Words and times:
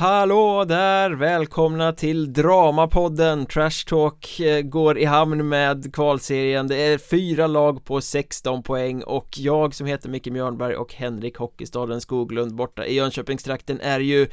Hallå 0.00 0.64
där! 0.64 1.10
Välkomna 1.10 1.92
till 1.92 2.32
Dramapodden 2.32 3.46
Trash 3.46 3.86
Talk 3.86 4.40
eh, 4.40 4.62
går 4.62 4.98
i 4.98 5.04
hamn 5.04 5.48
med 5.48 5.94
kvalserien 5.94 6.68
Det 6.68 6.76
är 6.76 6.98
fyra 6.98 7.46
lag 7.46 7.84
på 7.84 8.00
16 8.00 8.62
poäng 8.62 9.02
och 9.02 9.28
jag 9.36 9.74
som 9.74 9.86
heter 9.86 10.08
Micke 10.08 10.26
Mjörnberg 10.26 10.76
och 10.76 10.94
Henrik 10.94 11.36
Hockeystaden 11.36 12.00
Skoglund 12.00 12.54
borta 12.54 12.86
i 12.86 12.94
Jönköpingstrakten 12.94 13.80
är 13.80 14.00
ju 14.00 14.28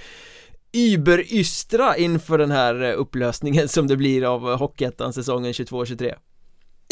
überystra 0.73 1.97
inför 1.97 2.37
den 2.37 2.51
här 2.51 2.83
eh, 2.83 2.99
upplösningen 2.99 3.67
som 3.67 3.87
det 3.87 3.97
blir 3.97 4.33
av 4.33 4.49
eh, 4.49 4.57
Hockeyettan 4.57 5.13
säsongen 5.13 5.51
22-23 5.51 6.13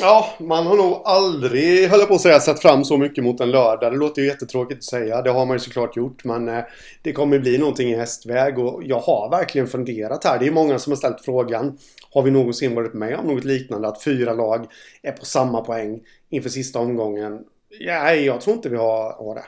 Ja, 0.02 0.30
man 0.40 0.68
har 0.68 0.78
nog 0.78 1.02
aldrig, 1.06 1.90
höll 1.90 2.00
jag 2.00 2.08
på 2.08 2.16
att 2.16 2.22
säga, 2.22 2.40
sett 2.40 2.62
fram 2.62 2.86
så 2.86 2.98
mycket 2.98 3.24
mot 3.24 3.40
en 3.40 3.52
lördag. 3.52 3.92
Det 3.92 3.98
låter 3.98 4.22
ju 4.22 4.28
jättetråkigt 4.28 4.78
att 4.78 4.84
säga. 4.84 5.22
Det 5.22 5.30
har 5.30 5.46
man 5.46 5.56
ju 5.56 5.60
såklart 5.60 5.98
gjort. 5.98 6.24
Men 6.24 6.50
eh, 6.50 6.64
det 7.02 7.14
kommer 7.14 7.40
bli 7.40 7.58
någonting 7.58 7.90
i 7.90 7.96
hästväg. 7.96 8.60
Och 8.60 8.82
jag 8.84 9.00
har 9.00 9.30
verkligen 9.30 9.68
funderat 9.68 10.24
här. 10.24 10.40
Det 10.40 10.48
är 10.48 10.52
många 10.52 10.80
som 10.80 10.92
har 10.92 10.98
ställt 10.98 11.22
frågan. 11.22 11.78
Har 12.12 12.22
vi 12.22 12.32
någonsin 12.32 12.76
varit 12.76 12.94
med 12.94 13.20
om 13.20 13.28
något 13.28 13.44
liknande? 13.44 13.88
Att 13.88 14.04
fyra 14.04 14.34
lag 14.34 14.66
är 15.02 15.12
på 15.12 15.26
samma 15.26 15.62
poäng 15.62 16.00
inför 16.30 16.50
sista 16.50 16.80
omgången. 16.80 17.40
Nej, 17.86 18.26
jag 18.26 18.42
tror 18.42 18.56
inte 18.56 18.70
vi 18.70 18.78
har, 18.78 19.14
har 19.14 19.36
det. 19.36 19.46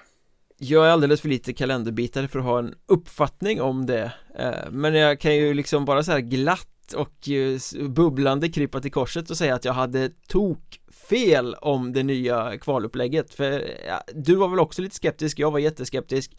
Jag 0.57 0.85
är 0.85 0.89
alldeles 0.89 1.21
för 1.21 1.29
lite 1.29 1.53
kalenderbitare 1.53 2.27
för 2.27 2.39
att 2.39 2.45
ha 2.45 2.59
en 2.59 2.75
uppfattning 2.85 3.61
om 3.61 3.85
det 3.85 4.11
eh, 4.39 4.71
Men 4.71 4.93
jag 4.93 5.19
kan 5.19 5.35
ju 5.35 5.53
liksom 5.53 5.85
bara 5.85 6.03
så 6.03 6.11
här 6.11 6.19
glatt 6.19 6.76
och 6.93 7.29
eh, 7.29 7.87
bubblande 7.89 8.49
krypa 8.49 8.79
till 8.79 8.91
korset 8.91 9.29
och 9.29 9.37
säga 9.37 9.55
att 9.55 9.65
jag 9.65 9.73
hade 9.73 10.09
tok 10.27 10.79
fel 11.09 11.55
om 11.55 11.93
det 11.93 12.03
nya 12.03 12.57
kvalupplägget. 12.57 13.33
För 13.33 13.63
ja, 13.87 14.03
du 14.13 14.35
var 14.35 14.47
väl 14.47 14.59
också 14.59 14.81
lite 14.81 14.95
skeptisk, 14.95 15.39
jag 15.39 15.51
var 15.51 15.59
jätteskeptisk. 15.59 16.31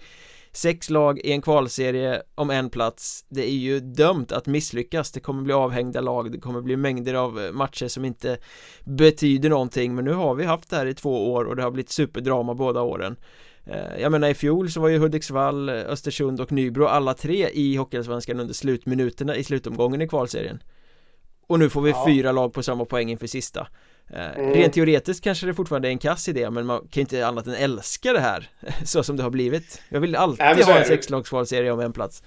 Sex 0.53 0.91
lag 0.91 1.19
i 1.19 1.33
en 1.33 1.43
kvalserie 1.43 2.23
om 2.35 2.51
en 2.51 2.71
plats 2.71 3.25
Det 3.29 3.49
är 3.49 3.57
ju 3.57 3.81
dömt 3.81 4.33
att 4.33 4.47
misslyckas. 4.47 5.13
Det 5.13 5.21
kommer 5.21 5.43
bli 5.43 5.53
avhängda 5.53 6.01
lag 6.01 6.33
Det 6.33 6.39
kommer 6.39 6.61
bli 6.61 6.77
mängder 6.77 7.15
av 7.15 7.41
eh, 7.41 7.53
matcher 7.53 7.89
som 7.89 8.05
inte 8.05 8.39
betyder 8.85 9.49
någonting. 9.49 9.95
Men 9.95 10.05
nu 10.05 10.13
har 10.13 10.35
vi 10.35 10.45
haft 10.45 10.71
det 10.71 10.77
här 10.77 10.87
i 10.87 10.95
två 10.95 11.33
år 11.33 11.45
och 11.45 11.57
det 11.57 11.63
har 11.63 11.71
blivit 11.71 11.91
superdrama 11.91 12.55
båda 12.55 12.83
åren 12.83 13.17
jag 13.99 14.13
menar 14.13 14.29
i 14.29 14.35
fjol 14.35 14.71
så 14.71 14.81
var 14.81 14.89
ju 14.89 14.99
Hudiksvall, 14.99 15.69
Östersund 15.69 16.41
och 16.41 16.53
Nybro 16.53 16.85
alla 16.85 17.15
tre 17.15 17.49
i 17.49 17.77
Hockeyallsvenskan 17.77 18.41
under 18.41 18.55
slutminuterna 18.55 19.37
i 19.37 19.45
slutomgången 19.45 20.03
i 20.03 20.09
kvalserien 20.09 20.63
Och 21.47 21.59
nu 21.59 21.71
får 21.71 21.83
vi 21.83 21.91
ja. 21.91 22.05
fyra 22.07 22.33
lag 22.33 22.53
på 22.53 22.63
samma 22.63 22.85
poäng 22.85 23.11
inför 23.11 23.27
sista 23.27 23.69
eh, 24.11 24.39
mm. 24.39 24.53
Rent 24.53 24.73
teoretiskt 24.73 25.25
kanske 25.25 25.47
det 25.47 25.55
fortfarande 25.55 25.89
är 25.89 25.91
en 25.91 25.99
kass 25.99 26.29
idé 26.29 26.51
men 26.51 26.67
man 26.67 26.89
kan 26.91 27.01
inte 27.01 27.27
annat 27.27 27.47
än 27.47 27.55
älska 27.55 28.13
det 28.13 28.21
här 28.21 28.51
Så 28.85 29.03
som 29.03 29.17
det 29.17 29.23
har 29.23 29.31
blivit 29.31 29.83
Jag 29.89 30.01
vill 30.01 30.17
alltid 30.17 30.45
nej, 30.45 30.63
ha 30.63 30.79
en 30.79 30.85
sexlagskvalserie 30.85 31.73
om 31.73 31.81
en 31.81 31.93
plats 31.93 32.23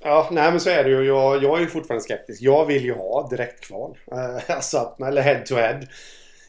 Ja, 0.00 0.28
nej 0.32 0.50
men 0.50 0.60
så 0.60 0.70
är 0.70 0.84
det 0.84 0.90
ju. 0.90 1.04
Jag, 1.04 1.42
jag 1.42 1.56
är 1.56 1.60
ju 1.60 1.66
fortfarande 1.66 2.04
skeptisk. 2.04 2.42
Jag 2.42 2.66
vill 2.66 2.84
ju 2.84 2.94
ha 2.94 3.28
direktkval. 3.30 3.98
Eh, 4.12 4.50
alltså, 4.56 4.96
eller 5.06 5.22
head 5.22 5.42
to 5.46 5.54
head. 5.54 5.80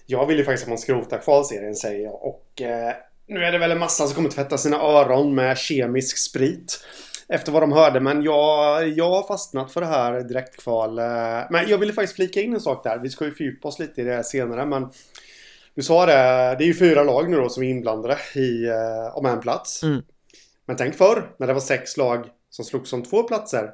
Jag 0.05 0.25
vill 0.25 0.37
ju 0.37 0.43
faktiskt 0.43 0.63
att 0.63 0.69
man 0.69 0.77
skrotar 0.77 1.17
kvalserien 1.17 1.75
säger 1.75 2.03
jag. 2.03 2.23
Och 2.23 2.61
eh, 2.61 2.93
nu 3.29 3.43
är 3.43 3.51
det 3.51 3.57
väl 3.57 3.71
en 3.71 3.79
massa 3.79 4.05
som 4.05 4.15
kommer 4.15 4.29
tvätta 4.29 4.57
sina 4.57 4.77
öron 4.77 5.35
med 5.35 5.57
kemisk 5.57 6.17
sprit. 6.17 6.85
Efter 7.27 7.51
vad 7.51 7.63
de 7.63 7.71
hörde, 7.71 7.99
men 7.99 8.23
jag, 8.23 8.87
jag 8.89 9.09
har 9.09 9.27
fastnat 9.27 9.71
för 9.71 9.81
det 9.81 9.87
här 9.87 10.21
direktkval. 10.21 10.99
Eh, 10.99 11.41
men 11.49 11.67
jag 11.67 11.77
ville 11.77 11.93
faktiskt 11.93 12.15
flika 12.15 12.41
in 12.41 12.53
en 12.53 12.59
sak 12.59 12.83
där. 12.83 12.99
Vi 12.99 13.09
ska 13.09 13.25
ju 13.25 13.31
fördjupa 13.31 13.67
oss 13.67 13.79
lite 13.79 14.01
i 14.01 14.03
det 14.03 14.23
senare, 14.23 14.65
men 14.65 14.89
du 15.75 15.81
sa 15.81 16.05
det, 16.05 16.13
det 16.57 16.63
är 16.63 16.67
ju 16.67 16.73
fyra 16.73 17.03
lag 17.03 17.29
nu 17.29 17.37
då 17.37 17.49
som 17.49 17.63
är 17.63 17.69
inblandade 17.69 18.17
i, 18.35 18.65
eh, 18.65 19.17
om 19.17 19.25
en 19.25 19.39
plats. 19.39 19.83
Mm. 19.83 20.01
Men 20.65 20.77
tänk 20.77 20.95
förr, 20.95 21.35
när 21.37 21.47
det 21.47 21.53
var 21.53 21.61
sex 21.61 21.97
lag 21.97 22.25
som 22.49 22.65
slogs 22.65 22.93
om 22.93 23.03
två 23.03 23.23
platser. 23.23 23.71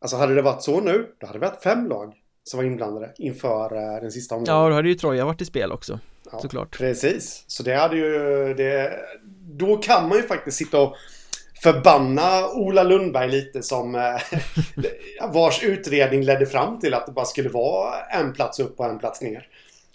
Alltså 0.00 0.16
hade 0.16 0.34
det 0.34 0.42
varit 0.42 0.62
så 0.62 0.80
nu, 0.80 1.06
då 1.18 1.26
hade 1.26 1.38
det 1.38 1.46
varit 1.46 1.62
fem 1.62 1.88
lag 1.88 2.14
som 2.50 2.58
var 2.58 2.64
inblandade 2.64 3.12
inför 3.18 3.76
eh, 3.76 4.00
den 4.00 4.12
sista 4.12 4.34
omgången. 4.34 4.62
Ja, 4.62 4.68
då 4.68 4.74
hade 4.74 4.88
ju 4.88 4.94
Troja 4.94 5.24
varit 5.24 5.40
i 5.40 5.44
spel 5.44 5.72
också. 5.72 5.98
Ja, 6.32 6.40
såklart. 6.40 6.78
Precis. 6.78 7.44
Så 7.46 7.62
det 7.62 7.74
hade 7.74 7.96
ju... 7.96 8.54
Det, 8.54 9.00
då 9.42 9.76
kan 9.76 10.08
man 10.08 10.18
ju 10.18 10.22
faktiskt 10.22 10.56
sitta 10.56 10.80
och 10.80 10.96
förbanna 11.62 12.48
Ola 12.48 12.82
Lundberg 12.82 13.30
lite 13.30 13.62
som 13.62 13.94
eh, 13.94 14.20
vars 15.32 15.62
utredning 15.62 16.22
ledde 16.22 16.46
fram 16.46 16.80
till 16.80 16.94
att 16.94 17.06
det 17.06 17.12
bara 17.12 17.24
skulle 17.24 17.48
vara 17.48 17.94
en 18.00 18.32
plats 18.32 18.60
upp 18.60 18.80
och 18.80 18.86
en 18.86 18.98
plats 18.98 19.22
ner. 19.22 19.48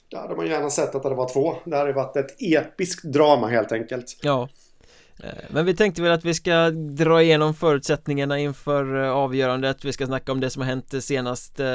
Då 0.10 0.18
hade 0.18 0.36
man 0.36 0.48
gärna 0.48 0.70
sett 0.70 0.96
att 0.96 1.04
det 1.04 1.10
var 1.10 1.34
två. 1.34 1.56
Det 1.66 1.78
hade 1.78 1.94
varit 1.94 2.16
ett 2.16 2.36
episkt 2.40 3.04
drama 3.04 3.48
helt 3.48 3.72
enkelt. 3.72 4.18
Ja. 4.22 4.50
Eh, 5.24 5.34
men 5.50 5.66
vi 5.66 5.76
tänkte 5.76 6.02
väl 6.02 6.12
att 6.12 6.26
vi 6.26 6.34
ska 6.34 6.70
dra 6.72 7.22
igenom 7.22 7.54
förutsättningarna 7.54 8.40
inför 8.40 9.04
eh, 9.04 9.12
avgörandet. 9.12 9.86
Vi 9.86 9.94
ska 9.94 10.06
snacka 10.06 10.32
om 10.32 10.40
det 10.40 10.50
som 10.50 10.62
har 10.62 10.70
hänt 10.70 11.04
senast 11.04 11.60
eh, 11.60 11.68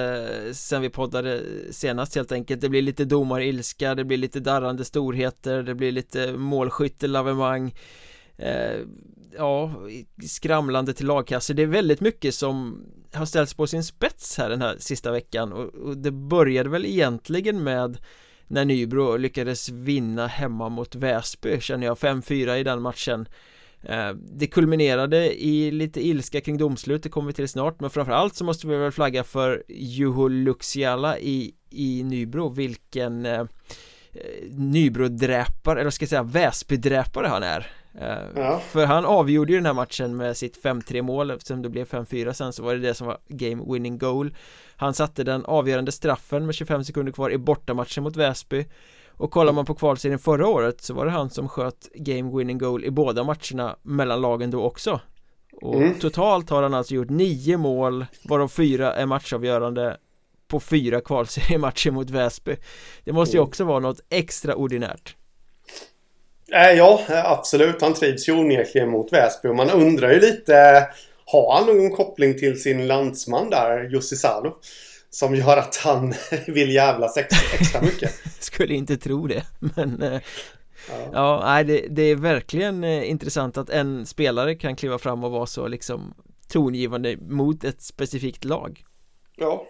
Sen 0.52 0.82
vi 0.82 0.90
poddade 0.90 1.42
senast 1.70 2.14
helt 2.14 2.32
enkelt. 2.32 2.60
Det 2.60 2.68
blir 2.68 2.82
lite 2.82 3.04
domarilska, 3.04 3.94
det 3.94 4.04
blir 4.04 4.16
lite 4.16 4.40
darrande 4.40 4.84
storheter 4.84 5.62
Det 5.62 5.74
blir 5.74 5.92
lite 5.92 6.32
målskyttelavemang 6.32 7.74
Ja, 9.36 9.74
skramlande 10.26 10.92
till 10.92 11.06
lagkassor 11.06 11.54
Det 11.54 11.62
är 11.62 11.66
väldigt 11.66 12.00
mycket 12.00 12.34
som 12.34 12.84
har 13.12 13.26
ställts 13.26 13.54
på 13.54 13.66
sin 13.66 13.84
spets 13.84 14.38
här 14.38 14.50
den 14.50 14.62
här 14.62 14.76
sista 14.78 15.12
veckan 15.12 15.52
och 15.52 15.96
det 15.96 16.10
började 16.10 16.68
väl 16.68 16.86
egentligen 16.86 17.64
med 17.64 17.98
när 18.48 18.64
Nybro 18.64 19.16
lyckades 19.16 19.68
vinna 19.68 20.26
hemma 20.26 20.68
mot 20.68 20.94
Väsby 20.94 21.60
känner 21.60 21.86
jag 21.86 21.96
5-4 21.96 22.56
i 22.56 22.62
den 22.62 22.82
matchen. 22.82 23.28
Eh, 23.82 24.10
det 24.14 24.46
kulminerade 24.46 25.42
i 25.44 25.70
lite 25.70 26.06
ilska 26.06 26.40
kring 26.40 26.58
domslut, 26.58 27.02
det 27.02 27.08
kommer 27.08 27.26
vi 27.26 27.32
till 27.32 27.48
snart 27.48 27.80
Men 27.80 27.90
framförallt 27.90 28.34
så 28.36 28.44
måste 28.44 28.66
vi 28.66 28.76
väl 28.76 28.92
flagga 28.92 29.24
för 29.24 29.62
Juho 29.68 30.28
Luxiala 30.28 31.18
i, 31.18 31.54
i 31.70 32.02
Nybro. 32.02 32.48
Vilken 32.48 33.26
eh, 33.26 33.40
eh 33.40 33.46
Nybro-dräpare, 34.50 35.80
eller 35.80 35.90
ska 35.90 36.02
jag 36.02 36.10
säga 36.10 36.22
Väsby-dräpare 36.22 37.26
han 37.26 37.42
är 37.42 37.66
ja. 38.34 38.58
För 38.58 38.86
han 38.86 39.04
avgjorde 39.04 39.52
ju 39.52 39.58
den 39.58 39.66
här 39.66 39.72
matchen 39.72 40.16
med 40.16 40.36
sitt 40.36 40.62
5-3 40.62 41.02
mål 41.02 41.30
Eftersom 41.30 41.62
det 41.62 41.68
blev 41.68 41.86
5-4 41.86 42.32
sen 42.32 42.52
så 42.52 42.62
var 42.62 42.74
det 42.74 42.80
det 42.80 42.94
som 42.94 43.06
var 43.06 43.18
game 43.28 43.72
winning 43.72 43.98
goal 43.98 44.34
Han 44.76 44.94
satte 44.94 45.24
den 45.24 45.44
avgörande 45.44 45.92
straffen 45.92 46.46
med 46.46 46.54
25 46.54 46.84
sekunder 46.84 47.12
kvar 47.12 47.30
i 47.30 47.38
bortamatchen 47.38 48.04
mot 48.04 48.16
Väsby 48.16 48.66
Och 49.10 49.30
kollar 49.30 49.52
man 49.52 49.64
på 49.64 49.74
kvalserien 49.74 50.18
förra 50.18 50.48
året 50.48 50.80
så 50.80 50.94
var 50.94 51.04
det 51.04 51.10
han 51.10 51.30
som 51.30 51.48
sköt 51.48 51.88
game 51.94 52.38
winning 52.38 52.58
goal 52.58 52.84
i 52.84 52.90
båda 52.90 53.24
matcherna 53.24 53.76
mellan 53.82 54.20
lagen 54.20 54.50
då 54.50 54.62
också 54.62 55.00
och 55.62 55.82
mm. 55.82 55.98
totalt 55.98 56.50
har 56.50 56.62
han 56.62 56.74
alltså 56.74 56.94
gjort 56.94 57.10
nio 57.10 57.56
mål 57.56 58.06
varav 58.24 58.48
fyra 58.48 58.94
är 58.94 59.06
matchavgörande 59.06 59.96
på 60.48 60.60
fyra 60.60 61.00
kvalseriematcher 61.00 61.90
mot 61.90 62.10
Väsby 62.10 62.56
Det 63.04 63.12
måste 63.12 63.36
ju 63.36 63.40
mm. 63.40 63.48
också 63.48 63.64
vara 63.64 63.80
något 63.80 64.00
extraordinärt 64.10 65.16
äh, 66.52 66.72
Ja, 66.72 67.00
absolut. 67.08 67.82
Han 67.82 67.94
trivs 67.94 68.28
ju 68.28 68.32
onekligen 68.32 68.90
mot 68.90 69.12
Väsby. 69.12 69.48
Och 69.48 69.56
man 69.56 69.70
undrar 69.70 70.12
ju 70.12 70.20
lite 70.20 70.86
Har 71.24 71.54
han 71.54 71.66
någon 71.66 71.90
koppling 71.90 72.38
till 72.38 72.62
sin 72.62 72.86
landsman 72.86 73.50
där, 73.50 73.88
Jussi 73.88 74.16
Salo? 74.16 74.56
Som 75.10 75.34
gör 75.34 75.56
att 75.56 75.76
han 75.76 76.14
vill 76.46 76.70
jävlas 76.70 77.16
extra 77.16 77.80
mycket. 77.80 78.12
Skulle 78.40 78.74
inte 78.74 78.96
tro 78.96 79.26
det, 79.26 79.42
men 79.58 80.02
eh, 80.02 80.20
Ja, 80.88 81.08
ja 81.12 81.42
nej, 81.44 81.64
det, 81.64 81.86
det, 81.90 82.02
är 82.02 82.16
verkligen 82.16 82.84
eh, 82.84 83.10
intressant 83.10 83.56
att 83.56 83.70
en 83.70 84.06
spelare 84.06 84.54
kan 84.54 84.76
kliva 84.76 84.98
fram 84.98 85.24
och 85.24 85.30
vara 85.30 85.46
så 85.46 85.68
liksom 85.68 86.14
tongivande 86.48 87.16
mot 87.16 87.64
ett 87.64 87.82
specifikt 87.82 88.44
lag. 88.44 88.84
Ja 89.36 89.66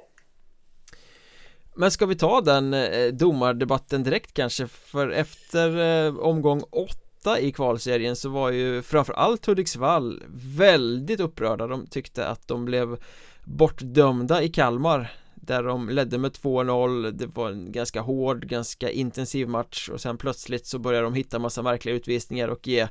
men 1.76 1.90
ska 1.90 2.06
vi 2.06 2.14
ta 2.14 2.40
den 2.40 2.74
eh, 2.74 3.12
domardebatten 3.12 4.02
direkt 4.02 4.34
kanske? 4.34 4.66
För 4.66 5.10
efter 5.10 5.78
eh, 6.06 6.16
omgång 6.18 6.62
åtta 6.70 7.40
i 7.40 7.52
kvalserien 7.52 8.16
så 8.16 8.28
var 8.28 8.50
ju 8.50 8.82
framförallt 8.82 9.46
Hudiksvall 9.46 10.22
väldigt 10.56 11.20
upprörda. 11.20 11.66
De 11.66 11.86
tyckte 11.86 12.28
att 12.28 12.48
de 12.48 12.64
blev 12.64 12.98
bortdömda 13.44 14.42
i 14.42 14.48
Kalmar 14.48 15.12
där 15.34 15.62
de 15.62 15.88
ledde 15.88 16.18
med 16.18 16.32
2-0 16.32 17.10
Det 17.10 17.26
var 17.26 17.50
en 17.50 17.72
ganska 17.72 18.00
hård, 18.00 18.46
ganska 18.46 18.90
intensiv 18.90 19.48
match 19.48 19.88
och 19.88 20.00
sen 20.00 20.18
plötsligt 20.18 20.66
så 20.66 20.78
började 20.78 21.04
de 21.04 21.14
hitta 21.14 21.38
massa 21.38 21.62
märkliga 21.62 21.94
utvisningar 21.94 22.48
och 22.48 22.68
ge 22.68 22.88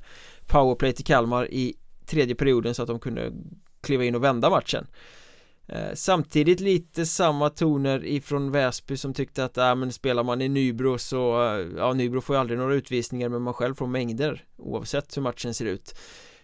powerplay 0.48 0.94
till 0.94 1.06
Kalmar 1.06 1.52
i 1.52 1.76
tredje 2.06 2.36
perioden 2.36 2.76
så 2.76 2.82
att 2.82 2.88
de 2.88 3.00
kunde 3.00 3.32
kliva 3.82 4.04
in 4.04 4.16
och 4.16 4.24
vända 4.24 4.50
matchen. 4.50 4.88
Eh, 4.88 4.94
samtidigt 5.94 6.60
lite 6.60 7.06
samma 7.06 7.50
toner 7.50 8.06
ifrån 8.06 8.52
Väsby 8.52 8.98
som 8.98 9.14
tyckte 9.14 9.46
att 9.46 9.58
äh, 9.58 9.76
men 9.76 9.92
spelar 9.92 10.24
man 10.24 10.42
i 10.42 10.50
Nybro 10.50 10.98
så 10.98 11.44
äh, 11.44 11.68
Ja 11.78 11.94
Nybro 11.94 12.22
får 12.22 12.36
ju 12.36 12.40
aldrig 12.40 12.60
några 12.60 12.74
utvisningar 12.74 13.30
men 13.30 13.42
man 13.42 13.54
själv 13.54 13.76
får 13.76 13.88
mängder 13.88 14.44
Oavsett 14.58 15.18
hur 15.18 15.22
matchen 15.22 15.54
ser 15.54 15.66
ut 15.66 15.96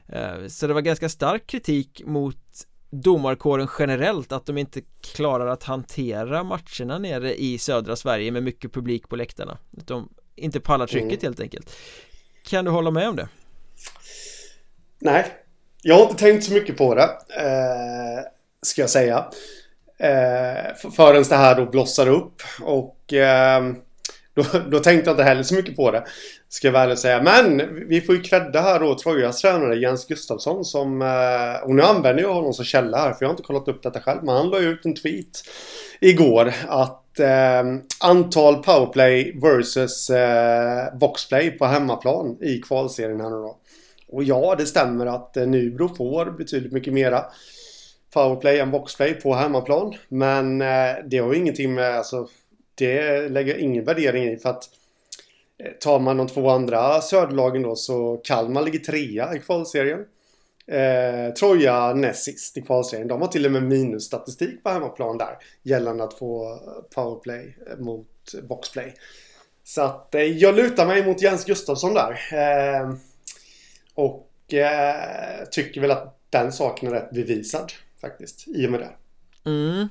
äh, 0.07 0.47
Så 0.47 0.68
det 0.68 0.73
var 0.73 0.81
ganska 0.81 1.09
stark 1.09 1.47
kritik 1.47 2.01
mot 2.06 2.38
domarkåren 2.89 3.68
generellt 3.79 4.31
att 4.31 4.45
de 4.45 4.57
inte 4.57 4.81
klarar 5.01 5.47
att 5.47 5.63
hantera 5.63 6.44
matcherna 6.44 6.97
nere 7.00 7.35
i 7.35 7.57
södra 7.57 7.95
Sverige 7.95 8.31
med 8.31 8.44
mycket 8.44 8.74
publik 8.74 9.09
på 9.09 9.15
läktarna 9.15 9.57
Att 9.77 9.88
de 9.88 10.09
inte 10.35 10.59
pallar 10.59 10.88
trycket 10.88 11.09
mm. 11.12 11.24
helt 11.24 11.39
enkelt 11.39 11.75
Kan 12.45 12.65
du 12.65 12.71
hålla 12.71 12.91
med 12.91 13.09
om 13.09 13.15
det? 13.15 13.29
Nej 15.00 15.41
jag 15.83 15.95
har 15.95 16.01
inte 16.01 16.15
tänkt 16.15 16.44
så 16.44 16.53
mycket 16.53 16.77
på 16.77 16.95
det. 16.95 17.03
Eh, 17.38 18.24
ska 18.65 18.81
jag 18.81 18.89
säga. 18.89 19.25
Eh, 19.99 20.91
förrän 20.95 21.23
det 21.23 21.35
här 21.35 21.55
då 21.55 21.65
blossar 21.65 22.07
upp. 22.07 22.41
Och 22.61 23.13
eh, 23.13 23.63
då, 24.33 24.43
då, 24.71 24.79
tänkte 24.79 25.09
jag 25.09 25.13
inte 25.13 25.23
heller 25.23 25.43
så 25.43 25.55
mycket 25.55 25.75
på 25.75 25.91
det. 25.91 26.03
Ska 26.49 26.67
jag 26.67 26.71
väl 26.71 26.97
säga. 26.97 27.21
Men 27.21 27.61
vi 27.87 28.01
får 28.01 28.15
ju 28.15 28.21
credda 28.21 28.61
här 28.61 28.79
då 28.79 28.97
Trojas 28.97 29.41
tränare 29.41 29.75
Jens 29.75 30.07
Gustafsson 30.07 30.65
som... 30.65 31.01
Eh, 31.01 31.63
och 31.63 31.75
nu 31.75 31.81
använder 31.81 32.23
jag 32.23 32.33
honom 32.33 32.53
som 32.53 32.65
källa 32.65 32.97
här 32.97 33.13
för 33.13 33.17
jag 33.21 33.27
har 33.27 33.33
inte 33.33 33.43
kollat 33.43 33.67
upp 33.67 33.83
detta 33.83 34.01
själv. 34.01 34.23
Men 34.23 34.35
han 34.35 34.49
la 34.49 34.59
ut 34.59 34.85
en 34.85 34.95
tweet 34.95 35.43
igår 35.99 36.53
att 36.67 37.19
eh, 37.19 37.63
antal 37.99 38.63
powerplay 38.63 39.39
versus 39.41 40.09
eh, 40.09 40.97
boxplay 40.97 41.51
på 41.51 41.65
hemmaplan 41.65 42.37
i 42.41 42.57
kvalserien 42.57 43.21
här 43.21 43.29
nu 43.29 43.35
då. 43.35 43.57
Och 44.07 44.23
ja, 44.23 44.55
det 44.57 44.65
stämmer 44.65 45.05
att 45.05 45.37
eh, 45.37 45.47
Nybro 45.47 45.95
får 45.95 46.25
betydligt 46.25 46.71
mycket 46.71 46.93
mera 46.93 47.25
powerplay 48.13 48.59
än 48.59 48.71
boxplay 48.71 49.13
på 49.13 49.33
hemmaplan. 49.33 49.95
Men 50.07 50.61
eh, 50.61 50.95
det 51.05 51.17
har 51.17 51.33
ju 51.33 51.39
ingenting 51.39 51.73
med, 51.73 51.97
alltså 51.97 52.27
det 52.75 53.29
lägger 53.29 53.53
jag 53.53 53.61
ingen 53.61 53.85
värdering 53.85 54.23
i 54.23 54.37
för 54.37 54.49
att 54.49 54.69
eh, 55.63 55.71
tar 55.71 55.99
man 55.99 56.17
de 56.17 56.27
två 56.27 56.49
andra 56.49 57.01
söderlagen 57.01 57.61
då 57.61 57.75
så 57.75 58.21
Kalmar 58.23 58.61
ligger 58.61 58.79
trea 58.79 59.35
i 59.35 59.39
kvalserien. 59.39 60.05
Eh, 60.67 61.33
Troja 61.33 61.93
näst 61.93 62.23
sist 62.23 62.57
i 62.57 62.61
kvalserien. 62.61 63.07
De 63.07 63.21
har 63.21 63.27
till 63.27 63.45
och 63.45 63.51
med 63.51 63.63
minusstatistik 63.63 64.63
på 64.63 64.69
hemmaplan 64.69 65.17
där 65.17 65.37
gällande 65.63 66.03
att 66.03 66.13
få 66.13 66.59
powerplay 66.95 67.57
eh, 67.67 67.77
mot 67.77 68.07
boxplay. 68.49 68.93
Så 69.63 69.81
att 69.81 70.15
eh, 70.15 70.21
jag 70.21 70.55
lutar 70.55 70.85
mig 70.85 71.05
mot 71.05 71.21
Jens 71.21 71.45
Gustafsson 71.45 71.93
där. 71.93 72.11
Eh, 72.31 72.93
och 73.95 74.53
eh, 74.53 75.45
tycker 75.51 75.81
väl 75.81 75.91
att 75.91 76.17
den 76.29 76.51
saken 76.51 76.89
är 76.89 76.93
rätt 76.93 77.11
bevisad 77.11 77.71
faktiskt 78.01 78.48
i 78.48 78.68
och 78.68 78.71
med 78.71 78.80
det. 78.80 78.92
Mm. 79.44 79.88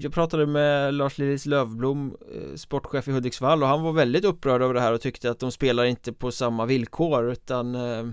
Jag 0.00 0.12
pratade 0.12 0.46
med 0.46 0.94
Lars 0.94 1.18
Lillis 1.18 1.46
Lövblom, 1.46 2.16
eh, 2.34 2.56
sportchef 2.56 3.08
i 3.08 3.12
Hudiksvall 3.12 3.62
och 3.62 3.68
han 3.68 3.82
var 3.82 3.92
väldigt 3.92 4.24
upprörd 4.24 4.62
över 4.62 4.74
det 4.74 4.80
här 4.80 4.92
och 4.92 5.00
tyckte 5.00 5.30
att 5.30 5.38
de 5.38 5.52
spelar 5.52 5.84
inte 5.84 6.12
på 6.12 6.32
samma 6.32 6.66
villkor 6.66 7.32
utan 7.32 7.74
eh, 7.74 8.08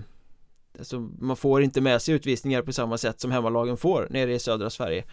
alltså, 0.78 0.98
man 1.18 1.36
får 1.36 1.62
inte 1.62 1.80
med 1.80 2.02
sig 2.02 2.14
utvisningar 2.14 2.62
på 2.62 2.72
samma 2.72 2.98
sätt 2.98 3.20
som 3.20 3.30
hemmalagen 3.30 3.76
får 3.76 4.06
nere 4.10 4.34
i 4.34 4.38
södra 4.38 4.70
Sverige 4.70 5.04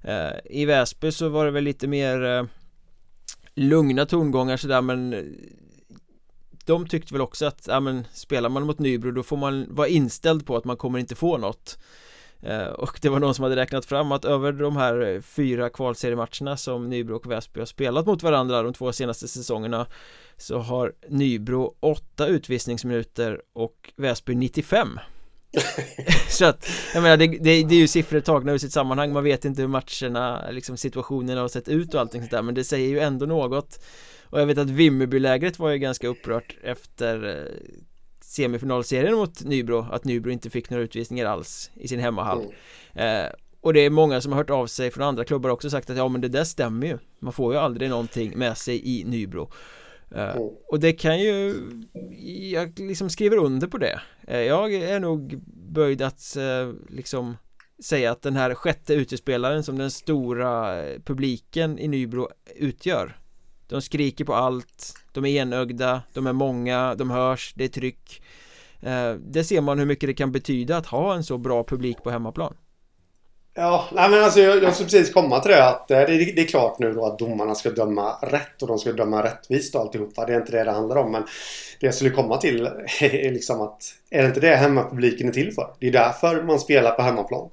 eh, 0.00 0.32
I 0.44 0.64
Väsby 0.64 1.12
så 1.12 1.28
var 1.28 1.44
det 1.44 1.50
väl 1.50 1.64
lite 1.64 1.86
mer 1.86 2.48
lugna 3.54 4.06
tongångar 4.06 4.56
sådär 4.56 4.82
men 4.82 5.14
de 6.64 6.88
tyckte 6.88 7.14
väl 7.14 7.20
också 7.20 7.46
att, 7.46 7.64
ja 7.68 7.80
men 7.80 8.06
spelar 8.12 8.48
man 8.48 8.66
mot 8.66 8.78
Nybro 8.78 9.10
då 9.10 9.22
får 9.22 9.36
man 9.36 9.66
vara 9.70 9.88
inställd 9.88 10.46
på 10.46 10.56
att 10.56 10.64
man 10.64 10.76
kommer 10.76 10.98
inte 10.98 11.14
få 11.14 11.38
något 11.38 11.78
och 12.72 12.98
det 13.02 13.08
var 13.08 13.20
någon 13.20 13.34
som 13.34 13.42
hade 13.42 13.56
räknat 13.56 13.84
fram 13.84 14.12
att 14.12 14.24
över 14.24 14.52
de 14.52 14.76
här 14.76 15.20
fyra 15.20 15.70
kvalseriematcherna 15.70 16.56
som 16.56 16.90
Nybro 16.90 17.16
och 17.16 17.30
Väsby 17.30 17.60
har 17.60 17.66
spelat 17.66 18.06
mot 18.06 18.22
varandra 18.22 18.62
de 18.62 18.72
två 18.72 18.92
senaste 18.92 19.28
säsongerna 19.28 19.86
Så 20.36 20.58
har 20.58 20.92
Nybro 21.08 21.74
åtta 21.80 22.26
utvisningsminuter 22.26 23.40
och 23.52 23.92
Väsby 23.96 24.34
95 24.34 25.00
Så 26.28 26.44
att, 26.44 26.70
jag 26.94 27.02
menar 27.02 27.16
det, 27.16 27.26
det, 27.26 27.38
det, 27.64 27.74
är 27.74 27.78
ju 27.78 27.88
siffror 27.88 28.20
tagna 28.20 28.52
ur 28.52 28.58
sitt 28.58 28.72
sammanhang 28.72 29.12
Man 29.12 29.24
vet 29.24 29.44
inte 29.44 29.62
hur 29.62 29.68
matcherna, 29.68 30.50
liksom 30.50 30.76
situationerna 30.76 31.40
har 31.40 31.48
sett 31.48 31.68
ut 31.68 31.94
och 31.94 32.00
allting 32.00 32.20
sånt 32.20 32.30
där 32.30 32.42
Men 32.42 32.54
det 32.54 32.64
säger 32.64 32.88
ju 32.88 32.98
ändå 32.98 33.26
något. 33.26 33.84
Och 34.24 34.40
jag 34.40 34.46
vet 34.46 34.58
att 34.58 34.70
Vimmerbylägret 34.70 35.58
var 35.58 35.70
ju 35.70 35.78
ganska 35.78 36.08
upprört 36.08 36.56
efter 36.62 37.24
eh, 37.24 37.84
semifinalserien 38.34 39.14
mot 39.14 39.44
Nybro 39.44 39.86
att 39.90 40.04
Nybro 40.04 40.30
inte 40.30 40.50
fick 40.50 40.70
några 40.70 40.84
utvisningar 40.84 41.26
alls 41.26 41.70
i 41.74 41.88
sin 41.88 42.00
hemmahall. 42.00 42.46
Mm. 42.94 43.24
eh, 43.24 43.30
och 43.60 43.72
det 43.72 43.80
är 43.80 43.90
många 43.90 44.20
som 44.20 44.32
har 44.32 44.38
hört 44.38 44.50
av 44.50 44.66
sig 44.66 44.90
från 44.90 45.04
andra 45.04 45.24
klubbar 45.24 45.50
också 45.50 45.70
sagt 45.70 45.90
att 45.90 45.96
ja 45.96 46.08
men 46.08 46.20
det 46.20 46.28
där 46.28 46.44
stämmer 46.44 46.86
ju. 46.86 46.98
Man 47.18 47.32
får 47.32 47.52
ju 47.52 47.58
aldrig 47.58 47.90
någonting 47.90 48.38
med 48.38 48.58
sig 48.58 49.00
i 49.00 49.04
Nybro. 49.04 49.50
Eh, 50.10 50.36
mm. 50.36 50.48
och 50.68 50.80
det 50.80 50.92
kan 50.92 51.20
ju 51.20 51.54
jag 52.52 52.78
liksom 52.78 53.10
skriver 53.10 53.36
under 53.36 53.66
på 53.66 53.78
det. 53.78 54.00
Eh, 54.26 54.40
jag 54.40 54.74
är 54.74 55.00
nog 55.00 55.40
böjd 55.46 56.02
att 56.02 56.36
eh, 56.36 56.72
liksom 56.88 57.36
säga 57.84 58.12
att 58.12 58.22
den 58.22 58.36
här 58.36 58.54
sjätte 58.54 58.94
utespelaren 58.94 59.62
som 59.62 59.78
den 59.78 59.90
stora 59.90 60.84
publiken 61.04 61.78
i 61.78 61.88
Nybro 61.88 62.28
utgör 62.56 63.16
de 63.68 63.82
skriker 63.82 64.24
på 64.24 64.34
allt 64.34 64.94
De 65.12 65.24
är 65.24 65.42
enögda, 65.42 66.02
de 66.12 66.26
är 66.26 66.32
många, 66.32 66.94
de 66.94 67.10
hörs, 67.10 67.52
det 67.56 67.64
är 67.64 67.68
tryck 67.68 68.22
där 68.84 69.18
Det 69.20 69.44
ser 69.44 69.60
man 69.60 69.78
hur 69.78 69.86
mycket 69.86 70.08
det 70.08 70.14
kan 70.14 70.32
betyda 70.32 70.76
att 70.76 70.86
ha 70.86 71.14
en 71.14 71.24
så 71.24 71.38
bra 71.38 71.64
publik 71.64 72.02
på 72.02 72.10
hemmaplan 72.10 72.54
Ja, 73.56 73.84
nej 73.92 74.10
men 74.10 74.24
alltså 74.24 74.40
jag, 74.40 74.62
jag 74.62 74.74
skulle 74.74 74.88
precis 74.88 75.12
komma 75.12 75.40
till 75.40 75.50
det 75.50 75.68
att 75.68 75.90
eh, 75.90 75.98
det, 75.98 76.06
det, 76.06 76.40
är 76.40 76.46
klart 76.46 76.78
nu 76.78 76.92
då 76.92 77.06
att 77.06 77.18
domarna 77.18 77.54
ska 77.54 77.70
döma 77.70 78.18
rätt 78.22 78.62
och 78.62 78.68
de 78.68 78.78
ska 78.78 78.92
döma 78.92 79.24
rättvist 79.24 79.74
och 79.74 79.80
alltihopa. 79.80 80.26
Det 80.26 80.32
är 80.32 80.36
inte 80.36 80.52
det 80.52 80.64
det 80.64 80.70
handlar 80.70 80.96
om 80.96 81.12
men 81.12 81.22
det 81.80 81.86
jag 81.86 81.94
skulle 81.94 82.10
komma 82.10 82.36
till 82.36 82.66
är 83.00 83.32
liksom 83.32 83.60
att 83.60 83.94
är 84.10 84.22
det 84.22 84.28
inte 84.28 84.40
det 84.40 84.56
hemmapubliken 84.56 85.28
är 85.28 85.32
till 85.32 85.52
för? 85.52 85.74
Det 85.78 85.88
är 85.88 85.92
därför 85.92 86.42
man 86.42 86.60
spelar 86.60 86.90
på 86.90 87.02
hemmaplan. 87.02 87.50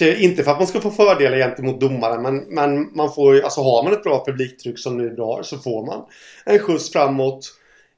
Inte 0.00 0.44
för 0.44 0.50
att 0.50 0.58
man 0.58 0.66
ska 0.66 0.80
få 0.80 0.90
fördelar 0.90 1.36
gentemot 1.36 1.80
domaren 1.80 2.22
men, 2.22 2.36
men 2.36 2.96
man 2.96 3.12
får 3.12 3.34
ju, 3.34 3.42
alltså 3.42 3.60
har 3.60 3.82
man 3.82 3.92
ett 3.92 4.02
bra 4.02 4.24
publiktryck 4.26 4.78
som 4.78 4.96
nu 4.96 5.16
har 5.18 5.42
så 5.42 5.58
får 5.58 5.86
man 5.86 6.04
en 6.44 6.58
skjuts 6.58 6.92
framåt. 6.92 7.52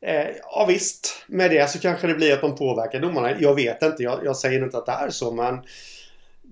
Eh, 0.06 0.26
ja 0.42 0.66
visst, 0.68 1.24
med 1.26 1.50
det 1.50 1.70
så 1.70 1.78
kanske 1.78 2.06
det 2.06 2.14
blir 2.14 2.32
att 2.32 2.42
man 2.42 2.54
påverkar 2.54 3.00
domarna. 3.00 3.40
Jag 3.40 3.54
vet 3.54 3.82
inte, 3.82 4.02
jag, 4.02 4.20
jag 4.24 4.36
säger 4.36 4.64
inte 4.64 4.78
att 4.78 4.86
det 4.86 4.92
är 4.92 5.10
så 5.10 5.32
men 5.32 5.60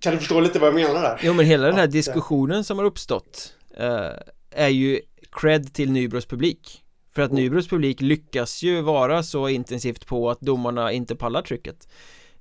kan 0.01 0.13
du 0.13 0.19
förstå 0.19 0.41
lite 0.41 0.59
vad 0.59 0.69
jag 0.69 0.75
menar 0.75 1.03
där? 1.03 1.21
Jo 1.23 1.33
men 1.33 1.47
hela 1.47 1.67
den 1.67 1.77
här 1.77 1.87
diskussionen 1.87 2.65
som 2.65 2.79
har 2.79 2.85
uppstått 2.85 3.55
eh, 3.77 4.11
är 4.51 4.69
ju 4.69 5.01
cred 5.33 5.75
till 5.75 5.93
Nybros 5.93 6.27
publik. 6.27 6.83
För 7.15 7.23
att 7.23 7.31
mm. 7.31 7.43
Nybros 7.43 7.69
publik 7.69 8.01
lyckas 8.01 8.63
ju 8.63 8.81
vara 8.81 9.23
så 9.23 9.49
intensivt 9.49 10.07
på 10.07 10.31
att 10.31 10.41
domarna 10.41 10.93
inte 10.93 11.17
pallar 11.17 11.43
trycket. 11.43 11.89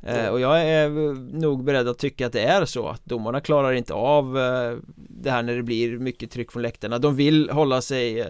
Eh, 0.03 0.27
och 0.27 0.39
jag 0.39 0.61
är 0.61 0.89
nog 1.37 1.63
beredd 1.63 1.87
att 1.87 1.97
tycka 1.97 2.27
att 2.27 2.33
det 2.33 2.43
är 2.43 2.65
så 2.65 2.87
att 2.87 3.05
domarna 3.05 3.41
klarar 3.41 3.73
inte 3.73 3.93
av 3.93 4.37
eh, 4.37 4.77
det 4.95 5.31
här 5.31 5.43
när 5.43 5.55
det 5.55 5.63
blir 5.63 5.97
mycket 5.97 6.31
tryck 6.31 6.51
från 6.51 6.61
läktarna. 6.61 6.99
De 6.99 7.15
vill 7.15 7.49
hålla 7.49 7.81
sig 7.81 8.19
eh, 8.19 8.27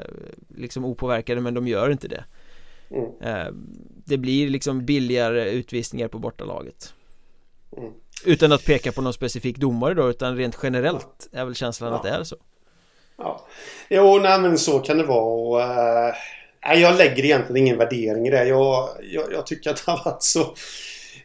liksom 0.58 0.86
opåverkade 0.86 1.42
men 1.42 1.54
de 1.54 1.68
gör 1.68 1.90
inte 1.90 2.08
det 2.08 2.24
mm. 2.94 3.56
Det 4.06 4.18
blir 4.18 4.50
liksom 4.50 4.86
billigare 4.86 5.50
utvisningar 5.50 6.08
på 6.08 6.20
bortalaget 6.20 6.94
mm. 7.78 7.92
Utan 8.26 8.52
att 8.52 8.66
peka 8.66 8.92
på 8.92 9.02
någon 9.02 9.14
specifik 9.14 9.58
domare 9.58 9.94
då 9.94 10.10
utan 10.10 10.38
rent 10.38 10.58
generellt 10.64 11.30
är 11.32 11.46
väl 11.46 11.56
känslan 11.56 11.92
ja. 11.92 11.98
att 11.98 12.04
det 12.04 12.10
är 12.10 12.24
så 12.24 12.36
Ja 13.18 13.46
Jo 13.90 14.20
nej 14.20 14.40
men 14.40 14.58
så 14.58 14.80
kan 14.80 14.98
det 14.98 15.04
vara 15.04 15.24
och 15.24 15.58
uh, 15.58 16.82
Jag 16.82 16.98
lägger 16.98 17.26
egentligen 17.26 17.58
ingen 17.58 17.78
värdering 17.78 18.28
i 18.28 18.32
det 18.32 18.46
jag, 18.46 18.90
jag, 19.02 19.34
jag 19.34 19.48
tycker 19.48 19.70
att 19.70 19.86
det 19.86 19.92
har 19.92 20.06
varit 20.06 20.24
så 20.24 20.56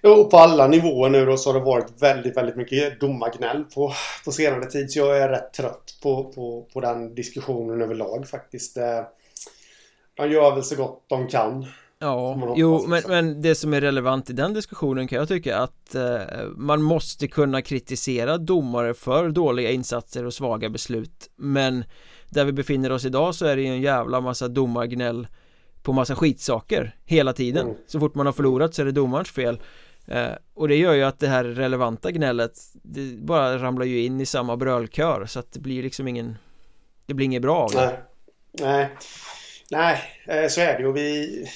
och 0.03 0.31
på 0.31 0.37
alla 0.37 0.67
nivåer 0.67 1.11
nu 1.11 1.27
då 1.27 1.37
så 1.37 1.53
har 1.53 1.59
det 1.59 1.65
varit 1.65 2.03
väldigt, 2.03 2.37
väldigt 2.37 2.57
mycket 2.57 3.01
domargnäll 3.01 3.65
på, 3.65 3.93
på 4.25 4.33
senare 4.33 4.65
tid. 4.67 4.93
Så 4.93 4.99
jag 4.99 5.19
är 5.19 5.29
rätt 5.29 5.53
trött 5.53 5.99
på, 6.03 6.25
på, 6.25 6.67
på 6.73 6.81
den 6.81 7.15
diskussionen 7.15 7.83
överlag 7.83 8.29
faktiskt. 8.29 8.77
Eh, 8.77 9.01
de 10.19 10.31
gör 10.31 10.55
väl 10.55 10.65
så 10.65 10.77
gott 10.77 11.05
de 11.09 11.29
kan. 11.29 11.67
Ja, 12.01 12.55
jo, 12.57 12.87
men, 12.87 13.03
men 13.09 13.43
det 13.43 13.55
som 13.55 13.75
är 13.75 13.81
relevant 13.81 14.31
i 14.31 14.33
den 14.33 14.55
diskussionen 14.55 15.09
kan 15.09 15.19
jag 15.19 15.29
tycka 15.29 15.59
att 15.59 15.95
eh, 15.95 16.21
man 16.57 16.83
måste 16.83 17.29
kunna 17.29 17.63
kritisera 17.63 18.39
domare 18.39 18.95
för 18.95 19.29
dåliga 19.29 19.71
insatser 19.71 20.27
och 20.27 20.35
svaga 20.35 20.69
beslut. 20.69 21.31
Men 21.37 21.85
där 22.29 22.45
vi 22.45 22.53
befinner 22.53 22.93
oss 22.93 23.05
idag 23.05 23.35
så 23.35 23.47
är 23.47 23.57
det 23.57 23.63
ju 23.63 23.69
en 23.69 23.81
jävla 23.81 24.21
massa 24.21 24.49
domargnäll 24.49 25.27
på 25.83 25.93
massa 25.93 26.17
skitsaker 26.17 26.97
hela 27.05 27.33
tiden. 27.33 27.67
Mm. 27.67 27.77
Så 27.87 28.01
fort 28.01 28.15
man 28.15 28.27
har 28.27 28.33
förlorat 28.33 28.75
så 28.75 28.83
är 28.83 28.87
det 28.87 28.93
domarens 28.93 29.31
fel. 29.31 29.61
Eh, 30.07 30.33
och 30.55 30.69
det 30.69 30.77
gör 30.77 30.95
ju 30.95 31.03
att 31.03 31.19
det 31.19 31.29
här 31.29 31.45
relevanta 31.45 32.11
gnället 32.11 32.53
Det 32.73 33.19
bara 33.19 33.59
ramlar 33.59 33.87
ju 33.87 34.05
in 34.05 34.21
i 34.21 34.27
samma 34.27 34.57
brölkör. 34.57 35.27
Så 35.27 35.39
att 35.39 35.53
det 35.53 35.61
blir 35.61 35.83
liksom 35.83 36.09
ingen 36.09 36.37
Det 37.07 37.15
blir 37.15 37.27
inget 37.27 37.43
bra 37.43 37.57
av 37.57 37.71
det. 37.71 37.87
Nej. 37.87 37.99
Nej 38.61 38.91
Nej, 39.71 40.01
eh, 40.27 40.49
så 40.49 40.61
är 40.61 40.79
det 40.79 40.83
ju. 40.83 40.93
Vi 40.93 41.49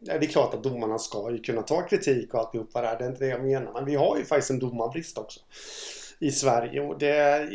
Det 0.00 0.12
är 0.12 0.26
klart 0.26 0.54
att 0.54 0.62
domarna 0.62 0.98
ska 0.98 1.30
ju 1.30 1.38
kunna 1.38 1.62
ta 1.62 1.82
kritik 1.82 2.34
och 2.34 2.40
alltihopa 2.40 2.82
där. 2.82 2.98
Det 2.98 3.04
är 3.04 3.08
inte 3.08 3.24
det 3.24 3.30
jag 3.30 3.44
menar. 3.44 3.72
Men 3.72 3.84
vi 3.84 3.94
har 3.94 4.18
ju 4.18 4.24
faktiskt 4.24 4.50
en 4.50 4.58
domarbrist 4.58 5.18
också 5.18 5.40
I 6.18 6.30
Sverige. 6.30 6.80
Och 6.80 6.98
det 6.98 7.48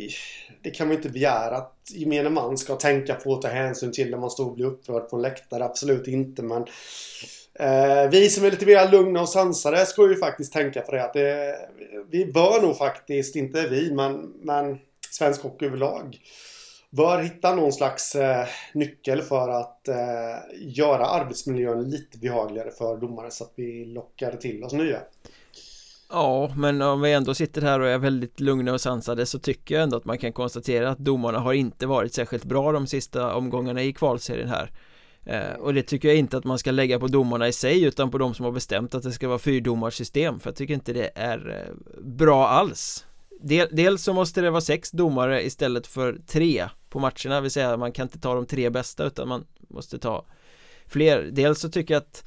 Det 0.61 0.71
kan 0.71 0.87
man 0.87 0.95
inte 0.95 1.09
begära 1.09 1.57
att 1.57 1.73
gemene 1.89 2.29
man 2.29 2.57
ska 2.57 2.75
tänka 2.75 3.13
på 3.13 3.29
och 3.29 3.41
ta 3.41 3.47
hänsyn 3.47 3.91
till 3.91 4.09
när 4.09 4.17
man 4.17 4.29
står 4.29 4.45
och 4.45 4.55
blir 4.55 4.65
upprörd 4.65 5.09
på 5.09 5.15
en 5.15 5.21
läktare. 5.21 5.65
Absolut 5.65 6.07
inte 6.07 6.43
men 6.43 6.65
Eh, 7.59 8.09
vi 8.09 8.29
som 8.29 8.45
är 8.45 8.51
lite 8.51 8.65
mer 8.65 8.91
lugna 8.91 9.21
och 9.21 9.29
sansade 9.29 9.85
ska 9.85 10.09
ju 10.09 10.15
faktiskt 10.15 10.53
tänka 10.53 10.81
på 10.81 10.91
det 10.91 11.03
att 11.03 11.13
det, 11.13 11.55
vi 12.09 12.25
bör 12.25 12.61
nog 12.61 12.77
faktiskt, 12.77 13.35
inte 13.35 13.67
vi, 13.67 13.91
men, 13.91 14.33
men 14.41 14.77
svensk 15.11 15.41
hockey 15.41 15.65
överlag 15.65 16.17
bör 16.89 17.19
hitta 17.19 17.55
någon 17.55 17.73
slags 17.73 18.15
eh, 18.15 18.47
nyckel 18.73 19.21
för 19.21 19.49
att 19.49 19.87
eh, 19.87 19.95
göra 20.59 21.05
arbetsmiljön 21.05 21.89
lite 21.89 22.17
behagligare 22.17 22.71
för 22.71 22.97
domare 22.97 23.31
så 23.31 23.43
att 23.43 23.53
vi 23.55 23.85
lockar 23.85 24.31
till 24.31 24.63
oss 24.63 24.73
nya. 24.73 24.99
Ja, 26.09 26.53
men 26.57 26.81
om 26.81 27.01
vi 27.01 27.13
ändå 27.13 27.33
sitter 27.33 27.61
här 27.61 27.79
och 27.79 27.87
är 27.87 27.97
väldigt 27.97 28.39
lugna 28.39 28.73
och 28.73 28.81
sansade 28.81 29.25
så 29.25 29.39
tycker 29.39 29.75
jag 29.75 29.83
ändå 29.83 29.97
att 29.97 30.05
man 30.05 30.17
kan 30.17 30.33
konstatera 30.33 30.89
att 30.89 30.97
domarna 30.97 31.39
har 31.39 31.53
inte 31.53 31.87
varit 31.87 32.13
särskilt 32.13 32.43
bra 32.43 32.71
de 32.71 32.87
sista 32.87 33.35
omgångarna 33.35 33.83
i 33.83 33.93
kvalserien 33.93 34.49
här 34.49 34.71
eh, 35.25 35.59
Och 35.59 35.73
det 35.73 35.83
tycker 35.83 36.07
jag 36.07 36.17
inte 36.17 36.37
att 36.37 36.43
man 36.43 36.59
ska 36.59 36.71
lägga 36.71 36.99
på 36.99 37.07
domarna 37.07 37.47
i 37.47 37.53
sig 37.53 37.83
utan 37.83 38.11
på 38.11 38.17
de 38.17 38.33
som 38.33 38.45
har 38.45 38.51
bestämt 38.51 38.95
att 38.95 39.03
det 39.03 39.11
ska 39.11 39.27
vara 39.27 39.39
fyrdomarsystem 39.39 40.39
för 40.39 40.49
jag 40.49 40.55
tycker 40.55 40.73
inte 40.73 40.93
det 40.93 41.11
är 41.15 41.49
eh, 41.49 42.01
bra 42.01 42.47
alls 42.47 43.06
Dels 43.71 44.03
så 44.03 44.13
måste 44.13 44.41
det 44.41 44.49
vara 44.49 44.61
sex 44.61 44.91
domare 44.91 45.45
istället 45.45 45.87
för 45.87 46.19
tre 46.27 46.69
på 46.89 46.99
matcherna, 46.99 47.35
det 47.35 47.41
vill 47.41 47.51
säga 47.51 47.77
man 47.77 47.91
kan 47.91 48.05
inte 48.05 48.19
ta 48.19 48.35
de 48.35 48.45
tre 48.45 48.69
bästa 48.69 49.05
utan 49.05 49.27
man 49.27 49.45
måste 49.69 49.99
ta 49.99 50.25
fler 50.87 51.29
Dels 51.31 51.59
så 51.59 51.69
tycker 51.69 51.93
jag 51.93 52.01
att 52.01 52.23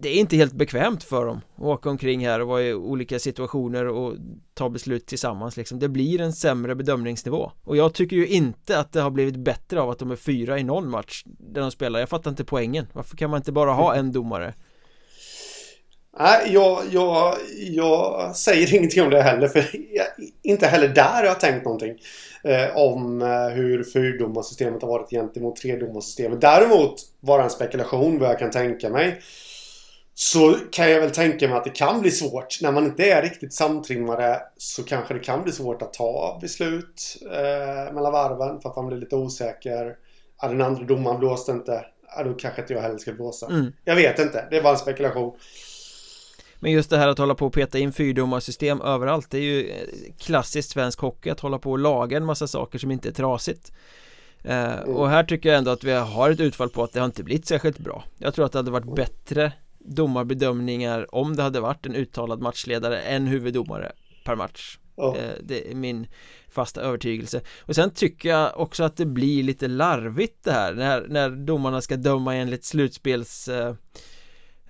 det 0.00 0.08
är 0.08 0.20
inte 0.20 0.36
helt 0.36 0.52
bekvämt 0.52 1.04
för 1.04 1.26
dem 1.26 1.40
att 1.56 1.62
åka 1.62 1.90
omkring 1.90 2.26
här 2.26 2.40
och 2.40 2.48
vara 2.48 2.62
i 2.62 2.74
olika 2.74 3.18
situationer 3.18 3.86
och 3.86 4.14
ta 4.54 4.68
beslut 4.68 5.06
tillsammans 5.06 5.56
liksom. 5.56 5.78
Det 5.78 5.88
blir 5.88 6.20
en 6.20 6.32
sämre 6.32 6.74
bedömningsnivå 6.74 7.52
och 7.64 7.76
jag 7.76 7.94
tycker 7.94 8.16
ju 8.16 8.26
inte 8.26 8.78
att 8.78 8.92
det 8.92 9.00
har 9.00 9.10
blivit 9.10 9.36
bättre 9.36 9.80
av 9.80 9.90
att 9.90 9.98
de 9.98 10.10
är 10.10 10.16
fyra 10.16 10.58
i 10.58 10.64
någon 10.64 10.90
match 10.90 11.22
där 11.24 11.60
de 11.60 11.70
spelar. 11.70 12.00
Jag 12.00 12.08
fattar 12.08 12.30
inte 12.30 12.44
poängen. 12.44 12.86
Varför 12.92 13.16
kan 13.16 13.30
man 13.30 13.36
inte 13.36 13.52
bara 13.52 13.72
ha 13.72 13.94
en 13.94 14.12
domare? 14.12 14.54
Nej, 16.18 16.52
jag, 16.52 16.82
jag, 16.90 17.34
jag 17.58 18.36
säger 18.36 18.74
ingenting 18.74 19.02
om 19.02 19.10
det 19.10 19.22
heller 19.22 19.48
för 19.48 19.64
jag, 19.92 20.06
inte 20.42 20.66
heller 20.66 20.88
där 20.88 21.14
har 21.14 21.24
jag 21.24 21.40
tänkt 21.40 21.64
någonting 21.64 21.98
eh, 22.44 22.76
om 22.76 23.22
eh, 23.22 23.48
hur 23.48 23.84
fyrdomarsystemet 23.84 24.82
har 24.82 24.88
varit 24.88 25.10
gentemot 25.10 25.56
tredomarsystemet. 25.56 26.40
Däremot 26.40 26.94
var 27.20 27.38
det 27.38 27.44
en 27.44 27.50
spekulation 27.50 28.18
vad 28.18 28.30
jag 28.30 28.38
kan 28.38 28.50
tänka 28.50 28.90
mig 28.90 29.20
så 30.14 30.56
kan 30.72 30.90
jag 30.90 31.00
väl 31.00 31.10
tänka 31.10 31.48
mig 31.48 31.56
att 31.56 31.64
det 31.64 31.70
kan 31.70 32.00
bli 32.00 32.10
svårt. 32.10 32.58
När 32.62 32.72
man 32.72 32.84
inte 32.84 33.10
är 33.10 33.22
riktigt 33.22 33.54
samtrimmade 33.54 34.42
så 34.56 34.82
kanske 34.82 35.14
det 35.14 35.20
kan 35.20 35.42
bli 35.42 35.52
svårt 35.52 35.82
att 35.82 35.92
ta 35.92 36.38
beslut 36.40 37.16
eh, 37.22 37.94
mellan 37.94 38.12
varven 38.12 38.60
för 38.60 38.68
att 38.68 38.76
man 38.76 38.86
blir 38.86 38.98
lite 38.98 39.16
osäker. 39.16 39.96
Ja, 40.42 40.48
den 40.48 40.62
andra 40.62 40.84
domaren 40.84 41.18
blåste 41.18 41.52
inte. 41.52 41.84
Ja, 42.16 42.22
då 42.22 42.34
kanske 42.34 42.60
inte 42.60 42.72
jag 42.72 42.80
heller 42.80 42.98
ska 42.98 43.12
blåsa. 43.12 43.46
Mm. 43.46 43.72
Jag 43.84 43.96
vet 43.96 44.18
inte. 44.18 44.46
Det 44.50 44.56
är 44.56 44.62
bara 44.62 44.72
en 44.72 44.78
spekulation. 44.78 45.36
Men 46.60 46.72
just 46.72 46.90
det 46.90 46.98
här 46.98 47.08
att 47.08 47.18
hålla 47.18 47.34
på 47.34 47.46
och 47.46 47.52
peta 47.52 47.78
in 47.78 47.92
fyrdomarsystem 47.92 48.80
överallt 48.80 49.30
Det 49.30 49.38
är 49.38 49.42
ju 49.42 49.68
eh, 49.70 49.76
klassiskt 50.18 50.70
svensk 50.70 51.00
hockey 51.00 51.30
att 51.30 51.40
hålla 51.40 51.58
på 51.58 51.70
och 51.70 51.78
laga 51.78 52.16
en 52.16 52.24
massa 52.24 52.46
saker 52.46 52.78
som 52.78 52.90
inte 52.90 53.08
är 53.08 53.12
trasigt. 53.12 53.72
Eh, 54.42 54.78
mm. 54.78 54.96
Och 54.96 55.08
här 55.08 55.24
tycker 55.24 55.48
jag 55.48 55.58
ändå 55.58 55.70
att 55.70 55.84
vi 55.84 55.92
har 55.92 56.30
ett 56.30 56.40
utfall 56.40 56.68
på 56.68 56.82
att 56.82 56.92
det 56.92 57.00
har 57.00 57.06
inte 57.06 57.24
blivit 57.24 57.46
särskilt 57.46 57.78
bra. 57.78 58.04
Jag 58.18 58.34
tror 58.34 58.46
att 58.46 58.52
det 58.52 58.58
hade 58.58 58.70
varit 58.70 58.96
bättre 58.96 59.52
domarbedömningar 59.78 61.14
om 61.14 61.36
det 61.36 61.42
hade 61.42 61.60
varit 61.60 61.86
en 61.86 61.94
uttalad 61.94 62.40
matchledare 62.40 63.00
än 63.00 63.26
huvuddomare 63.26 63.92
per 64.24 64.36
match. 64.36 64.78
Oh. 64.96 65.16
Det 65.42 65.70
är 65.70 65.74
min 65.74 66.06
fasta 66.48 66.80
övertygelse. 66.80 67.40
Och 67.60 67.74
sen 67.74 67.90
tycker 67.90 68.28
jag 68.28 68.60
också 68.60 68.84
att 68.84 68.96
det 68.96 69.06
blir 69.06 69.42
lite 69.42 69.68
larvigt 69.68 70.44
det 70.44 70.52
här 70.52 70.74
när, 70.74 71.06
när 71.08 71.30
domarna 71.30 71.80
ska 71.80 71.96
döma 71.96 72.34
enligt 72.34 72.64
slutspels 72.64 73.48
eh, 73.48 73.74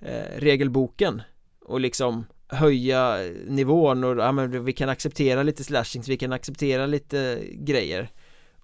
eh, 0.01 0.37
regelboken 0.37 1.21
och 1.69 1.79
liksom 1.79 2.25
höja 2.47 3.17
nivån 3.47 4.03
och 4.03 4.17
ja, 4.17 4.31
men 4.31 4.65
vi 4.65 4.73
kan 4.73 4.89
acceptera 4.89 5.43
lite 5.43 5.63
slashings, 5.63 6.07
vi 6.07 6.17
kan 6.17 6.33
acceptera 6.33 6.85
lite 6.85 7.43
grejer. 7.51 8.09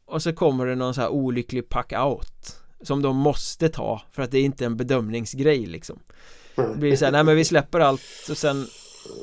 Och 0.05 0.21
så 0.21 0.33
kommer 0.33 0.65
det 0.65 0.75
någon 0.75 0.93
så 0.93 1.01
här 1.01 1.09
olycklig 1.09 1.69
pack-out 1.69 2.55
som 2.81 3.01
de 3.01 3.15
måste 3.15 3.69
ta 3.69 4.01
för 4.11 4.21
att 4.21 4.31
det 4.31 4.39
är 4.39 4.43
inte 4.43 4.65
en 4.65 4.77
bedömningsgrej 4.77 5.65
liksom. 5.65 5.99
Det 6.55 6.77
blir 6.77 6.95
så 6.95 7.05
här, 7.05 7.11
nej 7.11 7.23
men 7.23 7.35
vi 7.35 7.45
släpper 7.45 7.79
allt 7.79 8.01
och 8.29 8.37
sen 8.37 8.67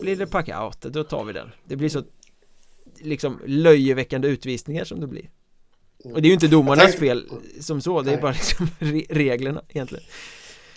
blir 0.00 0.16
det 0.16 0.26
pack-out, 0.26 0.80
då 0.80 1.04
tar 1.04 1.24
vi 1.24 1.32
den. 1.32 1.50
Det 1.64 1.76
blir 1.76 1.88
så 1.88 2.02
liksom 3.00 3.40
löjeväckande 3.46 4.28
utvisningar 4.28 4.84
som 4.84 5.00
det 5.00 5.06
blir. 5.06 5.30
Och 6.04 6.22
det 6.22 6.26
är 6.26 6.28
ju 6.28 6.34
inte 6.34 6.48
domarnas 6.48 6.96
fel 6.96 7.30
som 7.60 7.80
så, 7.80 8.02
det 8.02 8.12
är 8.12 8.20
bara 8.20 8.32
liksom 8.32 8.68
reglerna 9.08 9.62
egentligen 9.68 10.04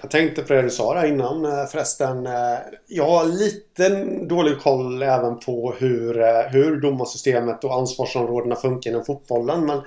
jag 0.02 0.12
tänkte 0.12 0.42
på 0.42 0.54
det 0.54 0.62
du 0.62 0.70
sa 0.70 0.94
där 0.94 1.08
innan 1.08 1.46
eh, 1.46 1.66
förresten. 1.66 2.28
Eh, 2.28 2.58
jag 2.88 3.10
har 3.10 3.26
lite 3.26 3.90
dålig 4.30 4.60
koll 4.60 5.04
även 5.04 5.40
på 5.40 5.76
hur, 5.80 6.22
eh, 6.22 6.42
hur 6.50 6.82
domarsystemet 6.82 7.64
och 7.64 7.74
ansvarsområdena 7.74 8.56
funkar 8.56 8.92
inom 8.92 9.06
fotbollen. 9.06 9.66
Men 9.66 9.82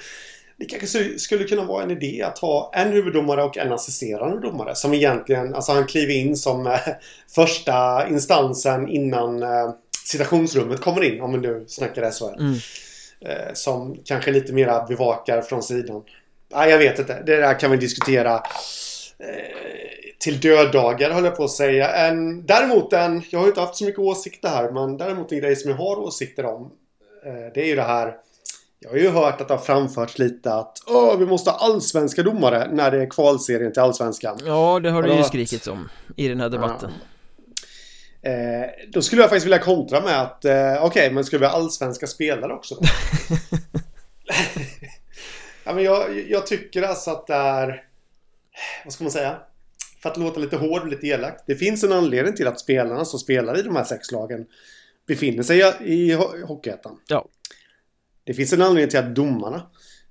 det 0.57 0.65
kanske 0.65 1.19
skulle 1.19 1.45
kunna 1.45 1.65
vara 1.65 1.83
en 1.83 1.91
idé 1.91 2.23
att 2.23 2.39
ha 2.39 2.73
en 2.75 2.93
huvuddomare 2.93 3.43
och 3.43 3.59
en 3.59 3.73
assisterande 3.73 4.41
domare. 4.41 4.75
Som 4.75 4.95
egentligen, 4.95 5.55
alltså 5.55 5.73
han 5.73 5.87
kliver 5.87 6.15
in 6.15 6.37
som 6.37 6.77
första 7.35 8.09
instansen 8.09 8.89
innan 8.89 9.45
citationsrummet 10.05 10.81
kommer 10.81 11.05
in. 11.05 11.21
Om 11.21 11.33
vi 11.33 11.39
nu 11.39 11.65
snackar 11.69 12.11
SHL. 12.11 12.41
Mm. 12.41 12.59
Som 13.55 13.97
kanske 14.05 14.31
lite 14.31 14.53
mera 14.53 14.85
bevakar 14.87 15.43
från 15.43 15.63
sidan. 15.63 16.03
Nej, 16.55 16.71
jag 16.71 16.79
vet 16.79 16.99
inte. 16.99 17.23
Det 17.27 17.37
där 17.37 17.61
kan 17.61 17.71
vi 17.71 17.77
diskutera 17.77 18.43
till 20.19 20.41
döddagar 20.41 21.11
höll 21.11 21.25
jag 21.25 21.37
på 21.37 21.45
att 21.45 21.51
säga. 21.51 21.91
En, 21.91 22.47
däremot 22.47 22.93
en, 22.93 23.23
jag 23.31 23.41
har 23.41 23.47
inte 23.47 23.61
haft 23.61 23.77
så 23.77 23.85
mycket 23.85 23.99
åsikter 23.99 24.49
här, 24.49 24.71
men 24.71 24.97
däremot 24.97 25.33
en 25.33 25.39
grej 25.39 25.57
som 25.57 25.71
jag 25.71 25.79
har 25.79 25.99
åsikter 25.99 26.45
om. 26.45 26.73
Eh, 27.27 27.53
det 27.55 27.63
är 27.63 27.67
ju 27.67 27.77
det 27.77 27.83
här. 27.83 28.17
Jag 28.81 28.91
har 28.91 28.97
ju 28.97 29.09
hört 29.09 29.41
att 29.41 29.49
det 29.49 29.55
har 29.55 29.61
framförts 29.61 30.19
lite 30.19 30.55
att 30.55 30.83
Åh, 30.87 31.19
vi 31.19 31.27
måste 31.27 31.51
ha 31.51 31.59
allsvenska 31.59 32.23
domare 32.23 32.69
när 32.73 32.91
det 32.91 33.03
är 33.03 33.11
kvalserien 33.11 33.73
till 33.73 33.83
allsvenskan. 33.83 34.39
Ja, 34.45 34.81
det 34.83 34.91
har 34.91 35.03
det 35.03 35.17
ju 35.17 35.23
skrikits 35.23 35.67
om 35.67 35.89
i 36.17 36.29
den 36.29 36.41
här 36.41 36.49
debatten. 36.49 36.91
Ja. 38.21 38.31
Eh, 38.31 38.71
då 38.93 39.03
skulle 39.03 39.23
jag 39.23 39.31
faktiskt 39.31 39.47
vilja 39.47 39.59
kontra 39.59 40.01
med 40.01 40.23
att 40.23 40.45
eh, 40.45 40.53
okej, 40.53 40.87
okay, 40.87 41.11
men 41.11 41.25
skulle 41.25 41.41
vi 41.41 41.47
ha 41.47 41.53
allsvenska 41.53 42.07
spelare 42.07 42.53
också? 42.53 42.75
ja, 45.65 45.73
men 45.75 45.85
jag, 45.85 46.25
jag 46.29 46.47
tycker 46.47 46.83
alltså 46.83 47.11
att 47.11 47.27
det 47.27 47.35
är 47.35 47.88
vad 48.85 48.93
ska 48.93 49.05
man 49.05 49.11
säga? 49.11 49.41
för 50.03 50.11
att 50.11 50.17
låta 50.17 50.41
lite 50.41 50.57
hård 50.57 50.83
och 50.83 50.89
lite 50.89 51.07
elak. 51.07 51.45
Det 51.47 51.55
finns 51.55 51.85
en 51.85 51.93
anledning 51.93 52.35
till 52.35 52.47
att 52.47 52.61
spelarna 52.61 53.05
som 53.05 53.19
spelar 53.19 53.59
i 53.59 53.63
de 53.63 53.77
här 53.77 53.85
sex 53.85 54.13
lagen 54.13 54.47
befinner 55.07 55.43
sig 55.43 55.63
i 55.85 56.13
Hockeyettan. 56.47 57.01
Ja. 57.09 57.29
Det 58.25 58.35
finns 58.35 58.53
en 58.53 58.63
anledning 58.63 58.91
till 58.91 58.99
att 58.99 59.15
domarna 59.15 59.71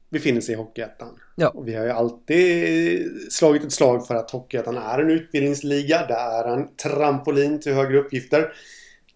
befinner 0.10 0.42
sig 0.42 0.54
i 0.54 0.58
Hockeyettan. 0.58 1.20
Ja. 1.36 1.50
Och 1.50 1.68
vi 1.68 1.76
har 1.76 1.86
ju 1.86 1.92
alltid 1.92 3.32
slagit 3.32 3.64
ett 3.64 3.72
slag 3.72 4.08
för 4.08 4.16
att 4.16 4.32
Hockeyettan 4.32 4.78
är 4.78 5.00
en 5.00 5.10
utbildningsliga. 5.10 6.06
Det 6.08 6.14
är 6.14 6.54
en 6.54 6.76
trampolin 6.76 7.62
till 7.62 7.74
högre 7.74 7.98
uppgifter. 7.98 8.54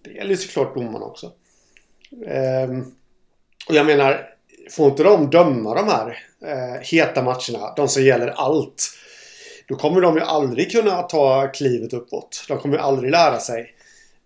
Det 0.03 0.11
gäller 0.11 0.35
såklart 0.35 0.75
domarna 0.75 1.05
också. 1.05 1.31
Ehm, 2.27 2.81
och 3.67 3.75
jag 3.75 3.85
menar, 3.85 4.29
får 4.71 4.89
inte 4.89 5.03
de 5.03 5.29
döma 5.29 5.75
de 5.75 5.87
här 5.87 6.17
eh, 6.45 6.81
heta 6.81 7.23
matcherna, 7.23 7.73
de 7.75 7.87
som 7.87 8.03
gäller 8.03 8.27
allt, 8.27 8.83
då 9.71 9.77
kommer 9.77 10.01
de 10.01 10.15
ju 10.15 10.21
aldrig 10.21 10.71
kunna 10.71 11.01
ta 11.01 11.47
klivet 11.47 11.93
uppåt. 11.93 12.45
De 12.47 12.57
kommer 12.57 12.75
ju 12.75 12.81
aldrig 12.81 13.11
lära 13.11 13.39
sig 13.39 13.75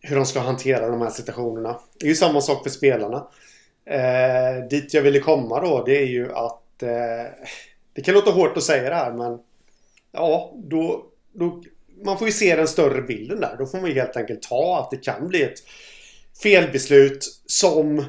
hur 0.02 0.16
de 0.16 0.26
ska 0.26 0.40
hantera 0.40 0.88
de 0.88 1.02
här 1.02 1.10
situationerna. 1.10 1.80
Det 2.00 2.06
är 2.06 2.10
ju 2.10 2.16
samma 2.16 2.42
sak 2.42 2.64
för 2.64 2.70
spelarna. 2.70 3.28
Eh, 3.86 4.68
dit 4.70 4.94
jag 4.94 5.02
ville 5.02 5.20
komma 5.20 5.62
då, 5.62 5.84
det 5.84 5.98
är 5.98 6.06
ju 6.06 6.32
att... 6.34 6.84
Eh, 6.84 7.32
det 7.94 8.02
kan 8.02 8.14
låta 8.14 8.32
hårt 8.32 8.58
att 8.58 8.64
säga 8.64 8.90
det 8.90 8.96
här, 8.96 9.12
men... 9.12 9.40
Ja, 10.12 10.54
då, 10.56 11.06
då... 11.34 11.64
Man 12.06 12.18
får 12.18 12.28
ju 12.28 12.34
se 12.34 12.56
den 12.56 12.68
större 12.68 13.02
bilden 13.02 13.40
där. 13.40 13.56
Då 13.60 13.66
får 13.66 13.78
man 13.78 13.90
ju 13.90 13.96
helt 13.96 14.18
enkelt 14.18 14.42
ta 14.42 14.80
att 14.80 14.92
det 14.92 14.98
kan 14.98 15.28
bli 15.28 15.44
ett 15.44 15.60
felbeslut 16.44 17.26
som... 17.46 18.06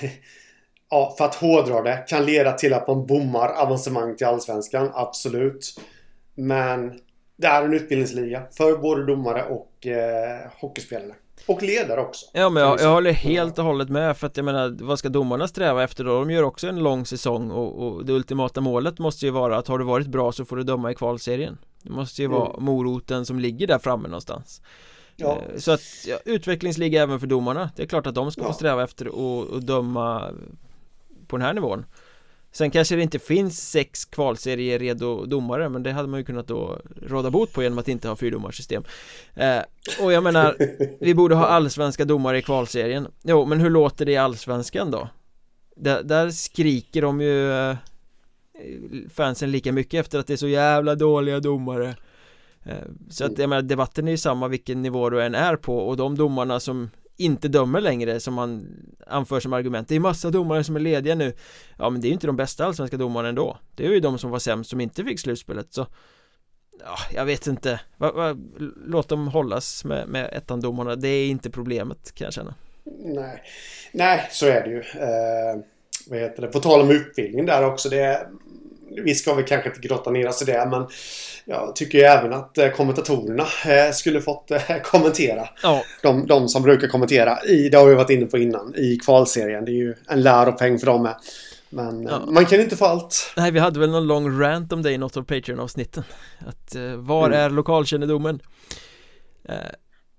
ja, 0.90 1.14
för 1.18 1.24
att 1.24 1.34
hårdra 1.34 1.82
det, 1.82 2.04
kan 2.08 2.26
leda 2.26 2.52
till 2.52 2.74
att 2.74 2.88
man 2.88 3.06
bommar 3.06 3.48
avancemang 3.48 4.16
till 4.16 4.26
Allsvenskan. 4.26 4.90
Absolut. 4.94 5.74
Men 6.40 7.00
det 7.36 7.46
är 7.46 7.64
en 7.64 7.74
utbildningsliga 7.74 8.42
för 8.52 8.76
både 8.76 9.06
domare 9.06 9.44
och 9.44 9.86
eh, 9.86 10.50
hockeyspelare. 10.60 11.14
Och 11.46 11.62
ledare 11.62 12.00
också. 12.00 12.26
Ja 12.32 12.50
men 12.50 12.62
jag, 12.62 12.80
jag 12.80 12.92
håller 12.92 13.12
helt 13.12 13.58
och 13.58 13.64
hållet 13.64 13.88
med 13.88 14.16
för 14.16 14.26
att 14.26 14.36
jag 14.36 14.44
menar 14.44 14.76
vad 14.80 14.98
ska 14.98 15.08
domarna 15.08 15.48
sträva 15.48 15.84
efter 15.84 16.04
då? 16.04 16.18
De 16.18 16.30
gör 16.30 16.42
också 16.42 16.68
en 16.68 16.78
lång 16.78 17.06
säsong 17.06 17.50
och, 17.50 17.86
och 17.86 18.04
det 18.04 18.12
ultimata 18.12 18.60
målet 18.60 18.98
måste 18.98 19.26
ju 19.26 19.32
vara 19.32 19.58
att 19.58 19.68
har 19.68 19.78
du 19.78 19.84
varit 19.84 20.06
bra 20.06 20.32
så 20.32 20.44
får 20.44 20.56
du 20.56 20.62
döma 20.62 20.90
i 20.90 20.94
kvalserien. 20.94 21.58
Det 21.82 21.90
måste 21.90 22.22
ju 22.22 22.26
mm. 22.26 22.38
vara 22.38 22.60
moroten 22.60 23.26
som 23.26 23.40
ligger 23.40 23.66
där 23.66 23.78
framme 23.78 24.08
någonstans. 24.08 24.62
Ja. 25.16 25.32
Eh, 25.32 25.58
så 25.58 25.72
att 25.72 25.80
ja, 26.06 26.18
utvecklingsliga 26.24 27.02
även 27.02 27.20
för 27.20 27.26
domarna. 27.26 27.70
Det 27.76 27.82
är 27.82 27.86
klart 27.86 28.06
att 28.06 28.14
de 28.14 28.32
ska 28.32 28.40
ja. 28.40 28.46
få 28.46 28.52
sträva 28.52 28.84
efter 28.84 29.06
att 29.06 29.66
döma 29.66 30.30
på 31.26 31.36
den 31.36 31.46
här 31.46 31.54
nivån. 31.54 31.84
Sen 32.52 32.70
kanske 32.70 32.96
det 32.96 33.02
inte 33.02 33.18
finns 33.18 33.70
sex 33.70 34.04
kvalserier 34.04 34.78
redo 34.78 35.24
domare 35.26 35.68
men 35.68 35.82
det 35.82 35.92
hade 35.92 36.08
man 36.08 36.20
ju 36.20 36.24
kunnat 36.24 36.46
då 36.46 36.78
råda 37.02 37.30
bot 37.30 37.52
på 37.52 37.62
genom 37.62 37.78
att 37.78 37.88
inte 37.88 38.08
ha 38.08 38.16
fyrdomarsystem. 38.16 38.82
Eh, 39.34 39.58
Och 40.02 40.12
jag 40.12 40.22
menar, 40.22 40.56
vi 41.00 41.14
borde 41.14 41.34
ha 41.34 41.46
allsvenska 41.46 42.04
domare 42.04 42.38
i 42.38 42.42
kvalserien. 42.42 43.08
Jo, 43.22 43.46
men 43.46 43.60
hur 43.60 43.70
låter 43.70 44.06
det 44.06 44.12
i 44.12 44.16
allsvenskan 44.16 44.90
då? 44.90 45.08
Där, 45.76 46.02
där 46.02 46.30
skriker 46.30 47.02
de 47.02 47.20
ju 47.20 47.52
eh, 47.52 47.76
fansen 49.14 49.50
lika 49.50 49.72
mycket 49.72 50.00
efter 50.00 50.18
att 50.18 50.26
det 50.26 50.32
är 50.32 50.36
så 50.36 50.48
jävla 50.48 50.94
dåliga 50.94 51.40
domare. 51.40 51.94
Eh, 52.64 52.74
Så 53.10 53.24
att 53.24 53.38
jag 53.38 53.48
menar, 53.48 53.62
debatten 53.62 54.06
är 54.08 54.12
ju 54.12 54.18
samma 54.18 54.48
vilken 54.48 54.82
nivå 54.82 55.10
du 55.10 55.22
än 55.22 55.34
är 55.34 55.56
på 55.56 55.78
och 55.78 55.96
de 55.96 56.16
domarna 56.16 56.60
som 56.60 56.90
inte 57.20 57.48
dömer 57.48 57.80
längre 57.80 58.20
som 58.20 58.34
man 58.34 58.66
anför 59.06 59.40
som 59.40 59.52
argument. 59.52 59.88
Det 59.88 59.96
är 59.96 60.00
massa 60.00 60.30
domare 60.30 60.64
som 60.64 60.76
är 60.76 60.80
lediga 60.80 61.14
nu. 61.14 61.32
Ja 61.78 61.90
men 61.90 62.00
det 62.00 62.06
är 62.06 62.08
ju 62.08 62.14
inte 62.14 62.26
de 62.26 62.36
bästa 62.36 62.64
allsvenska 62.64 62.96
domarna 62.96 63.28
ändå. 63.28 63.58
Det 63.74 63.86
är 63.86 63.90
ju 63.90 64.00
de 64.00 64.18
som 64.18 64.30
var 64.30 64.38
sämst 64.38 64.70
som 64.70 64.80
inte 64.80 65.04
fick 65.04 65.20
slutspelet 65.20 65.66
så 65.70 65.86
Ja, 66.84 66.96
jag 67.14 67.24
vet 67.24 67.46
inte. 67.46 67.80
Va, 67.96 68.12
va, 68.12 68.36
Låt 68.86 69.08
dem 69.08 69.28
hållas 69.28 69.84
med, 69.84 70.08
med 70.08 70.30
ettan-domarna. 70.32 70.96
Det 70.96 71.08
är 71.08 71.28
inte 71.28 71.50
problemet 71.50 72.14
kan 72.14 72.24
jag 72.24 72.34
känna. 72.34 72.54
Nej, 73.04 73.42
Nej 73.92 74.28
så 74.30 74.46
är 74.46 74.62
det 74.64 74.70
ju. 74.70 74.80
Eh, 74.80 75.64
Vad 76.06 76.18
heter 76.18 76.42
det? 76.42 76.48
På 76.48 76.60
tal 76.60 76.80
om 76.80 76.90
utbildning 76.90 77.46
där 77.46 77.66
också 77.66 77.88
det 77.88 78.26
vi 79.04 79.14
ska 79.14 79.34
väl 79.34 79.44
kanske 79.44 79.68
inte 79.68 79.88
grotta 79.88 80.10
ner 80.10 80.28
oss 80.28 80.42
i 80.42 80.44
det 80.44 80.68
men 80.70 80.86
jag 81.44 81.76
tycker 81.76 81.98
ju 81.98 82.04
även 82.04 82.32
att 82.32 82.58
eh, 82.58 82.68
kommentatorerna 82.68 83.46
eh, 83.66 83.92
skulle 83.92 84.20
fått 84.20 84.50
eh, 84.50 84.60
kommentera. 84.84 85.48
Ja. 85.62 85.82
De, 86.02 86.26
de 86.26 86.48
som 86.48 86.62
brukar 86.62 86.88
kommentera 86.88 87.44
i, 87.44 87.68
det 87.68 87.78
har 87.78 87.86
vi 87.86 87.94
varit 87.94 88.10
inne 88.10 88.26
på 88.26 88.38
innan, 88.38 88.74
i 88.76 88.96
kvalserien. 88.96 89.64
Det 89.64 89.70
är 89.70 89.74
ju 89.74 89.94
en 90.08 90.22
läropeng 90.22 90.78
för 90.78 90.86
dem 90.86 91.02
med. 91.02 91.14
Men 91.70 92.02
ja. 92.02 92.22
man 92.26 92.46
kan 92.46 92.60
inte 92.60 92.76
få 92.76 92.84
allt. 92.84 93.32
Nej, 93.36 93.50
vi 93.50 93.58
hade 93.58 93.80
väl 93.80 93.90
någon 93.90 94.06
lång 94.06 94.40
rant 94.40 94.72
om 94.72 94.82
det 94.82 94.92
i 94.92 94.98
något 94.98 95.16
av 95.16 95.22
Patreon-avsnitten. 95.22 96.04
Att 96.38 96.76
var 96.96 97.26
mm. 97.26 97.40
är 97.40 97.50
lokalkännedomen? 97.50 98.40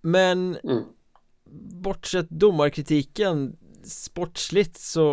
men 0.01 0.58
mm. 0.63 0.84
bortsett 1.84 2.30
domarkritiken 2.30 3.56
sportsligt 3.83 4.77
så 4.77 5.03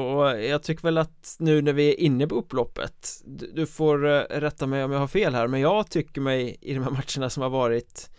jag 0.41 0.63
tycker 0.63 0.83
väl 0.83 0.99
att 0.99 1.37
nu 1.39 1.63
när 1.63 1.73
vi 1.73 1.89
är 1.89 2.01
inne 2.01 2.27
på 2.27 2.35
upploppet 2.35 3.23
Du 3.27 3.67
får 3.67 4.07
eh, 4.07 4.21
rätta 4.31 4.67
mig 4.67 4.85
om 4.85 4.93
jag 4.93 4.99
har 4.99 5.09
fel 5.09 5.35
här 5.35 5.47
men 5.47 5.61
jag 5.61 5.91
tycker 5.91 6.21
mig 6.21 6.57
i 6.61 6.75
de 6.75 6.83
här 6.83 6.91
matcherna 7.17 7.31
som 7.31 7.43
har 7.43 7.51
varit 7.51 8.11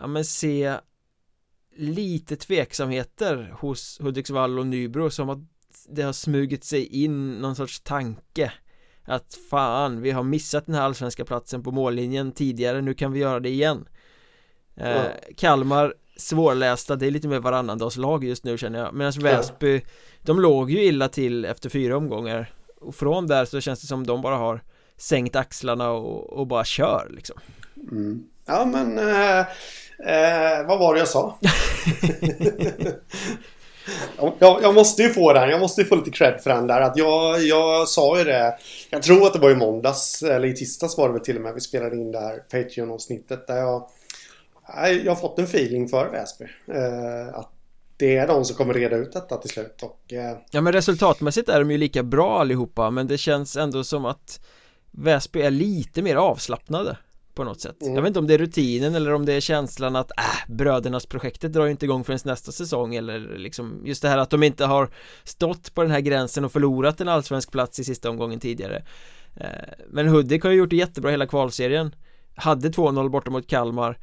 Ja 0.00 0.06
men 0.06 0.24
se 0.24 0.76
lite 1.76 2.36
tveksamheter 2.36 3.54
hos 3.58 3.98
Hudiksvall 4.00 4.58
och 4.58 4.66
Nybro 4.66 5.10
som 5.10 5.30
att 5.30 5.38
det 5.88 6.02
har 6.02 6.12
smugit 6.12 6.64
sig 6.64 6.86
in 6.86 7.30
någon 7.30 7.56
sorts 7.56 7.80
tanke 7.80 8.52
att 9.04 9.38
fan 9.50 10.00
vi 10.00 10.10
har 10.10 10.22
missat 10.22 10.66
den 10.66 10.74
här 10.74 10.82
allsvenska 10.82 11.24
platsen 11.24 11.62
på 11.62 11.70
mållinjen 11.70 12.32
tidigare 12.32 12.80
nu 12.80 12.94
kan 12.94 13.12
vi 13.12 13.20
göra 13.20 13.40
det 13.40 13.48
igen. 13.48 13.88
Eh, 14.74 15.04
Kalmar 15.36 15.94
svårlästa, 16.22 16.96
det 16.96 17.06
är 17.06 17.10
lite 17.10 17.28
mer 17.28 17.38
varannandagslag 17.38 18.24
just 18.24 18.44
nu 18.44 18.58
känner 18.58 18.78
jag 18.78 18.94
Medan 18.94 19.12
Väsby, 19.12 19.74
ja. 19.74 19.80
de 20.22 20.40
låg 20.40 20.70
ju 20.70 20.82
illa 20.84 21.08
till 21.08 21.44
efter 21.44 21.70
fyra 21.70 21.96
omgångar 21.96 22.52
Och 22.80 22.94
från 22.94 23.26
där 23.26 23.44
så 23.44 23.60
känns 23.60 23.80
det 23.80 23.86
som 23.86 24.06
de 24.06 24.22
bara 24.22 24.36
har 24.36 24.60
sänkt 24.96 25.36
axlarna 25.36 25.90
och, 25.90 26.32
och 26.32 26.46
bara 26.46 26.64
kör 26.64 27.08
liksom 27.10 27.36
mm. 27.90 28.24
Ja 28.46 28.64
men, 28.64 28.98
eh, 28.98 29.40
eh, 29.40 30.66
vad 30.66 30.78
var 30.78 30.94
det 30.94 30.98
jag 30.98 31.08
sa? 31.08 31.38
jag, 34.38 34.62
jag, 34.62 34.74
måste 34.74 35.02
ju 35.02 35.08
få 35.08 35.32
den, 35.32 35.50
jag 35.50 35.60
måste 35.60 35.80
ju 35.80 35.86
få 35.86 35.96
lite 35.96 36.10
cred 36.10 36.40
för 36.42 36.50
den 36.50 36.66
där 36.66 36.80
att 36.80 36.96
jag, 36.96 37.42
jag 37.42 37.88
sa 37.88 38.18
ju 38.18 38.24
det 38.24 38.58
Jag 38.90 39.02
tror 39.02 39.26
att 39.26 39.32
det 39.32 39.38
var 39.38 39.50
i 39.50 39.54
måndags, 39.54 40.22
eller 40.22 40.48
i 40.48 40.54
tisdags 40.54 40.98
var 40.98 41.08
det 41.08 41.12
väl 41.12 41.22
till 41.22 41.36
och 41.36 41.42
med 41.42 41.54
vi 41.54 41.60
spelade 41.60 41.96
in 41.96 42.12
det 42.12 42.20
här 42.20 42.36
Patreon-avsnittet 42.50 43.46
där 43.46 43.56
jag 43.56 43.88
jag 44.76 45.12
har 45.12 45.16
fått 45.16 45.38
en 45.38 45.44
feeling 45.44 45.88
för 45.88 46.10
Väsby. 46.10 46.44
Eh, 46.66 47.38
att 47.38 47.52
det 47.96 48.16
är 48.16 48.26
de 48.26 48.44
som 48.44 48.56
kommer 48.56 48.74
reda 48.74 48.96
ut 48.96 49.12
detta 49.12 49.36
till 49.36 49.50
slut 49.50 49.82
och, 49.82 50.12
eh... 50.12 50.36
Ja 50.50 50.60
men 50.60 50.72
resultatmässigt 50.72 51.48
är 51.48 51.58
de 51.58 51.70
ju 51.70 51.78
lika 51.78 52.02
bra 52.02 52.40
allihopa 52.40 52.90
men 52.90 53.06
det 53.06 53.18
känns 53.18 53.56
ändå 53.56 53.84
som 53.84 54.04
att 54.04 54.40
Väsby 54.90 55.42
är 55.42 55.50
lite 55.50 56.02
mer 56.02 56.16
avslappnade 56.16 56.96
på 57.34 57.44
något 57.44 57.60
sätt 57.60 57.82
mm. 57.82 57.94
Jag 57.94 58.02
vet 58.02 58.08
inte 58.08 58.18
om 58.18 58.26
det 58.26 58.34
är 58.34 58.38
rutinen 58.38 58.94
eller 58.94 59.12
om 59.12 59.26
det 59.26 59.32
är 59.32 59.40
känslan 59.40 59.96
att 59.96 60.10
äh, 60.10 60.54
brödernas 60.54 61.06
projektet 61.06 61.52
drar 61.52 61.64
ju 61.64 61.70
inte 61.70 61.84
igång 61.84 62.04
förrän 62.04 62.18
nästa 62.24 62.52
säsong 62.52 62.94
eller 62.94 63.38
liksom 63.38 63.82
just 63.84 64.02
det 64.02 64.08
här 64.08 64.18
att 64.18 64.30
de 64.30 64.42
inte 64.42 64.64
har 64.64 64.90
stått 65.24 65.74
på 65.74 65.82
den 65.82 65.90
här 65.90 66.00
gränsen 66.00 66.44
och 66.44 66.52
förlorat 66.52 67.00
en 67.00 67.08
allsvensk 67.08 67.52
plats 67.52 67.78
i 67.78 67.84
sista 67.84 68.10
omgången 68.10 68.40
tidigare 68.40 68.84
eh, 69.36 69.46
Men 69.88 70.08
Hudik 70.08 70.42
har 70.42 70.50
ju 70.50 70.56
gjort 70.56 70.70
det 70.70 70.76
jättebra 70.76 71.10
hela 71.10 71.26
kvalserien 71.26 71.94
Hade 72.34 72.68
2-0 72.68 73.08
borta 73.08 73.30
mot 73.30 73.46
Kalmar 73.46 73.98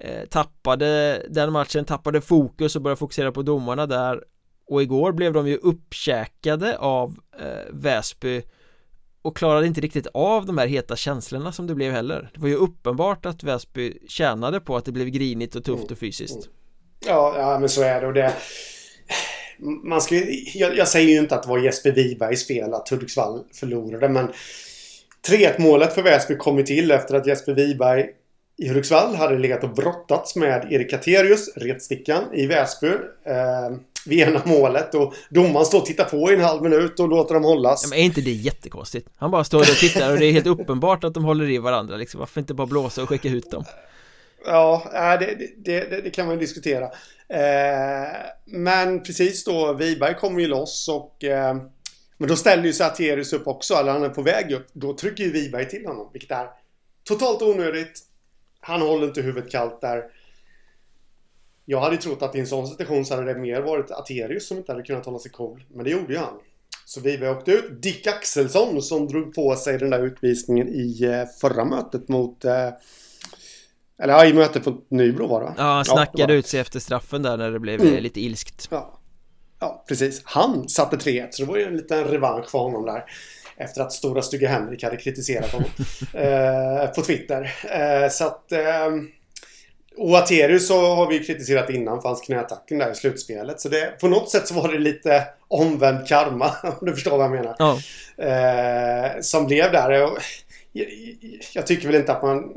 Eh, 0.00 0.24
tappade 0.28 1.22
den 1.28 1.52
matchen, 1.52 1.84
tappade 1.84 2.20
fokus 2.20 2.76
och 2.76 2.82
började 2.82 2.98
fokusera 2.98 3.32
på 3.32 3.42
domarna 3.42 3.86
där. 3.86 4.24
Och 4.66 4.82
igår 4.82 5.12
blev 5.12 5.32
de 5.32 5.48
ju 5.48 5.56
uppkäkade 5.56 6.78
av 6.78 7.16
eh, 7.40 7.72
Väsby 7.72 8.42
och 9.22 9.36
klarade 9.36 9.66
inte 9.66 9.80
riktigt 9.80 10.06
av 10.14 10.46
de 10.46 10.58
här 10.58 10.66
heta 10.66 10.96
känslorna 10.96 11.52
som 11.52 11.66
det 11.66 11.74
blev 11.74 11.92
heller. 11.92 12.30
Det 12.34 12.40
var 12.40 12.48
ju 12.48 12.54
uppenbart 12.54 13.26
att 13.26 13.42
Väsby 13.42 13.98
tjänade 14.08 14.60
på 14.60 14.76
att 14.76 14.84
det 14.84 14.92
blev 14.92 15.08
grinigt 15.08 15.54
och 15.54 15.64
tufft 15.64 15.90
och 15.90 15.98
fysiskt. 15.98 16.36
Mm. 16.36 16.48
Ja, 17.06 17.34
ja 17.38 17.58
men 17.58 17.68
så 17.68 17.82
är 17.82 18.00
det. 18.00 18.06
Och 18.06 18.14
det 18.14 18.32
man 19.58 20.00
ska, 20.00 20.14
jag, 20.54 20.76
jag 20.76 20.88
säger 20.88 21.08
ju 21.08 21.18
inte 21.18 21.34
att 21.34 21.42
det 21.42 21.48
var 21.48 21.58
Jesper 21.58 21.92
Wibergs 21.92 22.46
fel 22.46 22.74
att 22.74 22.88
Hudiksvall 22.88 23.44
förlorade 23.52 24.08
men 24.08 24.32
3-1 25.28 25.60
målet 25.60 25.94
för 25.94 26.02
Väsby 26.02 26.36
kom 26.36 26.58
ju 26.58 26.64
till 26.64 26.90
efter 26.90 27.14
att 27.14 27.26
Jesper 27.26 27.54
Wiberg 27.54 28.06
i 28.56 28.68
Hudiksvall 28.68 29.14
hade 29.14 29.38
legat 29.38 29.64
och 29.64 29.74
brottats 29.74 30.36
med 30.36 30.72
Erik 30.72 30.90
Katerius, 30.90 31.56
retstickan, 31.56 32.24
i 32.32 32.46
Väsby. 32.46 32.88
Eh, 33.24 33.76
vid 34.06 34.20
ena 34.20 34.42
målet 34.44 34.94
och 34.94 35.14
domaren 35.30 35.66
står 35.66 35.78
och 35.78 35.86
tittar 35.86 36.04
på 36.04 36.30
i 36.30 36.34
en 36.34 36.40
halv 36.40 36.62
minut 36.62 37.00
och 37.00 37.08
låter 37.08 37.34
dem 37.34 37.44
hållas. 37.44 37.82
Ja, 37.82 37.88
men 37.88 37.98
är 37.98 38.02
inte 38.02 38.20
det 38.20 38.30
jättekonstigt? 38.30 39.08
Han 39.16 39.30
bara 39.30 39.44
står 39.44 39.60
och 39.60 39.66
tittar 39.66 40.12
och 40.12 40.18
det 40.18 40.26
är 40.26 40.32
helt 40.32 40.46
uppenbart 40.46 41.04
att 41.04 41.14
de 41.14 41.24
håller 41.24 41.50
i 41.50 41.58
varandra 41.58 41.96
liksom. 41.96 42.20
Varför 42.20 42.40
inte 42.40 42.54
bara 42.54 42.66
blåsa 42.66 43.02
och 43.02 43.08
skicka 43.08 43.28
ut 43.28 43.50
dem? 43.50 43.64
Ja, 44.46 44.82
det, 45.20 45.34
det, 45.64 45.90
det, 45.90 46.00
det 46.00 46.10
kan 46.10 46.26
man 46.26 46.34
ju 46.34 46.40
diskutera. 46.40 46.84
Eh, 47.28 48.08
men 48.44 49.02
precis 49.02 49.44
då, 49.44 49.72
Wiberg 49.72 50.14
kommer 50.14 50.40
ju 50.40 50.46
loss 50.46 50.88
och 50.88 51.24
eh, 51.24 51.56
men 52.18 52.28
då 52.28 52.36
ställer 52.36 52.64
ju 52.64 52.72
Saterius 52.72 53.32
upp 53.32 53.46
också, 53.46 53.74
eller 53.74 53.92
han 53.92 54.02
är 54.02 54.08
på 54.08 54.22
väg 54.22 54.52
upp. 54.52 54.66
Då 54.72 54.96
trycker 54.96 55.24
ju 55.24 55.32
Wiberg 55.32 55.68
till 55.68 55.86
honom, 55.86 56.10
vilket 56.12 56.30
är 56.30 56.46
totalt 57.04 57.42
onödigt 57.42 58.00
han 58.64 58.80
håller 58.80 59.06
inte 59.06 59.22
huvudet 59.22 59.50
kallt 59.50 59.80
där. 59.80 60.04
Jag 61.64 61.80
hade 61.80 61.96
trott 61.96 62.22
att 62.22 62.34
i 62.34 62.40
en 62.40 62.46
sån 62.46 62.66
situation 62.66 63.04
så 63.04 63.14
hade 63.14 63.34
det 63.34 63.40
mer 63.40 63.60
varit 63.60 63.90
Aterius 63.90 64.48
som 64.48 64.56
inte 64.56 64.72
hade 64.72 64.84
kunnat 64.84 65.06
hålla 65.06 65.18
sig 65.18 65.30
cool. 65.30 65.64
Men 65.74 65.84
det 65.84 65.90
gjorde 65.90 66.12
ju 66.12 66.18
han. 66.18 66.34
Så 66.84 67.00
vi 67.00 67.28
åkte 67.28 67.52
ut. 67.52 67.82
Dick 67.82 68.06
Axelsson 68.06 68.82
som 68.82 69.08
drog 69.08 69.34
på 69.34 69.56
sig 69.56 69.78
den 69.78 69.90
där 69.90 70.06
utvisningen 70.06 70.68
i 70.68 71.02
eh, 71.02 71.24
förra 71.40 71.64
mötet 71.64 72.08
mot... 72.08 72.44
Eh, 72.44 72.68
eller 73.98 74.12
ja, 74.12 74.26
i 74.26 74.32
mötet 74.32 74.66
mot 74.66 74.90
Nybro 74.90 75.26
var 75.26 75.40
det 75.40 75.46
va? 75.46 75.54
Ja, 75.58 75.64
han 75.64 75.84
snackade 75.84 76.32
ja, 76.32 76.38
ut 76.38 76.46
sig 76.46 76.60
efter 76.60 76.80
straffen 76.80 77.22
där 77.22 77.36
när 77.36 77.50
det 77.50 77.60
blev 77.60 77.80
mm. 77.80 78.02
lite 78.02 78.20
ilskt. 78.20 78.68
Ja. 78.70 78.98
ja, 79.60 79.84
precis. 79.88 80.22
Han 80.24 80.68
satte 80.68 80.96
3-1 80.96 81.28
så 81.30 81.42
det 81.42 81.48
var 81.48 81.56
ju 81.56 81.64
en 81.64 81.76
liten 81.76 82.04
revansch 82.04 82.50
för 82.50 82.58
honom 82.58 82.86
där. 82.86 83.04
Efter 83.56 83.80
att 83.80 83.92
stora 83.92 84.22
stygga 84.22 84.48
Henrik 84.48 84.82
hade 84.82 84.96
kritiserat 84.96 85.50
honom 85.50 85.70
eh, 86.12 86.86
på 86.86 87.02
Twitter. 87.02 87.54
Eh, 87.70 88.08
så 88.10 88.24
att... 88.24 88.52
Eh, 88.52 88.90
och 89.96 90.18
Aterius 90.18 90.68
så 90.68 90.94
har 90.94 91.08
vi 91.08 91.18
kritiserat 91.18 91.70
innan 91.70 92.02
för 92.02 92.08
hans 92.08 92.20
knätackling 92.20 92.78
där 92.78 92.92
i 92.92 92.94
slutspelet. 92.94 93.60
Så 93.60 93.68
det, 93.68 94.00
på 94.00 94.08
något 94.08 94.30
sätt 94.30 94.48
så 94.48 94.54
var 94.54 94.72
det 94.72 94.78
lite 94.78 95.24
omvänd 95.48 96.06
karma, 96.06 96.50
om 96.62 96.86
du 96.86 96.92
förstår 96.92 97.18
vad 97.18 97.24
jag 97.24 97.30
menar. 97.30 97.56
Ja. 97.58 97.78
Eh, 98.24 99.20
som 99.20 99.46
blev 99.46 99.72
där. 99.72 99.90
Jag, 99.90 100.18
jag, 101.54 101.66
tycker 101.66 101.86
väl 101.86 101.96
inte 101.96 102.12
att 102.12 102.22
man... 102.22 102.52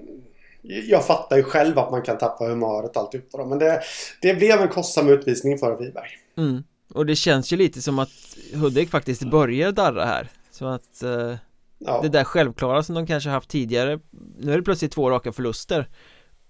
Jag 0.61 1.05
fattar 1.05 1.37
ju 1.37 1.43
själv 1.43 1.79
att 1.79 1.91
man 1.91 2.01
kan 2.01 2.17
tappa 2.17 2.45
humöret 2.45 2.97
allt 2.97 3.15
upp 3.15 3.29
Men 3.33 3.59
det, 3.59 3.81
det 4.21 4.33
blev 4.33 4.61
en 4.61 4.67
kostsam 4.67 5.09
utvisning 5.09 5.57
för 5.57 5.77
Wiberg. 5.77 6.09
Mm. 6.37 6.63
Och 6.93 7.05
det 7.05 7.15
känns 7.15 7.53
ju 7.53 7.57
lite 7.57 7.81
som 7.81 7.99
att 7.99 8.09
Hudik 8.53 8.89
faktiskt 8.89 9.23
börjar 9.23 9.71
darra 9.71 10.05
här 10.05 10.27
så 10.57 10.65
att 10.65 11.03
eh, 11.03 11.35
ja. 11.77 12.01
det 12.01 12.09
där 12.09 12.23
självklara 12.23 12.83
som 12.83 12.95
de 12.95 13.07
kanske 13.07 13.29
haft 13.29 13.49
tidigare 13.49 13.99
Nu 14.37 14.53
är 14.53 14.57
det 14.57 14.63
plötsligt 14.63 14.91
två 14.91 15.09
raka 15.09 15.31
förluster. 15.31 15.89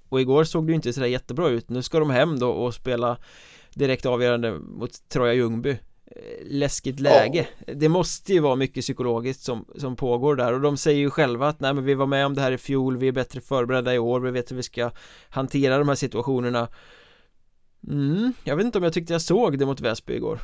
Och 0.09 0.21
igår 0.21 0.43
såg 0.43 0.67
det 0.67 0.71
ju 0.71 0.75
inte 0.75 0.93
sådär 0.93 1.07
jättebra 1.07 1.49
ut. 1.49 1.69
Nu 1.69 1.81
ska 1.81 1.99
de 1.99 2.09
hem 2.09 2.39
då 2.39 2.49
och 2.49 2.73
spela 2.73 3.17
direkt 3.73 4.05
avgörande 4.05 4.51
mot 4.59 5.09
Troja 5.09 5.33
Ljungby. 5.33 5.69
Eh, 5.69 5.77
Läskigt 6.45 6.99
läge. 6.99 7.47
Ja. 7.67 7.73
Det 7.73 7.89
måste 7.89 8.33
ju 8.33 8.39
vara 8.39 8.55
mycket 8.55 8.81
psykologiskt 8.83 9.43
som, 9.43 9.65
som 9.77 9.95
pågår 9.95 10.35
där. 10.35 10.53
Och 10.53 10.61
de 10.61 10.77
säger 10.77 10.99
ju 10.99 11.09
själva 11.09 11.47
att 11.47 11.59
nej 11.59 11.73
men 11.73 11.85
vi 11.85 11.93
var 11.93 12.07
med 12.07 12.25
om 12.25 12.35
det 12.35 12.41
här 12.41 12.51
i 12.51 12.57
fjol. 12.57 12.97
Vi 12.97 13.07
är 13.07 13.11
bättre 13.11 13.41
förberedda 13.41 13.95
i 13.95 13.99
år. 13.99 14.19
Vi 14.19 14.31
vet 14.31 14.51
hur 14.51 14.55
vi 14.55 14.63
ska 14.63 14.91
hantera 15.29 15.77
de 15.77 15.87
här 15.87 15.95
situationerna. 15.95 16.67
Mm, 17.87 18.33
jag 18.43 18.55
vet 18.55 18.65
inte 18.65 18.77
om 18.77 18.83
jag 18.83 18.93
tyckte 18.93 19.13
jag 19.13 19.21
såg 19.21 19.59
det 19.59 19.65
mot 19.65 19.81
Väsby 19.81 20.13
igår 20.13 20.39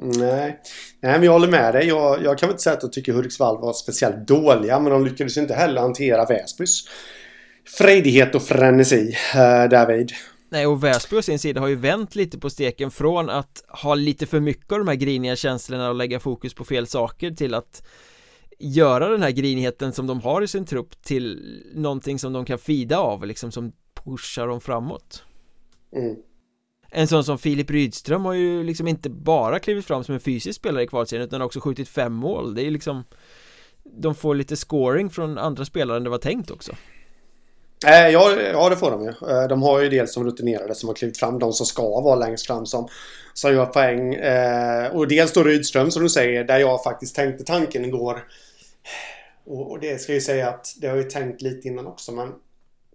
Nej. 0.00 0.60
Nej, 1.00 1.12
men 1.12 1.22
jag 1.22 1.32
håller 1.32 1.48
med 1.48 1.74
dig. 1.74 1.86
Jag, 1.86 2.22
jag 2.22 2.38
kan 2.38 2.48
väl 2.48 2.54
inte 2.54 2.62
säga 2.62 2.76
att 2.76 2.82
jag 2.82 2.92
tycker 2.92 3.12
Hudiksvall 3.12 3.60
var 3.60 3.72
speciellt 3.72 4.28
dåliga, 4.28 4.80
men 4.80 4.92
de 4.92 5.04
lyckades 5.04 5.36
inte 5.36 5.54
heller 5.54 5.80
hantera 5.80 6.24
Väsbys 6.24 6.84
frejdighet 7.66 8.34
och 8.34 8.42
frenesi 8.42 9.16
äh, 9.34 9.68
därvid. 9.70 10.12
Nej, 10.48 10.66
och 10.66 10.84
Väsby 10.84 11.16
å 11.16 11.22
sin 11.22 11.38
sida 11.38 11.60
har 11.60 11.68
ju 11.68 11.74
vänt 11.74 12.14
lite 12.14 12.38
på 12.38 12.50
steken 12.50 12.90
från 12.90 13.30
att 13.30 13.64
ha 13.68 13.94
lite 13.94 14.26
för 14.26 14.40
mycket 14.40 14.72
av 14.72 14.78
de 14.78 14.88
här 14.88 14.94
griniga 14.94 15.36
känslorna 15.36 15.88
och 15.88 15.94
lägga 15.94 16.20
fokus 16.20 16.54
på 16.54 16.64
fel 16.64 16.86
saker 16.86 17.30
till 17.30 17.54
att 17.54 17.82
göra 18.58 19.08
den 19.08 19.22
här 19.22 19.30
grinigheten 19.30 19.92
som 19.92 20.06
de 20.06 20.20
har 20.20 20.42
i 20.42 20.48
sin 20.48 20.66
trupp 20.66 21.02
till 21.02 21.40
någonting 21.74 22.18
som 22.18 22.32
de 22.32 22.44
kan 22.44 22.58
fida 22.58 22.98
av, 22.98 23.26
liksom 23.26 23.52
som 23.52 23.72
pushar 24.04 24.46
dem 24.46 24.60
framåt. 24.60 25.24
Mm. 25.96 26.16
En 26.90 27.08
sån 27.08 27.24
som 27.24 27.38
Filip 27.38 27.70
Rydström 27.70 28.24
har 28.24 28.34
ju 28.34 28.62
liksom 28.62 28.88
inte 28.88 29.10
bara 29.10 29.58
klivit 29.58 29.86
fram 29.86 30.04
som 30.04 30.14
en 30.14 30.20
fysisk 30.20 30.56
spelare 30.56 30.82
i 30.82 30.86
kvalserien 30.86 31.26
utan 31.26 31.42
också 31.42 31.60
skjutit 31.60 31.88
fem 31.88 32.12
mål 32.12 32.54
Det 32.54 32.62
är 32.62 32.64
ju 32.64 32.70
liksom 32.70 33.04
De 33.84 34.14
får 34.14 34.34
lite 34.34 34.56
scoring 34.56 35.10
från 35.10 35.38
andra 35.38 35.64
spelare 35.64 35.96
än 35.96 36.04
det 36.04 36.10
var 36.10 36.18
tänkt 36.18 36.50
också 36.50 36.72
Eh, 37.84 38.08
ja, 38.08 38.40
ja, 38.40 38.68
det 38.68 38.76
får 38.76 38.90
de 38.90 39.02
ju. 39.02 39.08
Eh, 39.08 39.48
de 39.48 39.62
har 39.62 39.80
ju 39.80 39.88
dels 39.88 40.14
som 40.14 40.24
rutinerade 40.24 40.74
som 40.74 40.88
har 40.88 40.94
klivit 40.94 41.18
fram, 41.18 41.38
de 41.38 41.52
som 41.52 41.66
ska 41.66 42.00
vara 42.00 42.16
längst 42.16 42.46
fram 42.46 42.66
som, 42.66 42.88
som 43.34 43.52
gör 43.54 43.66
poäng. 43.66 44.14
Eh, 44.14 44.96
och 44.96 45.08
dels 45.08 45.32
då 45.32 45.42
Rydström 45.42 45.90
som 45.90 46.02
du 46.02 46.08
säger, 46.08 46.44
där 46.44 46.58
jag 46.58 46.82
faktiskt 46.82 47.16
tänkte 47.16 47.44
tanken 47.44 47.84
igår. 47.84 48.24
Och, 49.46 49.70
och 49.70 49.80
det 49.80 50.00
ska 50.00 50.12
jag 50.12 50.14
ju 50.14 50.20
säga 50.20 50.48
att 50.48 50.74
det 50.80 50.86
har 50.86 50.96
jag 50.96 51.04
ju 51.04 51.10
tänkt 51.10 51.42
lite 51.42 51.68
innan 51.68 51.86
också, 51.86 52.12
men 52.12 52.28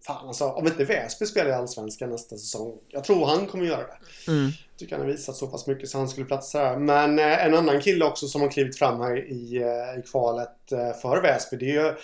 Fan 0.05 0.27
alltså, 0.27 0.45
om 0.45 0.67
inte 0.67 0.85
Väsby 0.85 1.25
spelar 1.25 1.49
i 1.49 1.53
Allsvenskan 1.53 2.09
nästa 2.09 2.37
säsong. 2.37 2.77
Jag 2.87 3.03
tror 3.03 3.25
han 3.25 3.47
kommer 3.47 3.65
göra 3.65 3.87
det. 3.87 4.31
mm. 4.31 4.51
Tycker 4.77 4.95
han 4.95 5.05
har 5.05 5.11
visat 5.11 5.35
så 5.35 5.47
pass 5.47 5.67
mycket 5.67 5.89
så 5.89 5.97
han 5.97 6.09
skulle 6.09 6.25
platsa 6.25 6.59
där. 6.59 6.77
Men 6.77 7.19
eh, 7.19 7.45
en 7.45 7.53
annan 7.53 7.81
kille 7.81 8.05
också 8.05 8.27
som 8.27 8.41
har 8.41 8.49
klivit 8.49 8.77
fram 8.77 9.01
här 9.01 9.17
i, 9.17 9.57
eh, 9.57 9.99
i 9.99 10.03
kvalet 10.11 10.71
eh, 10.71 11.01
för 11.01 11.21
Väsby, 11.21 11.57
det 11.57 11.65
är 11.65 11.85
ju 11.85 11.95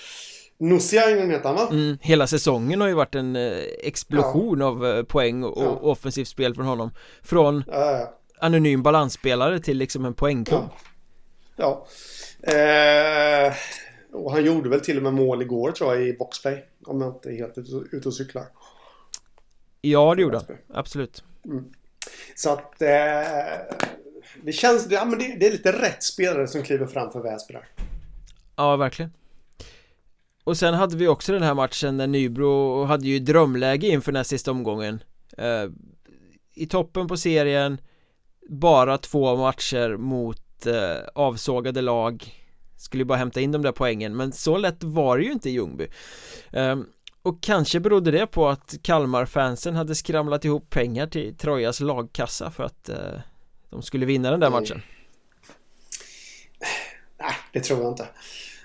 Nussiainen 0.60 1.32
heter 1.32 1.50
han 1.50 1.56
va? 1.56 1.68
Mm, 1.72 1.98
hela 2.02 2.28
säsongen 2.28 2.82
har 2.82 2.88
ju 2.88 2.94
varit 2.94 3.16
en 3.16 3.36
eh, 3.36 3.58
explosion 3.84 4.60
ja. 4.60 4.66
av 4.66 4.86
eh, 4.86 5.04
poäng 5.04 5.44
och, 5.44 5.64
ja. 5.64 5.70
offensivt 5.70 6.28
spel 6.28 6.56
från 6.56 6.66
honom 6.66 6.92
Från 7.24 7.64
ja, 7.68 8.14
anonym 8.40 8.84
balansspelare 8.84 9.60
till 9.60 9.78
liksom 9.78 10.06
en 10.06 10.14
poängkung 10.14 10.70
Ja, 11.56 11.88
eh, 12.44 13.54
Och 14.12 14.32
han 14.32 14.46
gjorde 14.46 14.70
väl 14.70 14.82
till 14.82 14.98
och 14.98 15.04
med 15.04 15.14
mål 15.14 15.42
igår 15.42 15.72
tror 15.72 15.96
jag 15.96 16.08
i 16.08 16.14
boxplay 16.14 16.66
Om 16.86 17.02
jag 17.02 17.14
inte 17.14 17.30
är 17.30 17.34
helt 17.34 17.58
ute 17.92 18.08
och 18.08 18.14
cyklar. 18.14 18.46
Ja 19.82 20.16
det 20.16 20.22
gjorde 20.22 20.38
han, 20.38 20.58
absolut. 20.74 21.24
Mm. 21.46 21.66
Så 22.36 22.54
att 22.54 22.82
eh, 22.82 22.88
Det 24.44 24.52
känns, 24.52 24.88
ja 24.92 25.06
men 25.06 25.20
det, 25.20 25.36
det, 25.40 25.48
är 25.48 25.52
lite 25.52 25.72
rätt 25.72 26.04
spelare 26.04 26.48
som 26.48 26.64
kliver 26.64 26.88
fram 26.88 27.12
för 27.12 27.20
Väsby 27.20 27.54
där. 27.54 27.68
Ja 28.56 28.76
verkligen. 28.76 29.12
Och 30.44 30.58
sen 30.58 30.74
hade 30.74 30.98
vi 30.98 31.08
också 31.08 31.34
den 31.34 31.44
här 31.44 31.54
matchen 31.54 31.98
när 31.98 32.08
Nybro 32.08 32.84
hade 32.84 33.08
ju 33.08 33.20
drömläge 33.20 33.88
inför 33.88 34.12
den 34.12 34.20
här 34.20 34.24
sista 34.24 34.52
omgången. 34.52 35.04
Eh, 35.38 35.70
I 36.54 36.68
toppen 36.68 37.08
på 37.08 37.18
serien 37.18 37.82
Bara 38.50 38.98
två 38.98 39.36
matcher 39.36 39.98
mot 39.98 40.66
eh, 40.66 41.08
avsågade 41.16 41.82
lag 41.82 42.34
Skulle 42.78 43.06
bara 43.06 43.18
hämta 43.18 43.40
in 43.40 43.52
de 43.52 43.62
där 43.62 43.72
poängen 43.72 44.16
men 44.16 44.32
så 44.32 44.58
lätt 44.58 44.84
var 44.84 45.18
det 45.18 45.24
ju 45.24 45.32
inte 45.32 45.50
i 45.50 45.54
Ljungby 45.54 45.88
eh, 46.52 46.76
Och 47.22 47.42
kanske 47.42 47.80
berodde 47.80 48.12
det 48.12 48.28
på 48.28 48.48
att 48.50 48.76
Kalmar-fansen 48.82 49.76
hade 49.76 49.96
skramlat 49.96 50.46
ihop 50.46 50.70
pengar 50.70 51.08
till 51.08 51.38
Trojas 51.38 51.80
lagkassa 51.80 52.52
för 52.52 52.64
att 52.64 52.90
eh, 52.90 53.20
de 53.70 53.82
skulle 53.82 54.06
vinna 54.06 54.32
den 54.32 54.40
där 54.40 54.50
matchen 54.50 54.72
mm. 54.72 54.82
Nej, 57.20 57.34
det 57.54 57.60
tror 57.60 57.82
jag 57.82 57.92
inte 57.92 58.08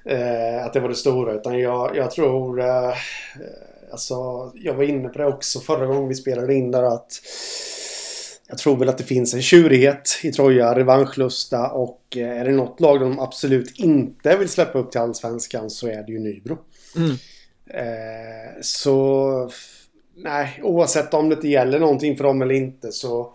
eh, 0.05 0.65
att 0.65 0.73
det 0.73 0.81
var 0.81 0.89
det 0.89 0.95
stora. 0.95 1.33
Utan 1.33 1.59
jag, 1.59 1.97
jag 1.97 2.11
tror... 2.11 2.61
Eh, 2.61 2.95
alltså, 3.93 4.15
jag 4.55 4.75
var 4.75 4.85
inne 4.85 5.09
på 5.09 5.19
det 5.19 5.27
också 5.27 5.61
förra 5.61 5.87
gången 5.87 6.09
vi 6.09 6.15
spelade 6.15 6.55
in 6.55 6.71
där 6.71 6.83
att 6.83 7.13
jag 8.53 8.59
tror 8.59 8.77
väl 8.77 8.89
att 8.89 8.99
det 8.99 9.05
finns 9.05 9.35
en 9.35 9.43
tjurighet 9.43 10.21
i 10.23 10.33
Troja, 10.33 10.75
revanschlusta 10.75 11.71
och 11.71 12.17
eh, 12.17 12.41
är 12.41 12.45
det 12.45 12.53
något 12.53 12.81
lag 12.81 13.01
de 13.01 13.19
absolut 13.19 13.79
inte 13.79 14.37
vill 14.37 14.49
släppa 14.49 14.79
upp 14.79 14.91
till 14.91 15.01
Allsvenskan 15.01 15.71
så 15.71 15.89
är 15.89 16.03
det 16.03 16.13
ju 16.13 16.19
Nybro. 16.19 16.59
Mm. 16.97 17.11
Eh, 17.67 18.61
så 18.63 19.51
nej, 20.17 20.61
oavsett 20.63 21.15
om 21.15 21.29
det 21.29 21.49
gäller 21.49 21.79
någonting 21.81 22.17
för 22.17 22.25
dem 22.25 22.43
eller 22.43 22.55
inte 22.55 22.93
så 22.93 23.35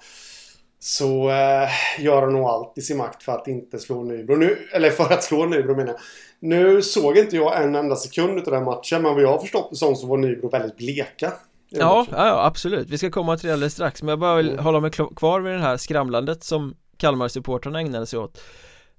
så 0.80 1.30
eh, 1.30 1.70
gör 2.00 2.22
de 2.22 2.34
nog 2.34 2.44
allt 2.44 2.78
i 2.78 2.82
sin 2.82 2.98
makt 2.98 3.24
för 3.24 3.32
att 3.32 3.48
inte 3.48 3.80
slå 3.80 4.04
Nybro. 4.04 4.36
Nu, 4.36 4.58
eller 4.74 4.90
för 4.90 5.14
att 5.14 5.24
slå 5.24 5.46
Nybro 5.46 5.76
menar 5.76 5.92
jag. 5.92 6.00
Nu 6.40 6.82
såg 6.82 7.18
inte 7.18 7.36
jag 7.36 7.64
en 7.64 7.76
enda 7.76 7.96
sekund 7.96 8.40
av 8.40 8.54
den 8.54 8.64
matchen 8.64 9.02
men 9.02 9.14
vad 9.14 9.24
jag 9.24 9.32
har 9.32 9.40
förstått 9.40 9.70
det 9.70 9.76
som 9.76 9.96
så 9.96 10.08
var 10.08 10.18
Nybro 10.18 10.50
väldigt 10.50 10.78
bleka. 10.78 11.34
Ja, 11.70 12.06
ja, 12.12 12.46
absolut. 12.46 12.90
Vi 12.90 12.98
ska 12.98 13.12
komma 13.12 13.38
till 13.38 13.48
det 13.48 13.54
alldeles 13.54 13.74
strax 13.74 14.04
men 14.04 14.10
jag 14.10 14.20
bara 14.20 14.36
vill 14.36 14.50
mm. 14.50 14.64
hålla 14.64 14.80
mig 14.80 14.92
kvar 14.92 15.42
vid 15.42 15.54
det 15.54 15.60
här 15.60 15.78
skramlandet 15.78 16.44
som 16.44 16.76
Kalmar-supportrarna 16.98 17.80
ägnade 17.80 18.06
sig 18.06 18.20
åt. 18.20 18.42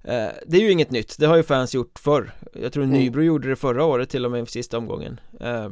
Eh, 0.03 0.27
det 0.47 0.57
är 0.57 0.61
ju 0.61 0.71
inget 0.71 0.91
nytt, 0.91 1.15
det 1.19 1.25
har 1.25 1.35
ju 1.35 1.43
fans 1.43 1.73
gjort 1.73 1.99
förr. 1.99 2.31
Jag 2.53 2.73
tror 2.73 2.83
mm. 2.83 2.97
Nybro 2.97 3.21
gjorde 3.21 3.49
det 3.49 3.55
förra 3.55 3.85
året 3.85 4.09
till 4.09 4.25
och 4.25 4.31
med 4.31 4.43
i 4.43 4.45
sista 4.45 4.77
omgången. 4.77 5.19
Eh, 5.39 5.69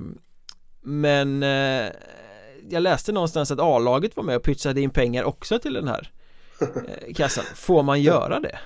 men 0.81 1.43
eh, 1.43 1.91
jag 2.69 2.83
läste 2.83 3.11
någonstans 3.11 3.51
att 3.51 3.59
A-laget 3.59 4.15
var 4.15 4.23
med 4.23 4.35
och 4.35 4.43
pytsade 4.43 4.81
in 4.81 4.89
pengar 4.89 5.23
också 5.23 5.59
till 5.59 5.73
den 5.73 5.87
här 5.87 6.11
eh, 6.61 7.13
kassan. 7.13 7.45
Får 7.55 7.83
man 7.83 8.01
göra 8.01 8.39
det? 8.39 8.59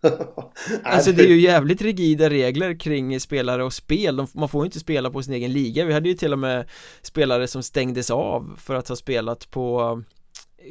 alltså 0.82 1.12
det 1.12 1.22
är 1.22 1.28
ju 1.28 1.40
jävligt 1.40 1.82
rigida 1.82 2.30
regler 2.30 2.80
kring 2.80 3.20
spelare 3.20 3.64
och 3.64 3.72
spel. 3.72 4.26
Man 4.32 4.48
får 4.48 4.62
ju 4.62 4.66
inte 4.66 4.80
spela 4.80 5.10
på 5.10 5.22
sin 5.22 5.34
egen 5.34 5.52
liga. 5.52 5.84
Vi 5.84 5.92
hade 5.92 6.08
ju 6.08 6.14
till 6.14 6.32
och 6.32 6.38
med 6.38 6.68
spelare 7.02 7.48
som 7.48 7.62
stängdes 7.62 8.10
av 8.10 8.56
för 8.58 8.74
att 8.74 8.88
ha 8.88 8.96
spelat 8.96 9.50
på 9.50 10.02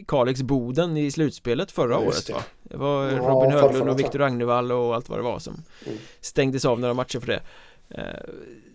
Kalix 0.08 0.42
Boden 0.42 0.98
i 0.98 1.12
slutspelet 1.12 1.72
förra 1.72 1.94
ja, 1.94 2.00
året 2.00 2.30
va? 2.30 2.44
Det 2.64 2.78
var 2.78 3.06
ja, 3.06 3.18
Robin 3.18 3.52
Höglund 3.52 3.90
och 3.90 4.00
Viktor 4.00 4.22
Agnevall 4.22 4.72
och 4.72 4.96
allt 4.96 5.10
vad 5.10 5.20
det 5.20 5.24
var 5.24 5.40
som 5.40 5.64
mm. 5.86 5.98
stängdes 6.22 6.66
av 6.66 6.80
några 6.80 6.94
matcher 6.94 7.20
för 7.20 7.28
det. 7.28 7.42
Eh, 7.90 8.34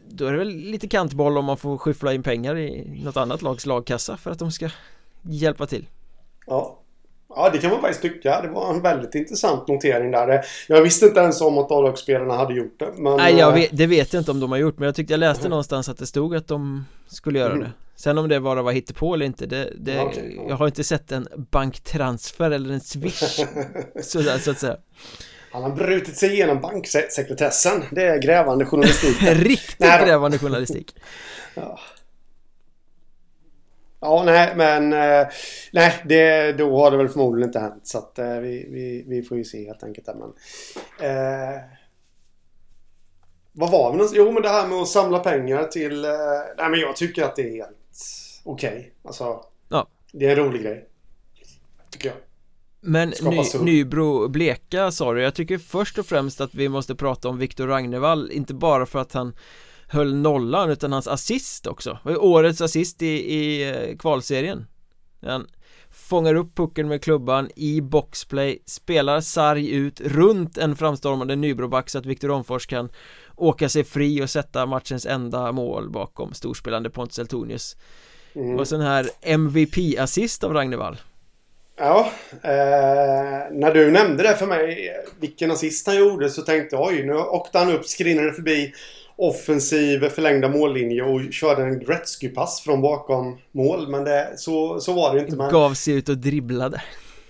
Då 0.08 0.26
är 0.26 0.32
det 0.32 0.38
väl 0.38 0.48
lite 0.48 0.88
kantboll 0.88 1.38
om 1.38 1.44
man 1.44 1.56
får 1.56 1.78
skyffla 1.78 2.14
in 2.14 2.22
pengar 2.22 2.58
i 2.58 3.00
något 3.04 3.16
annat 3.16 3.42
lags 3.42 3.66
lagkassa 3.66 4.16
för 4.16 4.30
att 4.30 4.38
de 4.38 4.52
ska 4.52 4.70
hjälpa 5.22 5.66
till. 5.66 5.86
Ja 6.46 6.81
Ja, 7.36 7.50
det 7.52 7.58
kan 7.58 7.70
man 7.70 7.80
faktiskt 7.80 8.02
tycka. 8.02 8.40
Det 8.42 8.48
var 8.48 8.74
en 8.74 8.82
väldigt 8.82 9.14
intressant 9.14 9.68
notering 9.68 10.10
där. 10.10 10.44
Jag 10.68 10.82
visste 10.82 11.06
inte 11.06 11.20
ens 11.20 11.40
om 11.40 11.58
att 11.58 11.70
A-lagsspelarna 11.70 12.34
hade 12.36 12.54
gjort 12.54 12.78
det. 12.78 12.92
Men... 12.96 13.16
Nej, 13.16 13.34
jag 13.38 13.48
eh, 13.48 13.54
vet, 13.54 13.68
det 13.72 13.86
vet 13.86 14.12
jag 14.12 14.20
inte 14.20 14.30
om 14.30 14.40
de 14.40 14.50
har 14.50 14.58
gjort. 14.58 14.78
Men 14.78 14.86
jag 14.86 14.94
tyckte 14.94 15.12
jag 15.12 15.20
läste 15.20 15.40
mm. 15.40 15.50
någonstans 15.50 15.88
att 15.88 15.98
det 15.98 16.06
stod 16.06 16.36
att 16.36 16.48
de 16.48 16.84
skulle 17.06 17.38
göra 17.38 17.52
mm. 17.52 17.64
det. 17.64 17.70
Sen 17.96 18.18
om 18.18 18.28
det 18.28 18.40
bara 18.40 18.62
var 18.62 18.72
hittepå 18.72 19.14
eller 19.14 19.26
inte, 19.26 19.46
det, 19.46 19.72
det 19.76 20.00
okay, 20.00 20.34
ja. 20.36 20.42
jag 20.48 20.56
har 20.56 20.66
inte 20.66 20.84
sett 20.84 21.12
en 21.12 21.28
banktransfer 21.50 22.50
eller 22.50 22.74
en 22.74 22.80
swish. 22.80 23.22
sådär, 24.02 24.38
så 24.38 24.50
att 24.50 24.58
säga. 24.58 24.76
Han 25.52 25.62
har 25.62 25.70
brutit 25.70 26.16
sig 26.16 26.32
igenom 26.32 26.60
banksekretessen. 26.60 27.84
Det 27.90 28.02
är 28.02 28.18
grävande 28.18 28.64
journalistik. 28.64 29.16
Riktigt 29.22 29.80
Nej, 29.80 30.06
grävande 30.06 30.38
journalistik. 30.38 30.94
ja. 31.54 31.78
Ja, 34.04 34.22
nej, 34.26 34.52
men 34.56 34.92
eh, 34.92 35.28
nej, 35.72 36.02
det, 36.04 36.52
då 36.52 36.76
har 36.76 36.90
det 36.90 36.96
väl 36.96 37.08
förmodligen 37.08 37.48
inte 37.48 37.58
hänt. 37.58 37.86
Så 37.86 37.98
att 37.98 38.18
eh, 38.18 38.36
vi, 38.36 38.68
vi, 38.70 39.04
vi 39.06 39.22
får 39.22 39.36
ju 39.36 39.44
se 39.44 39.66
helt 39.66 39.82
enkelt. 39.82 40.06
Där, 40.06 40.14
men, 40.14 40.28
eh, 41.10 41.60
vad 43.52 43.70
var 43.70 43.90
vi 43.90 43.96
någonstans? 43.96 44.18
Jo, 44.18 44.32
men 44.32 44.42
det 44.42 44.48
här 44.48 44.68
med 44.68 44.78
att 44.78 44.88
samla 44.88 45.18
pengar 45.18 45.64
till... 45.64 46.04
Eh, 46.04 46.10
nej, 46.58 46.70
men 46.70 46.80
jag 46.80 46.96
tycker 46.96 47.24
att 47.24 47.36
det 47.36 47.42
är 47.42 47.50
helt 47.50 47.70
okej. 48.44 48.70
Okay. 48.70 48.90
Alltså, 49.04 49.44
ja. 49.68 49.86
det 50.12 50.26
är 50.26 50.30
en 50.30 50.44
rolig 50.44 50.62
grej. 50.62 50.88
Tycker 51.90 52.08
jag. 52.08 52.16
Men 52.80 53.12
ny, 53.22 53.42
Nybro 53.60 54.28
Bleka 54.28 54.90
sa 54.90 55.12
du, 55.12 55.22
jag 55.22 55.34
tycker 55.34 55.58
först 55.58 55.98
och 55.98 56.06
främst 56.06 56.40
att 56.40 56.54
vi 56.54 56.68
måste 56.68 56.94
prata 56.94 57.28
om 57.28 57.38
Viktor 57.38 57.66
Ragnevall, 57.66 58.30
inte 58.30 58.54
bara 58.54 58.86
för 58.86 58.98
att 58.98 59.12
han 59.12 59.34
höll 59.92 60.14
nollan 60.14 60.70
utan 60.70 60.92
hans 60.92 61.08
assist 61.08 61.66
också. 61.66 61.98
Det 62.04 62.10
var 62.10 62.24
årets 62.24 62.60
assist 62.60 63.02
i, 63.02 63.06
i 63.34 63.70
eh, 63.70 63.96
kvalserien. 63.96 64.66
Han 65.22 65.46
fångar 65.90 66.34
upp 66.34 66.56
pucken 66.56 66.88
med 66.88 67.02
klubban 67.02 67.50
i 67.56 67.80
boxplay 67.80 68.62
Spelar 68.66 69.20
sarg 69.20 69.70
ut 69.70 70.00
runt 70.00 70.58
en 70.58 70.76
framstormande 70.76 71.36
Nybroback 71.36 71.90
så 71.90 71.98
att 71.98 72.06
Viktor 72.06 72.30
Onfors 72.30 72.66
kan 72.66 72.88
Åka 73.36 73.68
sig 73.68 73.84
fri 73.84 74.22
och 74.22 74.30
sätta 74.30 74.66
matchens 74.66 75.06
enda 75.06 75.52
mål 75.52 75.90
bakom 75.90 76.34
storspelande 76.34 76.90
Pontus 76.90 77.18
Eltonius. 77.18 77.76
Mm. 78.34 78.58
Och 78.58 78.68
sån 78.68 78.80
här 78.80 79.06
MVP-assist 79.22 80.44
av 80.44 80.52
Ragnevall 80.52 80.96
Ja, 81.76 82.12
eh, 82.42 83.50
när 83.50 83.74
du 83.74 83.90
nämnde 83.90 84.22
det 84.22 84.36
för 84.36 84.46
mig 84.46 84.90
vilken 85.20 85.50
assist 85.50 85.86
han 85.86 85.96
gjorde 85.96 86.30
så 86.30 86.42
tänkte 86.42 86.76
jag 86.76 86.86
oj 86.86 87.06
nu 87.06 87.14
åkte 87.14 87.58
han 87.58 87.70
upp, 87.70 87.84
skrinade 87.84 88.32
förbi 88.32 88.72
offensiv 89.22 90.08
förlängda 90.08 90.48
mållinje 90.48 91.02
och 91.02 91.32
körde 91.32 91.62
en 91.62 91.80
Gretzky-pass 91.80 92.60
från 92.60 92.82
bakom 92.82 93.38
mål. 93.52 93.88
Men 93.88 94.04
det, 94.04 94.32
så, 94.36 94.80
så 94.80 94.92
var 94.92 95.14
det 95.14 95.20
inte. 95.20 95.36
Men... 95.36 95.52
Gav 95.52 95.74
sig 95.74 95.94
ut 95.94 96.08
och 96.08 96.18
dribblade. 96.18 96.82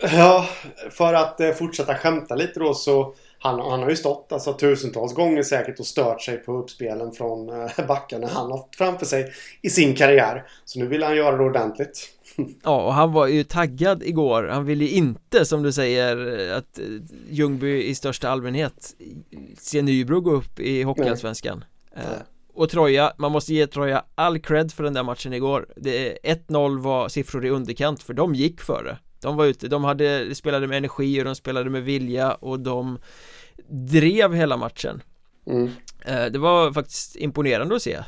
Ja, 0.02 0.46
för 0.90 1.14
att 1.14 1.40
eh, 1.40 1.50
fortsätta 1.50 1.94
skämta 1.94 2.35
lite 2.35 2.61
då 2.61 2.74
så 2.74 3.14
han, 3.38 3.61
han 3.61 3.83
har 3.83 3.90
ju 3.90 3.96
stått 3.96 4.33
alltså 4.33 4.52
tusentals 4.52 5.14
gånger 5.14 5.42
säkert 5.42 5.81
och 5.81 5.87
stört 5.87 6.22
sig 6.22 6.37
på 6.37 6.52
uppspelen 6.52 7.12
från 7.12 7.48
eh, 7.48 7.87
backarna 7.88 8.26
han 8.26 8.50
har 8.50 8.64
framför 8.76 9.07
sig 9.07 9.33
i 9.62 9.70
sin 9.70 9.94
karriär. 9.94 10.44
Så 10.64 10.78
nu 10.78 10.87
vill 10.87 11.02
han 11.02 11.16
göra 11.16 11.37
det 11.37 11.44
ordentligt. 11.44 12.09
Ja, 12.62 12.83
och 12.83 12.94
han 12.94 13.12
var 13.12 13.26
ju 13.26 13.44
taggad 13.44 14.02
igår. 14.02 14.48
Han 14.52 14.64
ville 14.64 14.85
ju 14.85 14.90
inte, 14.90 15.44
som 15.44 15.62
du 15.62 15.72
säger, 15.72 16.16
att 16.52 16.78
eh, 16.78 16.85
Ljungby 17.31 17.83
i 17.83 17.94
största 17.94 18.28
allmänhet 18.28 18.94
se 19.59 19.83
Nybro 19.83 20.20
gå 20.20 20.31
upp 20.31 20.61
i 20.61 20.83
Hockeyallsvenskan. 20.83 21.64
Eh, 21.96 22.22
och 22.55 22.68
Troja, 22.70 23.12
man 23.18 23.33
måste 23.33 23.55
ge 23.55 23.66
Troja 23.66 24.05
all 24.14 24.38
cred 24.38 24.72
för 24.72 24.85
den 24.85 24.94
där 24.94 25.02
matchen 25.02 25.33
igår. 25.33 25.66
1-0 25.76 26.81
var 26.81 27.09
siffror 27.09 27.46
i 27.46 27.50
underkant 27.50 28.02
för 28.02 28.14
de 28.14 28.35
gick 28.35 28.61
före. 28.61 28.98
De 29.20 29.37
var 29.37 29.44
ute, 29.44 29.68
de 29.68 29.85
hade, 29.85 30.35
spelade 30.35 30.66
med 30.66 30.76
energi 30.76 31.20
och 31.20 31.24
de 31.24 31.35
spelade 31.35 31.70
med 31.70 31.83
vilja 31.83 32.35
och 32.35 32.61
de 32.61 32.98
drev 33.68 34.35
hela 34.35 34.57
matchen. 34.57 35.02
Mm. 35.46 35.70
Eh, 36.05 36.26
det 36.26 36.38
var 36.38 36.72
faktiskt 36.72 37.16
imponerande 37.16 37.76
att 37.76 37.83
se. 37.83 37.98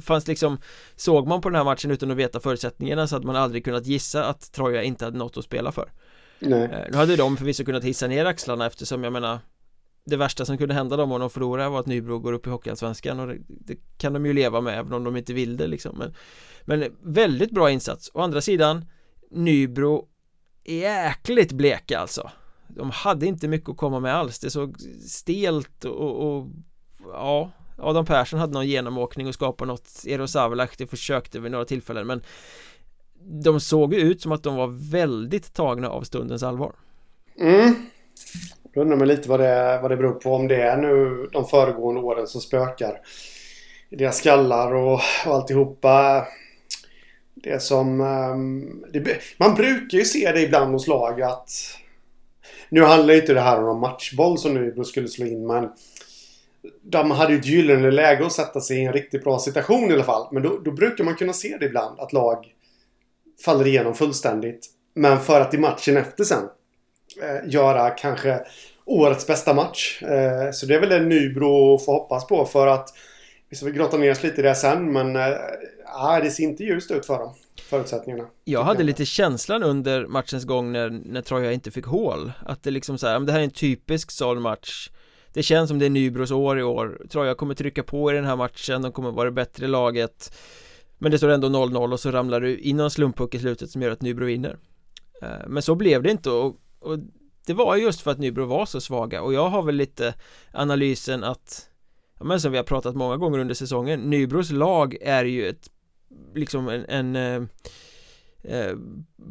Fanns 0.00 0.26
liksom 0.26 0.58
Såg 0.96 1.26
man 1.26 1.40
på 1.40 1.48
den 1.48 1.56
här 1.56 1.64
matchen 1.64 1.90
utan 1.90 2.10
att 2.10 2.16
veta 2.16 2.40
förutsättningarna 2.40 3.06
så 3.06 3.14
hade 3.14 3.26
man 3.26 3.36
aldrig 3.36 3.64
kunnat 3.64 3.86
gissa 3.86 4.24
att 4.24 4.52
Troja 4.52 4.82
inte 4.82 5.04
hade 5.04 5.18
något 5.18 5.36
att 5.36 5.44
spela 5.44 5.72
för. 5.72 5.92
Nej. 6.38 6.62
Eh, 6.62 6.90
nu 6.90 6.96
hade 6.96 7.16
de 7.16 7.36
förvisso 7.36 7.64
kunnat 7.64 7.84
hissa 7.84 8.06
ner 8.06 8.24
axlarna 8.24 8.66
eftersom 8.66 9.04
jag 9.04 9.12
menar 9.12 9.38
det 10.08 10.16
värsta 10.16 10.44
som 10.44 10.58
kunde 10.58 10.74
hända 10.74 10.96
dem 10.96 11.12
om 11.12 11.20
de 11.20 11.30
förlorar 11.30 11.68
var 11.68 11.80
att 11.80 11.86
Nybro 11.86 12.18
går 12.18 12.32
upp 12.32 12.46
i 12.46 12.50
Hockeyallsvenskan 12.50 13.20
och 13.20 13.26
det, 13.26 13.38
det, 13.48 13.76
kan 13.98 14.12
de 14.12 14.26
ju 14.26 14.32
leva 14.32 14.60
med 14.60 14.78
även 14.78 14.92
om 14.92 15.04
de 15.04 15.16
inte 15.16 15.32
vill 15.32 15.56
det 15.56 15.66
liksom. 15.66 15.98
Men, 15.98 16.14
men 16.64 16.96
väldigt 17.02 17.50
bra 17.50 17.70
insats, 17.70 18.10
å 18.14 18.20
andra 18.20 18.40
sidan 18.40 18.84
Nybro 19.30 20.08
jäkligt 20.64 21.52
bleka 21.52 21.98
alltså. 21.98 22.30
De 22.68 22.90
hade 22.90 23.26
inte 23.26 23.48
mycket 23.48 23.68
att 23.68 23.76
komma 23.76 24.00
med 24.00 24.14
alls, 24.14 24.38
det 24.38 24.50
såg 24.50 24.76
stelt 25.06 25.84
och, 25.84 26.38
och 26.38 26.46
ja 27.12 27.50
Adam 27.76 28.06
Persson 28.06 28.40
hade 28.40 28.52
någon 28.52 28.68
genomåkning 28.68 29.26
och 29.26 29.34
skapade 29.34 29.68
något 29.68 30.04
Eero 30.06 30.66
det 30.78 30.86
försökte 30.86 31.40
vid 31.40 31.52
några 31.52 31.64
tillfällen 31.64 32.06
men 32.06 32.22
De 33.42 33.60
såg 33.60 33.94
ju 33.94 34.00
ut 34.00 34.22
som 34.22 34.32
att 34.32 34.42
de 34.42 34.56
var 34.56 34.90
väldigt 34.90 35.54
tagna 35.54 35.88
av 35.88 36.02
stundens 36.02 36.42
allvar. 36.42 36.74
Mm 37.38 37.74
då 38.74 38.80
undrar 38.80 38.96
man 38.96 39.08
lite 39.08 39.28
vad 39.28 39.40
det, 39.40 39.78
vad 39.82 39.90
det 39.90 39.96
beror 39.96 40.14
på. 40.14 40.34
Om 40.34 40.48
det 40.48 40.62
är 40.62 40.76
nu 40.76 41.28
de 41.32 41.46
föregående 41.46 42.00
åren 42.00 42.26
som 42.26 42.40
spökar 42.40 43.00
deras 43.90 44.18
skallar 44.18 44.74
och, 44.74 45.00
och 45.26 45.34
alltihopa. 45.34 46.26
Det 47.34 47.62
som... 47.62 48.00
Ehm, 48.00 48.84
det, 48.92 49.16
man 49.38 49.54
brukar 49.54 49.98
ju 49.98 50.04
se 50.04 50.32
det 50.32 50.40
ibland 50.40 50.72
hos 50.72 50.86
lag 50.86 51.22
att... 51.22 51.50
Nu 52.68 52.82
handlar 52.82 53.14
inte 53.14 53.34
det 53.34 53.40
här 53.40 53.68
om 53.68 53.80
matchboll 53.80 54.38
som 54.38 54.54
nu 54.54 54.84
skulle 54.84 55.08
slå 55.08 55.26
in 55.26 55.46
men... 55.46 55.68
De 56.82 57.10
hade 57.10 57.32
ju 57.32 57.38
ett 57.38 57.46
gyllene 57.46 57.90
läge 57.90 58.26
att 58.26 58.32
sätta 58.32 58.60
sig 58.60 58.78
i 58.78 58.84
en 58.84 58.92
riktigt 58.92 59.24
bra 59.24 59.38
situation 59.38 59.90
i 59.90 59.94
alla 59.94 60.04
fall. 60.04 60.28
Men 60.32 60.42
då, 60.42 60.58
då 60.64 60.70
brukar 60.70 61.04
man 61.04 61.14
kunna 61.14 61.32
se 61.32 61.56
det 61.60 61.66
ibland 61.66 62.00
att 62.00 62.12
lag 62.12 62.46
faller 63.44 63.66
igenom 63.66 63.94
fullständigt. 63.94 64.66
Men 64.94 65.20
för 65.20 65.40
att 65.40 65.54
i 65.54 65.58
matchen 65.58 65.96
efter 65.96 66.24
sen 66.24 66.48
Eh, 67.22 67.50
göra 67.50 67.90
kanske 67.90 68.40
årets 68.84 69.26
bästa 69.26 69.54
match. 69.54 70.02
Eh, 70.02 70.50
så 70.52 70.66
det 70.66 70.74
är 70.74 70.80
väl 70.80 70.88
det 70.88 71.00
Nybro 71.00 71.78
får 71.78 71.92
hoppas 71.92 72.26
på 72.26 72.44
för 72.44 72.66
att 72.66 72.88
vi 73.50 73.56
ska 73.56 73.68
grotta 73.68 73.96
ner 73.96 74.10
oss 74.10 74.22
lite 74.22 74.40
i 74.40 74.44
det 74.44 74.54
sen 74.54 74.92
men 74.92 75.16
äh, 75.16 76.22
det 76.22 76.30
ser 76.30 76.42
inte 76.42 76.64
ljust 76.64 76.90
ut 76.90 77.06
för 77.06 77.18
dem 77.18 77.34
förutsättningarna. 77.62 78.28
Jag 78.44 78.64
hade 78.64 78.82
lite 78.82 79.04
känslan 79.04 79.62
under 79.62 80.06
matchens 80.06 80.44
gång 80.44 80.72
när, 80.72 80.90
när 80.90 81.22
Troja 81.22 81.52
inte 81.52 81.70
fick 81.70 81.84
hål. 81.84 82.32
Att 82.46 82.62
det 82.62 82.70
liksom 82.70 82.98
så 82.98 83.06
här, 83.06 83.20
det 83.20 83.32
här 83.32 83.40
är 83.40 83.44
en 83.44 83.50
typisk 83.50 84.10
sån 84.10 84.42
match. 84.42 84.90
Det 85.32 85.42
känns 85.42 85.68
som 85.68 85.78
det 85.78 85.86
är 85.86 85.90
Nybros 85.90 86.30
år 86.30 86.58
i 86.58 86.62
år. 86.62 87.06
Troja 87.10 87.34
kommer 87.34 87.54
trycka 87.54 87.82
på 87.82 88.12
i 88.12 88.14
den 88.14 88.24
här 88.24 88.36
matchen, 88.36 88.82
de 88.82 88.92
kommer 88.92 89.10
vara 89.10 89.24
det 89.24 89.32
bättre 89.32 89.66
laget. 89.66 90.32
Men 90.98 91.10
det 91.10 91.18
står 91.18 91.28
ändå 91.28 91.48
0-0 91.48 91.92
och 91.92 92.00
så 92.00 92.10
ramlar 92.10 92.40
du 92.40 92.58
in 92.58 92.76
någon 92.76 92.90
slumppuck 92.90 93.34
i 93.34 93.38
slutet 93.38 93.70
som 93.70 93.82
gör 93.82 93.90
att 93.90 94.02
Nybro 94.02 94.24
vinner. 94.24 94.56
Men 95.46 95.62
så 95.62 95.74
blev 95.74 96.02
det 96.02 96.10
inte 96.10 96.30
och, 96.30 96.56
och 96.88 96.98
det 97.46 97.54
var 97.54 97.76
just 97.76 98.00
för 98.00 98.10
att 98.10 98.18
Nybro 98.18 98.44
var 98.44 98.66
så 98.66 98.80
svaga 98.80 99.22
och 99.22 99.34
jag 99.34 99.48
har 99.48 99.62
väl 99.62 99.74
lite 99.74 100.14
analysen 100.52 101.24
att 101.24 101.68
ja, 102.18 102.24
men 102.24 102.40
som 102.40 102.52
vi 102.52 102.58
har 102.58 102.64
pratat 102.64 102.94
många 102.94 103.16
gånger 103.16 103.38
under 103.38 103.54
säsongen 103.54 104.00
Nybros 104.00 104.50
lag 104.50 104.96
är 105.00 105.24
ju 105.24 105.48
ett 105.48 105.70
liksom 106.34 106.68
en, 106.68 106.84
en 106.88 107.16
eh, 107.16 107.42
eh 108.42 108.76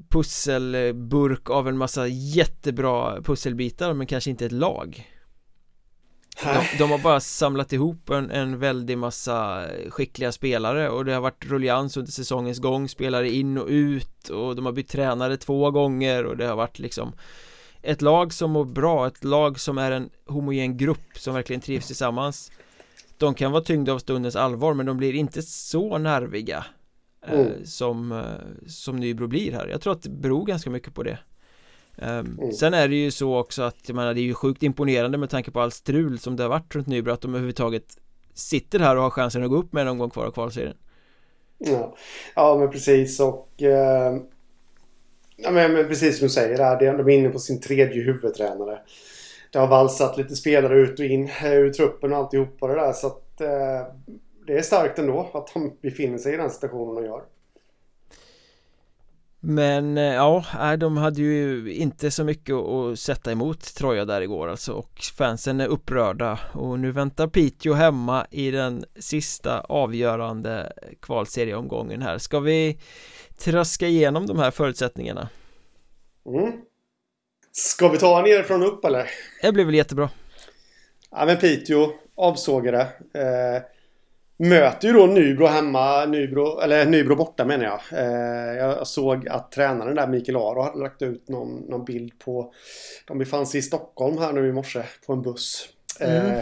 pusselburk 0.10 1.50
av 1.50 1.68
en 1.68 1.78
massa 1.78 2.08
jättebra 2.08 3.22
pusselbitar 3.22 3.94
men 3.94 4.08
kanske 4.08 4.30
inte 4.30 4.46
ett 4.46 4.52
lag. 4.52 5.08
De, 6.44 6.78
de, 6.78 6.92
har 6.92 6.98
bara 7.00 7.20
samlat 7.20 7.74
ihop 7.74 8.10
en, 8.10 8.32
en 8.32 8.60
väldig 8.60 8.98
massa 8.98 9.66
skickliga 9.90 10.32
spelare 10.32 10.90
och 10.90 11.06
det 11.06 11.14
har 11.14 11.22
varit 11.22 11.46
rullians 11.46 11.98
under 11.98 12.12
säsongens 12.12 12.60
gång 12.60 12.90
Spelare 12.90 13.30
in 13.30 13.58
och 13.58 13.68
ut 13.68 14.30
och 14.30 14.56
de 14.56 14.66
har 14.66 14.74
bytt 14.74 14.90
tränare 14.90 15.38
två 15.38 15.72
gånger 15.72 16.26
och 16.26 16.38
det 16.38 16.46
har 16.46 16.56
varit 16.56 16.80
liksom 16.80 17.14
ett 17.88 18.02
lag 18.02 18.34
som 18.34 18.52
mår 18.52 18.66
bra, 18.66 19.08
ett 19.08 19.24
lag 19.24 19.60
som 19.60 19.78
är 19.78 19.92
en 19.92 20.10
homogen 20.26 20.78
grupp 20.78 21.18
som 21.18 21.34
verkligen 21.34 21.62
trivs 21.62 21.88
tillsammans. 21.88 22.52
De 23.18 23.34
kan 23.34 23.52
vara 23.52 23.64
tyngda 23.64 23.94
av 23.94 24.00
stundens 24.00 24.36
allvar 24.36 24.74
men 24.74 24.86
de 24.86 24.98
blir 24.98 25.16
inte 25.16 25.42
så 25.42 25.98
nerviga 25.98 26.66
eh, 27.28 27.40
mm. 27.40 27.66
som, 27.66 28.12
eh, 28.12 28.68
som 28.68 28.96
Nybro 28.96 29.28
blir 29.28 29.52
här. 29.52 29.68
Jag 29.68 29.82
tror 29.82 29.94
att 29.94 30.04
det 30.04 30.10
beror 30.10 30.46
ganska 30.46 30.70
mycket 30.70 30.94
på 30.94 31.04
det. 31.04 31.20
Mm. 31.98 32.52
Sen 32.54 32.74
är 32.74 32.88
det 32.88 32.96
ju 32.96 33.12
så 33.12 33.38
också 33.38 33.64
att 33.64 33.78
jag 33.86 33.96
menar 33.96 34.14
det 34.14 34.22
är 34.22 34.24
ju 34.24 34.34
sjukt 34.34 34.64
imponerande 34.64 35.18
med 35.18 35.30
tanke 35.30 35.52
på 35.52 35.62
all 35.62 35.72
strul 35.72 36.20
som 36.20 36.36
det 36.36 36.44
har 36.44 36.50
varit 36.50 36.76
runt 36.76 36.88
Nybro 36.88 37.12
att 37.12 37.22
de 37.22 37.32
överhuvudtaget 37.32 37.98
sitter 38.34 38.80
här 38.80 38.96
och 38.96 39.04
har 39.04 39.10
chansen 39.10 39.44
att 39.44 39.50
gå 39.50 39.56
upp 39.56 39.74
med 39.74 39.82
en 39.82 39.88
omgång 39.88 40.10
kvar 40.10 40.26
av 40.26 40.32
kvalserien. 40.32 40.78
Ja, 41.58 41.96
ja 42.36 42.58
men 42.60 42.70
precis. 42.70 43.20
Och 43.20 43.64
eh, 43.64 44.18
Ja, 45.38 45.52
men, 45.52 45.74
men 45.74 45.88
precis 45.88 46.18
som 46.18 46.28
du 46.28 46.34
säger, 46.34 46.58
där, 46.58 46.98
de 46.98 47.10
är 47.10 47.10
inne 47.10 47.30
på 47.30 47.40
sin 47.40 47.62
tredje 47.62 48.04
huvudtränare. 48.04 48.80
Det 49.52 49.60
har 49.60 49.68
valsat 49.68 50.18
lite 50.18 50.36
spelare 50.36 50.76
ut 50.76 51.00
och 51.00 51.06
in 51.06 51.30
eh, 51.44 51.54
ur 51.54 51.70
truppen 51.70 52.14
och 52.14 52.18
alltihopa 52.18 52.68
det 52.68 52.76
där. 52.76 52.94
Så 52.94 53.08
att 53.08 53.42
eh, 53.42 53.94
det 54.48 54.58
är 54.58 54.62
starkt 54.62 55.00
ändå 55.00 55.30
att 55.34 55.54
de 55.54 55.78
befinner 55.82 56.18
sig 56.18 56.34
i 56.34 56.38
den 56.38 56.50
situationen 56.50 56.96
de 56.96 57.06
gör. 57.06 57.24
Men 59.50 59.98
eh, 59.98 60.14
ja, 60.14 60.44
de 60.78 60.98
hade 60.98 61.22
ju 61.22 61.74
inte 61.74 62.12
så 62.12 62.24
mycket 62.24 62.56
att 62.56 63.00
sätta 63.00 63.32
emot 63.32 63.76
Troja 63.76 64.06
där 64.06 64.22
igår 64.22 64.48
alltså 64.48 64.74
och 64.74 65.02
fansen 65.18 65.62
är 65.62 65.68
upprörda 65.68 66.40
och 66.54 66.80
nu 66.80 66.92
väntar 66.92 67.28
Piteå 67.28 67.74
hemma 67.74 68.28
i 68.32 68.52
den 68.52 68.86
sista 69.00 69.60
avgörande 69.60 70.74
kvalserieomgången 71.02 72.02
här. 72.02 72.18
Ska 72.18 72.40
vi 72.40 72.80
traska 73.38 73.88
igenom 73.88 74.26
de 74.26 74.40
här 74.40 74.52
förutsättningarna. 74.52 75.30
Mm. 76.26 76.52
Ska 77.52 77.90
vi 77.90 77.98
ta 77.98 78.22
nerifrån 78.22 78.62
och 78.62 78.74
upp 78.74 78.86
eller? 78.86 79.10
Det 79.42 79.52
blir 79.52 79.66
väl 79.66 79.76
jättebra. 79.76 80.10
Ja 81.12 81.26
men 81.26 81.38
Piteå, 81.38 81.92
avsågade. 82.16 82.82
Eh, 83.14 83.77
möter 84.38 84.88
ju 84.88 84.94
då 84.94 85.06
Nybro 85.06 85.46
hemma, 85.46 86.06
Nybro, 86.06 86.60
eller 86.60 86.86
Nybro 86.86 87.16
borta 87.16 87.46
menar 87.46 87.66
jag. 87.66 87.82
Eh, 88.00 88.58
jag 88.58 88.88
såg 88.88 89.28
att 89.28 89.52
tränaren 89.52 89.96
där, 89.96 90.08
Mikael 90.08 90.36
Aro, 90.36 90.62
hade 90.62 90.80
lagt 90.80 91.02
ut 91.02 91.30
någon, 91.30 91.56
någon 91.56 91.86
bild 91.86 92.20
på... 92.20 92.54
De 93.08 93.18
befann 93.18 93.48
sig 93.48 93.60
i 93.60 93.64
Stockholm 93.64 94.18
här 94.18 94.34
nu 94.34 94.48
i 94.48 94.52
morse 94.52 94.84
på 95.06 95.14
en 95.14 95.22
buss. 95.22 95.70
Eh, 96.00 96.26
mm. 96.26 96.42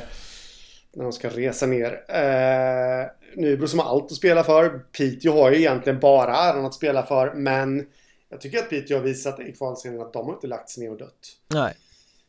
När 0.94 1.04
de 1.04 1.14
ska 1.14 1.30
resa 1.30 1.66
ner. 1.66 2.04
Eh, 2.08 3.06
Nybro 3.36 3.68
som 3.68 3.80
har 3.80 3.90
allt 3.90 4.12
att 4.12 4.18
spela 4.18 4.44
för. 4.44 4.70
Piteå 4.70 5.34
har 5.34 5.52
ju 5.52 5.58
egentligen 5.58 6.00
bara 6.00 6.36
äran 6.36 6.66
att 6.66 6.74
spela 6.74 7.04
för. 7.04 7.34
Men 7.34 7.88
jag 8.30 8.42
tycker 8.42 8.58
att 8.58 8.70
Piteå 8.70 8.98
har 8.98 9.04
visat 9.04 9.40
i 9.40 9.52
kvalserien 9.52 10.02
att 10.02 10.14
de 10.14 10.26
har 10.26 10.34
inte 10.34 10.48
lagt 10.48 10.70
sig 10.70 10.84
ner 10.84 10.92
och 10.92 10.98
dött. 10.98 11.38
Nej. 11.48 11.74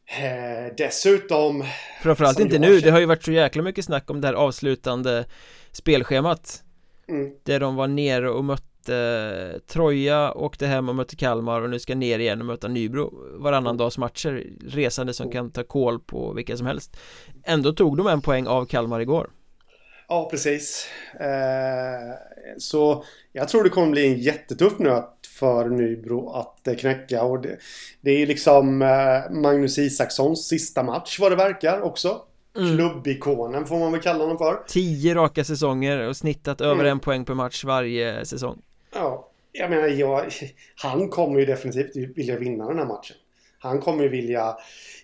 Eh, 0.07 0.75
dessutom... 0.77 1.64
Framförallt 2.03 2.40
inte 2.40 2.59
nu. 2.59 2.81
Det 2.81 2.90
har 2.90 3.01
ju 3.01 3.07
varit 3.07 3.25
så 3.25 3.33
jäkla 3.33 3.62
mycket 3.62 3.85
snack 3.85 4.11
om 4.11 4.21
det 4.21 4.27
här 4.27 4.35
avslutande 4.35 5.25
spelschemat. 5.73 6.62
Mm. 7.09 7.33
Där 7.42 7.61
de 7.61 7.77
var 7.77 7.88
nere 7.88 8.31
och 8.31 8.45
mötte 8.45 9.61
Troja, 9.66 10.33
åkte 10.33 10.66
hem 10.66 10.88
och 10.88 10.95
mötte 10.95 11.16
Kalmar 11.16 11.61
och 11.61 11.71
nu 11.71 11.79
ska 11.79 11.95
ner 11.95 12.19
igen 12.19 12.40
och 12.40 12.47
möta 12.47 12.69
Nybro 12.69 13.12
varannan 13.38 13.66
mm. 13.66 13.77
dags 13.77 13.99
matcher 13.99 14.47
Resande 14.69 15.14
som 15.14 15.25
mm. 15.25 15.33
kan 15.33 15.51
ta 15.51 15.62
koll 15.62 16.01
på 16.01 16.33
vilka 16.33 16.57
som 16.57 16.66
helst 16.66 16.97
Ändå 17.45 17.73
tog 17.73 17.97
de 17.97 18.07
en 18.07 18.21
poäng 18.21 18.47
av 18.47 18.64
Kalmar 18.64 19.01
igår 19.01 19.31
Ja, 20.09 20.29
precis. 20.31 20.88
Eh, 21.21 22.14
så 22.59 23.05
jag 23.33 23.49
tror 23.49 23.64
det 23.64 23.71
kommer 23.71 23.90
bli 23.90 24.07
en 24.07 24.19
jättetuff 24.19 24.79
nöt 24.79 25.15
för 25.38 25.68
Nybro 25.68 26.31
att 26.31 26.68
eh, 26.68 26.75
knäcka. 26.75 27.22
Och 27.22 27.40
det, 27.40 27.57
det 28.01 28.11
är 28.22 28.27
liksom 28.27 28.83
eh, 28.83 29.31
Magnus 29.31 29.79
Isakssons 29.79 30.49
sista 30.49 30.83
match 30.83 31.18
vad 31.20 31.33
det 31.33 31.37
verkar 31.37 31.81
också. 31.81 32.22
Mm. 32.57 32.77
Klubbikonen 32.77 33.66
får 33.66 33.79
man 33.79 33.92
väl 33.92 34.01
kalla 34.01 34.25
honom 34.25 34.38
för. 34.38 34.62
Tio 34.66 35.14
raka 35.14 35.44
säsonger 35.44 36.09
och 36.09 36.16
snittat 36.16 36.61
över 36.61 36.75
mm. 36.75 36.87
en 36.87 37.01
poäng 37.01 37.25
per 37.25 37.35
match 37.35 37.64
varje 37.64 38.25
säsong. 38.25 38.62
Ja, 38.94 39.31
jag 39.53 39.70
menar, 39.70 39.88
jag, 39.88 40.25
han 40.77 41.09
kommer 41.09 41.40
ju 41.40 41.46
definitivt 41.46 42.18
vilja 42.18 42.38
vinna 42.38 42.68
den 42.68 42.79
här 42.79 42.87
matchen. 42.87 43.16
Han 43.66 43.81
kommer 43.81 44.02
ju 44.02 44.09
vilja 44.09 44.57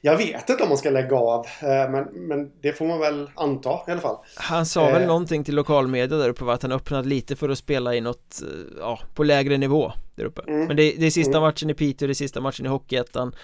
jag 0.04 0.16
vet 0.16 0.50
inte 0.50 0.62
om 0.62 0.68
man 0.68 0.78
ska 0.78 0.90
lägga 0.90 1.16
av 1.16 1.46
eh, 1.60 1.90
men, 1.90 2.04
men 2.04 2.52
det 2.60 2.72
får 2.72 2.86
man 2.86 3.00
väl 3.00 3.30
anta 3.34 3.70
i 3.88 3.90
alla 3.90 4.00
fall 4.00 4.16
Han 4.36 4.66
sa 4.66 4.86
väl 4.86 5.02
eh. 5.02 5.08
någonting 5.08 5.44
till 5.44 5.54
lokalmedia 5.54 6.18
där 6.18 6.28
uppe 6.28 6.52
att 6.52 6.62
han 6.62 6.72
öppnade 6.72 7.08
lite 7.08 7.36
för 7.36 7.48
att 7.48 7.58
spela 7.58 7.94
i 7.94 8.00
något 8.00 8.42
eh, 8.42 8.48
Ja, 8.78 9.00
på 9.14 9.24
lägre 9.24 9.58
nivå 9.58 9.92
där 10.14 10.24
uppe 10.24 10.42
mm. 10.48 10.66
Men 10.66 10.76
det, 10.76 10.94
det 10.98 11.06
är 11.06 11.10
sista 11.10 11.38
mm. 11.38 11.42
matchen 11.42 11.70
i 11.70 11.74
Piteå, 11.74 12.06
det 12.06 12.12
är 12.12 12.14
sista 12.14 12.40
matchen 12.40 12.66
i 12.66 12.68
Hockeyettan 12.68 13.34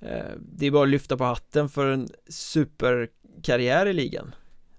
eh, 0.00 0.08
Det 0.38 0.66
är 0.66 0.70
bara 0.70 0.82
att 0.82 0.88
lyfta 0.88 1.16
på 1.16 1.24
hatten 1.24 1.68
för 1.68 1.86
en 1.86 2.08
superkarriär 2.28 3.86
i 3.86 3.92
ligan 3.92 4.34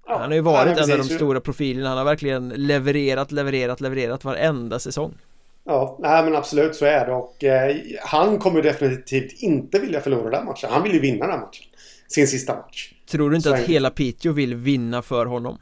Ja, 0.08 0.18
han 0.18 0.30
har 0.30 0.36
ju 0.36 0.42
varit 0.42 0.78
en 0.78 0.92
av 0.92 0.98
de 0.98 1.04
stora 1.04 1.42
profilerna, 1.42 1.90
han 1.90 1.98
har 1.98 2.06
verkligen 2.06 2.50
levererat, 2.50 3.32
levererat, 3.32 3.82
levererat 3.82 4.24
varenda 4.24 4.80
säsong. 4.80 5.18
Ja, 5.66 5.98
nej 6.00 6.24
men 6.24 6.36
absolut 6.36 6.76
så 6.76 6.86
är 6.86 7.06
det 7.06 7.14
och 7.14 7.44
eh, 7.44 7.76
han 8.02 8.40
kommer 8.40 8.62
definitivt 8.62 9.42
inte 9.42 9.80
vilja 9.80 10.02
förlora 10.02 10.30
den 10.30 10.46
matchen. 10.46 10.70
Han 10.72 10.84
vill 10.84 10.94
ju 10.94 11.00
vinna 11.00 11.28
den 11.28 11.40
matchen. 11.40 11.66
Sin 12.08 12.28
sista 12.28 12.56
match. 12.56 12.94
Tror 13.12 13.30
du 13.30 13.36
inte 13.36 13.50
så 13.50 13.56
att 13.56 13.62
hela 13.62 13.90
Piteå 13.90 14.32
vill 14.32 14.56
vinna 14.56 15.02
för 15.02 15.26
honom? 15.26 15.58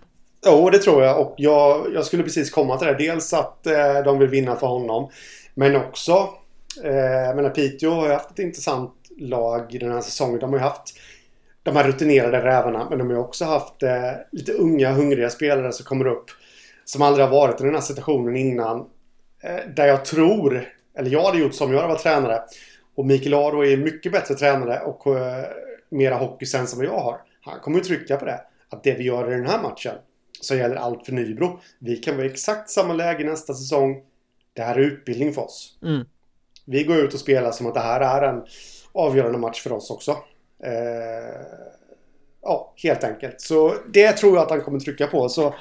Jo, 0.45 0.69
det 0.69 0.77
tror 0.77 1.03
jag 1.03 1.19
och 1.19 1.35
jag, 1.37 1.93
jag 1.93 2.05
skulle 2.05 2.23
precis 2.23 2.49
komma 2.49 2.77
till 2.77 2.87
det. 2.87 2.93
Dels 2.93 3.33
att 3.33 3.67
eh, 3.67 4.03
de 4.05 4.19
vill 4.19 4.29
vinna 4.29 4.55
för 4.55 4.67
honom. 4.67 5.09
Men 5.53 5.75
också, 5.75 6.29
eh, 6.83 6.93
jag 6.95 7.35
menar 7.35 7.49
Piteå 7.49 7.91
har 7.91 8.07
ju 8.07 8.13
haft 8.13 8.31
ett 8.31 8.39
intressant 8.39 8.93
lag 9.17 9.75
i 9.75 9.77
den 9.77 9.91
här 9.91 10.01
säsongen. 10.01 10.39
De 10.39 10.49
har 10.49 10.59
ju 10.59 10.63
haft 10.63 10.99
de 11.63 11.75
här 11.75 11.83
rutinerade 11.83 12.43
rävarna 12.43 12.87
men 12.89 12.97
de 12.97 13.07
har 13.07 13.13
ju 13.13 13.19
också 13.19 13.45
haft 13.45 13.83
eh, 13.83 14.11
lite 14.31 14.53
unga 14.53 14.91
hungriga 14.91 15.29
spelare 15.29 15.71
som 15.71 15.85
kommer 15.85 16.07
upp. 16.07 16.25
Som 16.85 17.01
aldrig 17.01 17.25
har 17.25 17.31
varit 17.31 17.61
i 17.61 17.63
den 17.63 17.73
här 17.73 17.81
situationen 17.81 18.35
innan. 18.35 18.85
Eh, 19.43 19.69
där 19.75 19.87
jag 19.87 20.05
tror, 20.05 20.73
eller 20.97 21.09
jag 21.09 21.23
hade 21.23 21.37
gjort 21.37 21.53
som 21.53 21.73
jag 21.73 21.87
var 21.87 21.95
tränare. 21.95 22.41
Och 22.95 23.05
Mikael 23.05 23.33
Aro 23.33 23.65
är 23.65 23.77
mycket 23.77 24.11
bättre 24.11 24.35
tränare 24.35 24.79
och 24.79 25.17
eh, 25.17 25.45
mera 25.89 26.15
hockeysens 26.15 26.73
än 26.73 26.79
vad 26.79 26.87
jag 26.87 26.99
har. 26.99 27.21
Han 27.41 27.59
kommer 27.59 27.77
ju 27.77 27.83
trycka 27.83 28.17
på 28.17 28.25
det. 28.25 28.41
Att 28.69 28.83
det 28.83 28.93
vi 28.93 29.03
gör 29.03 29.33
i 29.33 29.35
den 29.35 29.47
här 29.47 29.61
matchen 29.61 29.95
så 30.41 30.55
gäller 30.55 30.75
allt 30.75 31.05
för 31.05 31.13
Nybro. 31.13 31.59
Vi 31.79 31.95
kan 31.95 32.15
vara 32.15 32.25
i 32.25 32.29
exakt 32.29 32.69
samma 32.69 32.93
läge 32.93 33.23
nästa 33.23 33.53
säsong. 33.53 34.03
Det 34.53 34.61
här 34.61 34.75
är 34.75 34.79
utbildning 34.79 35.33
för 35.33 35.41
oss. 35.41 35.77
Mm. 35.83 36.05
Vi 36.65 36.83
går 36.83 36.97
ut 36.97 37.13
och 37.13 37.19
spelar 37.19 37.51
som 37.51 37.67
att 37.67 37.73
det 37.73 37.79
här 37.79 38.01
är 38.01 38.29
en 38.33 38.45
avgörande 38.91 39.37
match 39.37 39.61
för 39.61 39.71
oss 39.71 39.91
också. 39.91 40.11
Eh, 40.63 41.41
ja, 42.41 42.73
helt 42.83 43.03
enkelt. 43.03 43.41
Så 43.41 43.75
det 43.93 44.11
tror 44.11 44.35
jag 44.35 44.43
att 44.43 44.49
han 44.49 44.61
kommer 44.61 44.79
trycka 44.79 45.07
på. 45.07 45.29
Så 45.29 45.53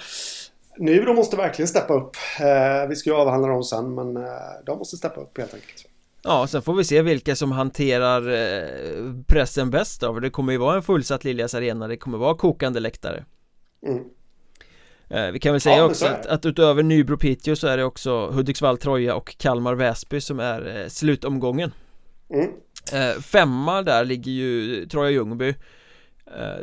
Nybro 0.78 1.14
måste 1.14 1.36
verkligen 1.36 1.68
steppa 1.68 1.94
upp. 1.94 2.16
Eh, 2.40 2.88
vi 2.88 2.96
ska 2.96 3.10
ju 3.10 3.16
avhandla 3.16 3.48
dem 3.48 3.62
sen, 3.62 3.94
men 3.94 4.16
eh, 4.16 4.22
de 4.66 4.78
måste 4.78 4.96
steppa 4.96 5.20
upp 5.20 5.38
helt 5.38 5.54
enkelt. 5.54 5.86
Ja, 6.24 6.46
sen 6.46 6.62
får 6.62 6.74
vi 6.74 6.84
se 6.84 7.02
vilka 7.02 7.36
som 7.36 7.52
hanterar 7.52 8.30
eh, 8.30 9.14
pressen 9.26 9.70
bäst 9.70 10.00
då, 10.00 10.14
för 10.14 10.20
det 10.20 10.30
kommer 10.30 10.52
ju 10.52 10.58
vara 10.58 10.76
en 10.76 10.82
fullsatt 10.82 11.24
Liljas 11.24 11.54
arena, 11.54 11.88
det 11.88 11.96
kommer 11.96 12.18
vara 12.18 12.34
kokande 12.34 12.80
läktare. 12.80 13.24
Mm. 13.86 14.04
Eh, 15.08 15.32
vi 15.32 15.40
kan 15.40 15.52
väl 15.52 15.60
säga 15.60 15.76
ja, 15.76 15.84
också 15.84 16.06
att, 16.06 16.26
att, 16.26 16.46
utöver 16.46 16.82
Nybro 16.82 17.16
Piteå 17.16 17.56
så 17.56 17.66
är 17.66 17.76
det 17.76 17.84
också 17.84 18.26
Hudiksvall 18.26 18.78
Troja 18.78 19.14
och 19.14 19.36
Kalmar 19.38 19.74
Väsby 19.74 20.20
som 20.20 20.40
är 20.40 20.80
eh, 20.80 20.88
slutomgången 20.88 21.72
mm. 22.30 22.50
Eh, 22.92 23.20
femma 23.20 23.82
där 23.82 24.04
ligger 24.04 24.32
ju 24.32 24.86
Troja 24.86 25.10
Ljungby 25.10 25.54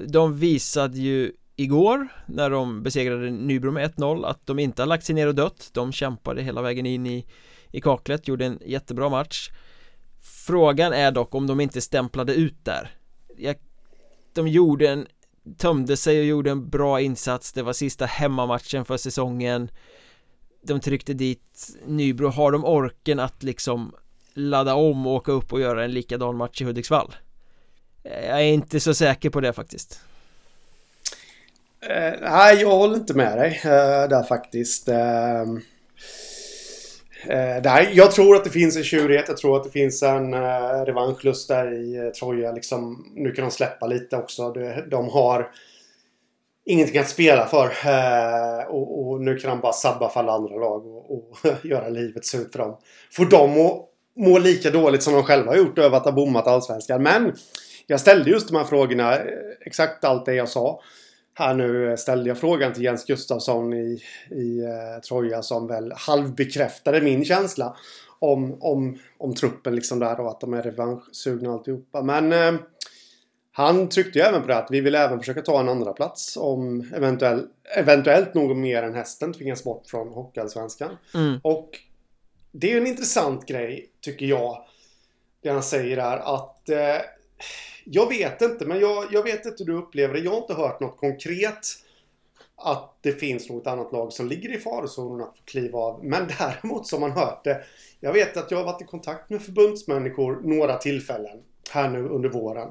De 0.08 0.40
visade 0.40 0.98
ju 0.98 1.32
igår 1.60 2.08
när 2.26 2.50
de 2.50 2.84
besegrade 2.84 3.30
Nybro 3.30 3.72
med 3.72 3.92
1-0 3.96 4.26
att 4.26 4.46
de 4.46 4.60
inte 4.60 4.82
har 4.82 4.88
lagt 4.88 5.06
sig 5.06 5.16
ner 5.16 5.28
och 5.28 5.36
dött. 5.36 5.70
De 5.74 5.92
kämpade 5.92 6.42
hela 6.42 6.62
vägen 6.62 6.86
in 6.86 7.06
i, 7.06 7.26
i 7.72 7.82
kaklet, 7.82 8.28
gjorde 8.28 8.46
en 8.46 8.60
jättebra 8.66 9.10
match. 9.10 9.50
Frågan 10.22 10.94
är 10.94 11.12
dock 11.12 11.36
om 11.36 11.48
de 11.48 11.60
inte 11.60 11.82
stämplade 11.82 12.34
ut 12.34 12.66
där. 12.66 12.92
Jag, 13.38 13.56
De 14.34 14.48
gjorde 14.48 14.90
en 14.90 15.08
tömde 15.58 15.98
sig 15.98 16.20
och 16.20 16.26
gjorde 16.26 16.52
en 16.52 16.70
bra 16.70 17.02
insats. 17.02 17.54
Det 17.54 17.64
var 17.64 17.74
sista 17.74 18.06
hemmamatchen 18.06 18.86
för 18.86 18.98
säsongen. 18.98 19.72
De 20.64 20.80
tryckte 20.80 21.14
dit 21.14 21.78
Nybro. 21.86 22.28
Har 22.28 22.52
de 22.52 22.66
orken 22.66 23.20
att 23.20 23.44
liksom 23.44 23.96
ladda 24.34 24.76
om 24.76 25.08
och 25.08 25.14
åka 25.14 25.32
upp 25.32 25.54
och 25.54 25.62
göra 25.62 25.84
en 25.84 25.92
likadan 25.92 26.38
match 26.38 26.62
i 26.62 26.66
Hudiksvall? 26.66 27.16
Jag 28.04 28.42
är 28.42 28.54
inte 28.54 28.80
så 28.80 28.94
säker 28.94 29.30
på 29.30 29.42
det 29.42 29.54
faktiskt 29.54 30.02
uh, 31.84 32.22
Nej, 32.22 32.62
jag 32.62 32.70
håller 32.70 32.96
inte 32.96 33.14
med 33.14 33.38
dig 33.38 33.62
uh, 33.66 34.10
där 34.10 34.24
faktiskt 34.24 34.90
uh, 34.90 34.96
Eh, 37.24 37.62
där, 37.62 37.90
jag 37.94 38.12
tror 38.12 38.36
att 38.36 38.44
det 38.44 38.50
finns 38.50 38.78
en 38.78 38.84
tjurighet. 38.84 39.26
Jag 39.28 39.38
tror 39.38 39.58
att 39.58 39.64
det 39.64 39.70
finns 39.70 40.04
en 40.04 40.34
eh, 40.34 40.86
revanschlust 40.86 41.48
där 41.48 41.74
i 41.74 41.96
eh, 41.96 42.10
Troja. 42.10 42.52
Liksom, 42.52 43.12
nu 43.16 43.32
kan 43.32 43.46
de 43.46 43.52
släppa 43.52 43.88
lite 43.88 44.18
också. 44.18 44.52
De, 44.52 44.84
de 44.90 45.10
har 45.10 45.52
ingenting 46.66 47.00
att 47.00 47.10
spela 47.10 47.46
för. 47.46 47.72
Och, 48.70 49.10
och, 49.10 49.22
nu 49.22 49.36
kan 49.38 49.50
de 49.50 49.60
bara 49.60 49.74
sabba 49.74 50.10
för 50.10 50.20
alla 50.20 50.32
andra 50.32 50.56
lag 50.56 50.86
och, 50.88 51.14
och 51.14 51.38
göra 51.64 51.90
livet 51.90 52.26
surt 52.26 52.52
för 52.52 52.60
dem. 52.60 52.78
Får 53.12 53.26
de 53.26 53.66
att 53.66 53.86
må 54.16 54.40
lika 54.40 54.72
dåligt 54.72 55.04
som 55.04 55.14
de 55.14 55.24
själva 55.24 55.52
har 55.52 55.58
gjort 55.58 55.78
över 55.78 55.98
att 55.98 56.06
ha 56.06 56.12
bommat 56.12 56.48
allsvenskan. 56.48 57.04
Men 57.04 57.34
jag 57.88 58.00
ställde 58.00 58.30
just 58.30 58.48
de 58.48 58.56
här 58.56 58.64
frågorna. 58.64 59.18
Exakt 59.66 60.04
allt 60.04 60.26
det 60.26 60.34
jag 60.34 60.50
sa 60.50 60.82
här 61.40 61.54
nu 61.54 61.98
ställde 61.98 62.30
jag 62.30 62.38
frågan 62.38 62.74
till 62.74 62.84
Jens 62.84 63.06
Gustafsson 63.06 63.74
i, 63.74 64.04
i 64.32 64.60
eh, 64.60 65.02
Troja 65.08 65.42
som 65.42 65.68
väl 65.68 65.94
halvbekräftade 65.96 67.02
min 67.02 67.26
känsla 67.26 67.78
om, 68.20 68.58
om, 68.62 69.00
om 69.18 69.36
truppen 69.36 69.76
liksom 69.76 70.00
där 70.00 70.20
och 70.20 70.30
att 70.30 70.42
de 70.42 70.54
är 70.54 70.64
revanschsugna 70.64 71.54
alltihopa. 71.54 72.02
Men 72.02 72.34
eh, 72.34 72.54
han 73.52 73.90
tryckte 73.90 74.20
ju 74.20 74.26
även 74.26 74.42
på 74.42 74.48
det 74.48 74.58
att 74.58 74.72
vi 74.72 74.82
vill 74.82 74.96
även 74.96 75.20
försöka 75.20 75.42
ta 75.42 75.60
en 75.60 75.70
andra 75.70 75.94
plats 75.94 76.38
om 76.38 76.90
eventuell, 76.96 77.48
eventuellt 77.78 78.34
något 78.34 78.58
mer 78.58 78.84
än 78.84 78.96
hästen 78.96 79.34
tvingas 79.34 79.64
bort 79.64 79.88
från 79.88 80.08
Hockeyallsvenskan. 80.08 80.98
Mm. 81.14 81.40
Och 81.44 81.70
det 82.52 82.68
är 82.68 82.72
ju 82.72 82.78
en 82.78 82.88
intressant 82.88 83.46
grej 83.46 83.92
tycker 84.02 84.26
jag. 84.26 84.58
Det 85.42 85.50
han 85.50 85.64
säger 85.64 85.98
är 85.98 86.18
att 86.18 86.70
eh, 86.70 87.02
jag 87.92 88.10
vet 88.10 88.42
inte, 88.42 88.66
men 88.66 88.80
jag, 88.80 89.06
jag 89.12 89.24
vet 89.24 89.46
inte 89.46 89.64
hur 89.64 89.66
du 89.66 89.78
upplever 89.78 90.14
det. 90.14 90.20
Jag 90.20 90.32
har 90.32 90.38
inte 90.38 90.54
hört 90.54 90.80
något 90.80 90.98
konkret 90.98 91.68
att 92.56 92.98
det 93.02 93.12
finns 93.12 93.50
något 93.50 93.68
annat 93.68 93.92
lag 93.92 94.14
som 94.14 94.28
ligger 94.28 94.56
i 94.56 94.58
farozonen 94.58 95.22
att 95.22 95.36
kliva 95.46 95.80
av. 95.80 96.06
Men 96.06 96.28
däremot 96.40 96.88
som 96.88 97.02
man 97.02 97.12
hört 97.12 97.44
det. 97.44 97.64
Jag 98.00 98.14
vet 98.14 98.38
att 98.38 98.52
jag 98.52 98.58
har 98.58 98.66
varit 98.66 98.82
i 98.82 98.86
kontakt 98.86 99.30
med 99.30 99.42
förbundsmänniskor 99.42 100.42
några 100.44 100.78
tillfällen 100.78 101.38
här 101.70 101.90
nu 101.90 102.08
under 102.08 102.30
våren. 102.30 102.68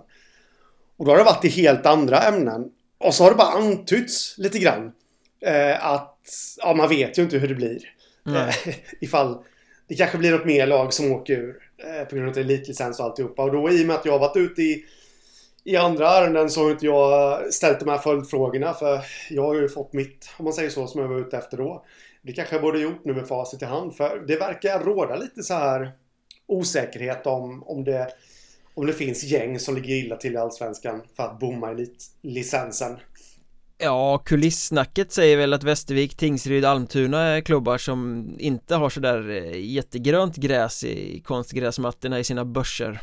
Och 0.96 1.04
då 1.04 1.10
har 1.10 1.18
det 1.18 1.24
varit 1.24 1.44
i 1.44 1.48
helt 1.48 1.86
andra 1.86 2.18
ämnen. 2.18 2.70
Och 2.98 3.14
så 3.14 3.24
har 3.24 3.30
det 3.30 3.36
bara 3.36 3.52
antytts 3.52 4.38
lite 4.38 4.58
grann. 4.58 4.92
Eh, 5.40 5.86
att, 5.86 6.18
ja 6.58 6.74
man 6.74 6.88
vet 6.88 7.18
ju 7.18 7.22
inte 7.22 7.38
hur 7.38 7.48
det 7.48 7.54
blir. 7.54 7.78
Mm. 8.26 8.48
Eh, 8.48 8.54
ifall 9.00 9.44
det 9.88 9.94
kanske 9.94 10.18
blir 10.18 10.32
något 10.32 10.46
mer 10.46 10.66
lag 10.66 10.92
som 10.92 11.12
åker 11.12 11.34
ur. 11.34 11.56
Eh, 11.86 12.04
på 12.04 12.16
grund 12.16 12.28
av 12.28 12.38
elitlicens 12.38 13.00
och 13.00 13.04
alltihopa. 13.04 13.42
Och 13.42 13.52
då 13.52 13.70
i 13.70 13.82
och 13.82 13.86
med 13.86 13.96
att 13.96 14.04
jag 14.04 14.12
har 14.12 14.18
varit 14.18 14.36
ute 14.36 14.62
i 14.62 14.84
i 15.68 15.76
andra 15.76 16.08
ärenden 16.08 16.50
så 16.50 16.62
har 16.62 16.70
inte 16.70 16.86
jag 16.86 17.52
ställt 17.54 17.80
de 17.80 17.88
här 17.88 17.98
följdfrågorna 17.98 18.74
för 18.74 19.00
jag 19.30 19.42
har 19.42 19.54
ju 19.54 19.68
fått 19.68 19.92
mitt, 19.92 20.30
om 20.36 20.44
man 20.44 20.52
säger 20.52 20.70
så, 20.70 20.86
som 20.86 21.00
jag 21.00 21.08
var 21.08 21.20
ute 21.20 21.36
efter 21.36 21.56
då. 21.56 21.84
Det 22.22 22.32
kanske 22.32 22.54
jag 22.54 22.62
borde 22.62 22.80
gjort 22.80 23.04
nu 23.04 23.14
med 23.14 23.28
facit 23.28 23.62
i 23.62 23.64
hand 23.64 23.94
för 23.94 24.24
det 24.26 24.36
verkar 24.36 24.80
råda 24.84 25.16
lite 25.16 25.42
så 25.42 25.54
här 25.54 25.92
osäkerhet 26.46 27.26
om, 27.26 27.62
om 27.62 27.84
det 27.84 28.08
om 28.74 28.86
det 28.86 28.92
finns 28.92 29.24
gäng 29.24 29.58
som 29.58 29.74
ligger 29.74 29.94
illa 29.94 30.16
till 30.16 30.34
i 30.34 30.36
Allsvenskan 30.36 31.02
för 31.16 31.22
att 31.22 31.38
bomma 31.40 31.70
elitlicensen. 31.70 32.96
Ja, 33.78 34.18
kulissnacket 34.24 35.12
säger 35.12 35.36
väl 35.36 35.52
att 35.52 35.62
Västervik, 35.62 36.16
Tingsryd, 36.16 36.64
Almtuna 36.64 37.22
är 37.22 37.40
klubbar 37.40 37.78
som 37.78 38.30
inte 38.38 38.74
har 38.74 38.90
sådär 38.90 39.30
eh, 39.30 39.60
jättegrönt 39.60 40.36
gräs 40.36 40.84
i 40.84 41.20
konstgräsmattorna 41.20 42.18
i 42.18 42.24
sina 42.24 42.44
börser. 42.44 43.00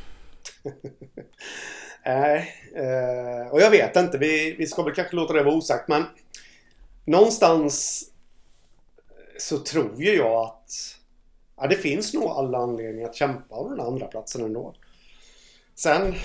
Nej, 2.06 2.54
eh, 2.76 3.52
och 3.52 3.62
jag 3.62 3.72
vet 3.72 3.96
inte. 3.96 4.18
Vi, 4.18 4.56
vi 4.58 4.68
ska 4.68 4.84
väl 4.84 4.94
kanske 4.94 5.16
låta 5.16 5.34
det 5.34 5.44
vara 5.44 5.56
osagt 5.56 5.88
men 5.88 6.04
någonstans 7.06 8.04
eh, 9.08 9.40
så 9.40 9.58
tror 9.58 10.04
ju 10.04 10.16
jag 10.16 10.44
att 10.44 10.72
ja, 11.58 11.68
det 11.68 11.76
finns 11.76 12.14
nog 12.14 12.24
alla 12.24 12.58
anledningar 12.58 13.10
att 13.10 13.16
kämpa 13.16 13.56
om 13.56 13.70
den 13.70 13.88
andra 13.88 14.08
platsen 14.08 14.46
ändå. 14.46 14.76
Sen, 15.76 16.16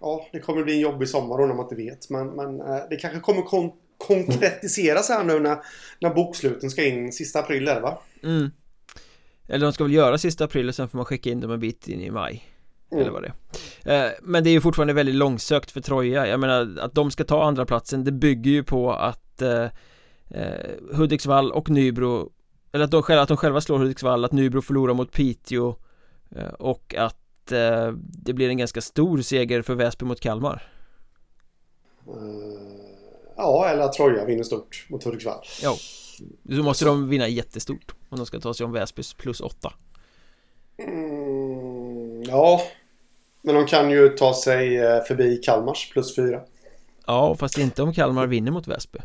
ja, 0.00 0.26
det 0.32 0.40
kommer 0.40 0.62
bli 0.62 0.74
en 0.74 0.80
jobbig 0.80 1.08
sommar 1.08 1.38
då 1.38 1.46
när 1.46 1.54
man 1.54 1.64
inte 1.64 1.74
vet. 1.74 2.10
Men, 2.10 2.28
men 2.28 2.60
eh, 2.60 2.80
det 2.90 2.96
kanske 2.96 3.20
kommer 3.20 3.42
kon 3.42 3.72
konkretiseras 4.06 5.08
här 5.08 5.24
nu 5.24 5.40
när, 5.40 5.58
när 6.00 6.14
boksluten 6.14 6.70
ska 6.70 6.84
in 6.84 7.12
sista 7.12 7.38
april 7.38 7.68
är 7.68 7.74
det 7.74 7.80
va? 7.80 8.02
Mm. 8.22 8.50
Eller 9.48 9.66
de 9.66 9.72
ska 9.72 9.84
väl 9.84 9.92
göra 9.92 10.18
sista 10.18 10.44
april 10.44 10.68
och 10.68 10.74
sen 10.74 10.88
får 10.88 10.98
man 10.98 11.04
skicka 11.04 11.30
in 11.30 11.40
dem 11.40 11.50
en 11.50 11.60
bit 11.60 11.88
in 11.88 12.00
i 12.00 12.10
maj. 12.10 12.44
Mm. 12.92 13.02
Eller 13.02 13.12
vad 13.12 13.22
det 13.22 13.32
är. 13.84 14.06
Eh, 14.06 14.12
Men 14.22 14.44
det 14.44 14.50
är 14.50 14.52
ju 14.52 14.60
fortfarande 14.60 14.92
väldigt 14.92 15.14
långsökt 15.14 15.70
för 15.70 15.80
Troja. 15.80 16.26
Jag 16.26 16.40
menar 16.40 16.78
att 16.80 16.94
de 16.94 17.10
ska 17.10 17.24
ta 17.24 17.44
andra 17.44 17.66
platsen 17.66 18.04
Det 18.04 18.12
bygger 18.12 18.50
ju 18.50 18.64
på 18.64 18.92
att 18.92 19.42
eh, 19.42 19.64
eh, 20.30 20.70
Hudiksvall 20.92 21.52
och 21.52 21.70
Nybro 21.70 22.32
Eller 22.72 22.84
att 22.84 22.90
de, 22.90 23.02
själva, 23.02 23.22
att 23.22 23.28
de 23.28 23.36
själva 23.36 23.60
slår 23.60 23.78
Hudiksvall 23.78 24.24
Att 24.24 24.32
Nybro 24.32 24.62
förlorar 24.62 24.94
mot 24.94 25.12
Piteå 25.12 25.76
eh, 26.36 26.48
Och 26.58 26.94
att 26.98 27.52
eh, 27.52 27.92
det 27.98 28.32
blir 28.32 28.48
en 28.48 28.58
ganska 28.58 28.80
stor 28.80 29.18
seger 29.22 29.62
för 29.62 29.74
Väsby 29.74 30.04
mot 30.04 30.20
Kalmar. 30.20 30.72
Ja, 33.36 33.68
eller 33.68 33.82
att 33.82 33.92
Troja 33.92 34.24
vinner 34.24 34.42
stort 34.42 34.86
mot 34.90 35.04
Hudiksvall. 35.04 35.44
Ja. 35.62 35.76
Så 36.56 36.62
måste 36.62 36.84
de 36.84 37.08
vinna 37.08 37.28
jättestort 37.28 37.94
Om 38.08 38.16
de 38.18 38.26
ska 38.26 38.40
ta 38.40 38.54
sig 38.54 38.64
om 38.64 38.72
Väsbys 38.72 39.14
plus 39.14 39.40
åtta. 39.40 39.72
Mm, 40.78 42.22
Ja 42.22 42.60
men 43.42 43.54
de 43.54 43.66
kan 43.66 43.90
ju 43.90 44.08
ta 44.08 44.34
sig 44.34 44.78
eh, 44.78 45.02
förbi 45.02 45.36
Kalmars 45.36 45.90
plus 45.92 46.16
fyra. 46.16 46.40
Ja, 47.06 47.34
fast 47.34 47.58
inte 47.58 47.82
om 47.82 47.92
Kalmar 47.92 48.26
vinner 48.26 48.52
mot 48.52 48.68
Väsby. 48.68 48.98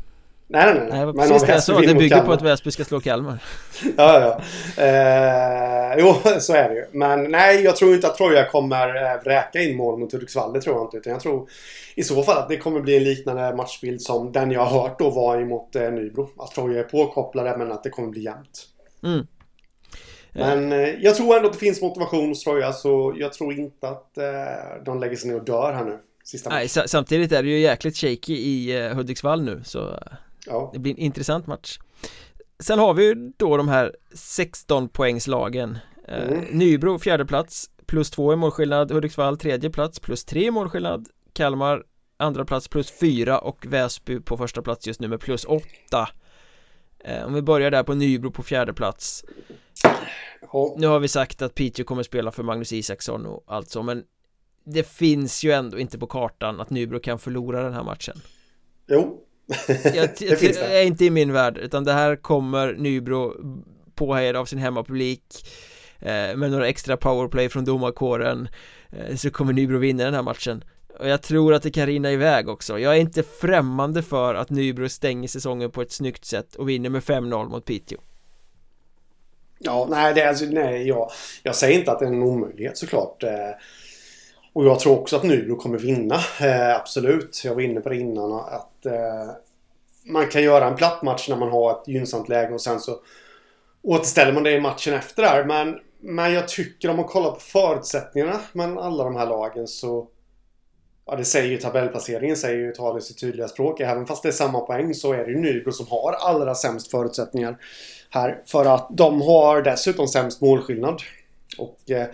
Nej, 0.48 0.66
nej, 0.66 0.76
nej. 0.76 0.88
nej 0.92 1.06
men 1.06 1.16
precis 1.16 1.44
det 1.44 1.52
jag 1.52 1.64
sa, 1.64 1.82
det 1.82 1.96
bygger 1.96 2.22
på 2.22 2.32
att 2.32 2.42
Väsby 2.42 2.72
ska 2.72 2.86
slå 2.86 3.00
Kalmar. 3.00 3.44
ja, 3.98 4.20
ja. 4.20 4.42
Eh, 4.84 5.96
jo, 5.98 6.16
så 6.40 6.54
är 6.54 6.70
det 6.70 6.76
ju. 6.76 6.86
Men 6.92 7.32
nej, 7.32 7.64
jag 7.64 7.76
tror 7.76 7.94
inte 7.94 8.08
att 8.08 8.18
Troja 8.18 8.46
kommer 8.50 9.14
äh, 9.16 9.24
vräka 9.24 9.60
in 9.60 9.78
mål 9.78 10.00
mot 10.00 10.14
Hudiksvall. 10.14 10.54
Det 10.54 10.62
tror 10.62 10.76
jag 10.76 10.86
inte. 10.86 10.98
Utan 10.98 11.14
jag 11.14 11.22
tror 11.22 11.50
i 11.96 12.04
så 12.04 12.24
fall 12.24 12.38
att 12.38 12.50
det 12.50 12.58
kommer 12.58 12.80
bli 12.80 12.98
en 12.98 13.04
liknande 13.04 13.56
matchbild 13.56 14.02
som 14.02 14.32
den 14.32 14.52
jag 14.52 14.66
har 14.66 14.82
hört 14.82 15.00
då 15.00 15.10
var 15.10 15.42
emot 15.42 15.76
eh, 15.76 15.92
Nybro. 15.92 16.30
Att 16.38 16.52
Troja 16.52 16.80
är 16.80 16.84
påkopplade 16.84 17.58
men 17.58 17.72
att 17.72 17.84
det 17.84 17.90
kommer 17.90 18.10
bli 18.10 18.24
jämnt. 18.24 18.68
Mm. 19.04 19.28
Men 20.36 20.72
eh, 20.72 20.80
jag 20.80 21.16
tror 21.16 21.36
ändå 21.36 21.48
att 21.48 21.54
det 21.54 21.60
finns 21.60 21.82
motivation 21.82 22.30
hos 22.30 22.44
Troja 22.44 22.74
så 22.74 23.16
jag 23.18 23.34
tror 23.34 23.54
inte 23.54 23.88
att 23.88 24.18
eh, 24.18 24.84
de 24.86 25.00
lägger 25.00 25.16
sig 25.16 25.30
ner 25.30 25.38
och 25.38 25.46
dör 25.46 25.74
här 25.74 25.86
nu. 25.86 25.98
Sista 26.24 26.50
Nej, 26.50 26.68
samtidigt 26.70 27.32
är 27.32 27.44
det 27.44 27.50
ju 27.50 27.60
jäkligt 27.60 27.98
shaky 27.98 28.34
i 28.34 28.86
eh, 28.86 28.96
Hudiksvall 28.96 29.44
nu 29.44 29.62
så 29.64 30.00
ja. 30.46 30.70
det 30.74 30.80
blir 30.80 30.92
en 30.92 30.98
intressant 30.98 31.48
match. 31.48 31.80
Sen 32.60 32.80
har 32.80 32.94
vi 32.94 33.06
ju 33.06 33.32
då 33.38 33.58
de 33.58 33.68
här 33.68 33.96
16 34.14 34.90
poängslagen 34.90 35.78
eh, 36.08 36.24
mm. 36.24 36.46
Nybro 36.52 37.00
fjärde 37.00 37.26
plats 37.26 37.70
plus 37.86 38.12
två 38.12 38.34
i 38.34 38.36
målskillnad 38.36 38.92
Hudiksvall 38.92 39.38
tredje 39.38 39.70
plats 39.70 40.00
plus 40.00 40.26
tre 40.26 40.46
i 40.46 40.52
målskillnad 40.52 41.08
Kalmar 41.34 41.84
andra 42.18 42.46
plats 42.46 42.68
plus 42.68 42.92
fyra 42.92 43.40
och 43.40 43.66
Väsby 43.66 44.20
på 44.20 44.38
första 44.38 44.62
plats 44.62 44.88
just 44.88 45.00
nu 45.00 45.08
med 45.08 45.20
plus 45.20 45.46
åtta 45.46 46.10
eh, 47.00 47.26
Om 47.26 47.34
vi 47.34 47.42
börjar 47.42 47.72
där 47.72 47.84
på 47.84 47.94
Nybro 47.94 48.32
på 48.32 48.44
fjärde 48.44 48.74
plats 48.74 49.26
ja. 50.54 50.76
Nu 50.78 50.88
har 50.88 51.00
vi 51.00 51.08
sagt 51.08 51.42
att 51.42 51.56
Piteå 51.56 51.86
kommer 51.86 52.04
spela 52.04 52.32
för 52.32 52.44
Magnus 52.44 52.74
Isaksson 52.74 53.26
och 53.26 53.44
allt 53.48 53.70
så 53.70 53.84
men 53.84 54.04
Det 54.66 54.88
finns 54.88 55.44
ju 55.44 55.52
ändå 55.52 55.80
inte 55.80 56.00
på 56.00 56.08
kartan 56.08 56.62
att 56.62 56.70
Nybro 56.70 57.00
kan 57.00 57.20
förlora 57.20 57.64
den 57.64 57.74
här 57.74 57.84
matchen 57.84 58.22
Jo 58.88 59.22
jag, 59.94 60.18
finns 60.40 60.58
det. 60.58 60.80
är 60.80 60.84
inte 60.84 61.06
i 61.06 61.10
min 61.10 61.34
värld 61.34 61.58
utan 61.58 61.84
det 61.84 61.94
här 61.94 62.16
kommer 62.16 62.74
Nybro 62.74 63.34
påhejad 63.96 64.36
av 64.36 64.46
sin 64.46 64.60
hemmapublik 64.60 65.24
eh, 66.00 66.36
med 66.36 66.52
några 66.52 66.68
extra 66.68 66.98
powerplay 66.98 67.50
från 67.50 67.66
domarkåren 67.66 68.48
eh, 68.90 69.16
så 69.16 69.32
kommer 69.32 69.54
Nybro 69.54 69.78
vinna 69.78 70.04
den 70.04 70.14
här 70.14 70.24
matchen 70.24 70.64
och 71.00 71.08
jag 71.08 71.22
tror 71.22 71.54
att 71.54 71.64
det 71.64 71.72
kan 71.72 71.86
rinna 71.86 72.12
iväg 72.12 72.50
också 72.50 72.80
Jag 72.80 72.96
är 72.96 73.00
inte 73.00 73.24
främmande 73.24 74.04
för 74.04 74.36
att 74.36 74.50
Nybro 74.50 74.90
stänger 74.90 75.28
säsongen 75.28 75.72
på 75.72 75.82
ett 75.82 75.92
snyggt 75.92 76.26
sätt 76.26 76.56
och 76.56 76.70
vinner 76.70 76.90
med 76.90 77.02
5-0 77.04 77.50
mot 77.50 77.66
Piteå 77.66 78.00
Ja, 79.66 79.88
nej, 79.90 80.14
det 80.14 80.30
alltså, 80.30 80.46
nej, 80.46 80.88
jag, 80.88 81.12
jag 81.44 81.56
säger 81.56 81.80
inte 81.80 81.92
att 81.92 82.00
det 82.00 82.06
är 82.06 82.10
en 82.10 82.24
omöjlighet 82.24 82.78
såklart. 82.78 83.24
Eh. 83.24 83.52
Och 84.54 84.66
jag 84.66 84.80
tror 84.80 85.00
också 85.00 85.16
att 85.16 85.24
Nybro 85.24 85.56
kommer 85.56 85.78
vinna. 85.78 86.16
Eh, 86.42 86.76
absolut. 86.76 87.42
Jag 87.46 87.56
var 87.56 87.62
inne 87.62 87.82
på 87.82 87.90
det 87.90 87.96
innan. 87.96 88.32
Att 88.32 88.86
eh, 88.86 89.32
man 90.06 90.28
kan 90.28 90.44
göra 90.44 90.68
en 90.68 90.76
platt 90.76 91.02
match 91.02 91.30
när 91.30 91.38
man 91.38 91.50
har 91.50 91.72
ett 91.72 91.88
gynnsamt 91.88 92.30
läge 92.30 92.54
och 92.54 92.62
sen 92.62 92.80
så 92.80 93.00
återställer 93.84 94.34
man 94.34 94.44
det 94.44 94.52
i 94.52 94.60
matchen 94.60 94.94
efter 94.94 95.24
där. 95.24 95.46
Men, 95.46 95.80
men 96.00 96.34
jag 96.34 96.48
tycker 96.48 96.90
om 96.90 96.96
man 96.96 97.06
kollar 97.06 97.32
på 97.32 97.40
förutsättningarna 97.40 98.40
mellan 98.54 98.78
alla 98.78 99.04
de 99.04 99.16
här 99.16 99.26
lagen 99.26 99.68
så 99.68 100.08
Ja, 101.08 101.16
det 101.16 101.26
säger 101.26 101.52
ju 101.52 101.58
tabellplaceringen, 101.58 102.36
säger 102.36 102.60
ju 102.60 102.72
talar 102.72 103.00
sitt 103.00 103.20
tydliga 103.20 103.48
språk. 103.48 103.80
Även 103.80 104.06
fast 104.06 104.24
det 104.24 104.30
är 104.30 104.34
samma 104.34 104.60
poäng 104.60 104.94
så 104.94 105.14
är 105.14 105.26
det 105.26 105.32
ju 105.32 105.40
Nybro 105.40 105.72
som 105.72 105.88
har 105.88 106.14
allra 106.14 106.56
sämst 106.56 106.92
förutsättningar 106.92 107.58
här. 108.16 108.42
För 108.46 108.66
att 108.66 108.88
de 108.92 109.22
har 109.22 109.62
dessutom 109.62 110.08
sämst 110.08 110.42
målskillnad. 110.42 111.02
Och 111.58 111.92
eh, 111.92 112.08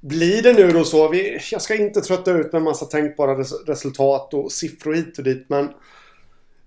blir 0.00 0.42
det 0.42 0.52
nu 0.52 0.70
då 0.70 0.84
så, 0.84 1.08
vi, 1.08 1.40
jag 1.50 1.62
ska 1.62 1.74
inte 1.74 2.00
trötta 2.00 2.30
ut 2.30 2.52
med 2.52 2.58
en 2.58 2.62
massa 2.64 2.86
tänkbara 2.86 3.38
res 3.38 3.52
resultat 3.66 4.34
och 4.34 4.52
siffror 4.52 4.94
hit 4.94 5.18
och 5.18 5.24
dit 5.24 5.46
men 5.48 5.68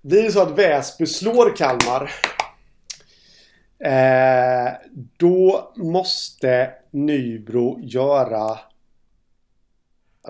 blir 0.02 0.22
det 0.22 0.32
så 0.32 0.42
att 0.42 0.58
Väsby 0.58 1.06
slår 1.06 1.56
Kalmar 1.56 2.10
eh, 3.84 4.72
då 5.16 5.72
måste 5.76 6.70
Nybro 6.90 7.80
göra 7.80 8.58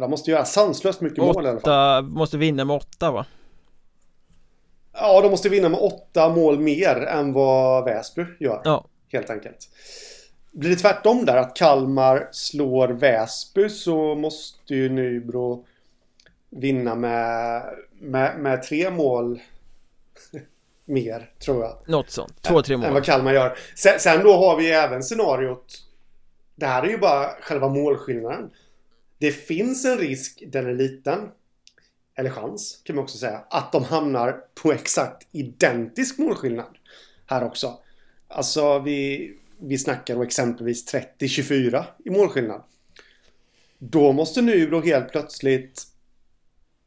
de 0.00 0.10
måste 0.10 0.30
göra 0.30 0.44
sanslöst 0.44 1.00
mycket 1.00 1.18
åtta, 1.18 1.32
mål 1.32 1.46
i 1.46 1.48
alla 1.48 1.60
fall. 1.60 2.02
måste 2.02 2.38
vinna 2.38 2.64
med 2.64 2.76
åtta 2.76 3.10
va? 3.10 3.26
Ja, 5.00 5.20
de 5.20 5.30
måste 5.30 5.48
vinna 5.48 5.68
med 5.68 5.80
åtta 5.80 6.28
mål 6.28 6.58
mer 6.58 6.96
än 6.96 7.32
vad 7.32 7.84
Väsby 7.84 8.24
gör. 8.40 8.60
Ja. 8.64 8.84
Helt 9.12 9.30
enkelt. 9.30 9.68
Blir 10.52 10.70
det 10.70 10.76
tvärtom 10.76 11.24
där, 11.24 11.36
att 11.36 11.56
Kalmar 11.56 12.28
slår 12.32 12.88
Väsby 12.88 13.68
så 13.68 14.14
måste 14.14 14.74
ju 14.74 14.88
Nybro 14.88 15.66
vinna 16.50 16.94
med, 16.94 17.62
med, 18.00 18.38
med 18.38 18.62
tre 18.62 18.90
mål 18.90 19.40
mer, 20.84 21.30
tror 21.38 21.62
jag. 21.62 21.78
Något 21.86 22.10
sånt. 22.10 22.42
Två, 22.42 22.62
tre 22.62 22.76
mål. 22.76 22.86
Än 22.86 22.94
vad 22.94 23.04
Kalmar 23.04 23.32
gör. 23.32 23.58
Sen, 23.74 24.00
sen 24.00 24.24
då 24.24 24.32
har 24.32 24.56
vi 24.56 24.70
även 24.70 25.02
scenariot. 25.02 25.84
Det 26.54 26.66
här 26.66 26.82
är 26.82 26.88
ju 26.88 26.98
bara 26.98 27.28
själva 27.40 27.68
målskillnaden. 27.68 28.50
Det 29.18 29.30
finns 29.30 29.84
en 29.84 29.98
risk, 29.98 30.42
den 30.46 30.66
är 30.66 30.74
liten, 30.74 31.28
eller 32.18 32.30
chans 32.30 32.80
kan 32.84 32.96
man 32.96 33.02
också 33.02 33.18
säga, 33.18 33.40
att 33.50 33.72
de 33.72 33.84
hamnar 33.84 34.40
på 34.62 34.72
exakt 34.72 35.26
identisk 35.32 36.18
målskillnad 36.18 36.78
här 37.26 37.44
också. 37.44 37.78
Alltså 38.28 38.78
vi, 38.78 39.30
vi 39.60 39.78
snackar 39.78 40.14
då 40.14 40.22
exempelvis 40.22 40.94
30-24 40.94 41.84
i 42.04 42.10
målskillnad. 42.10 42.62
Då 43.78 44.12
måste 44.12 44.42
Nybro 44.42 44.80
helt 44.80 45.08
plötsligt 45.08 45.82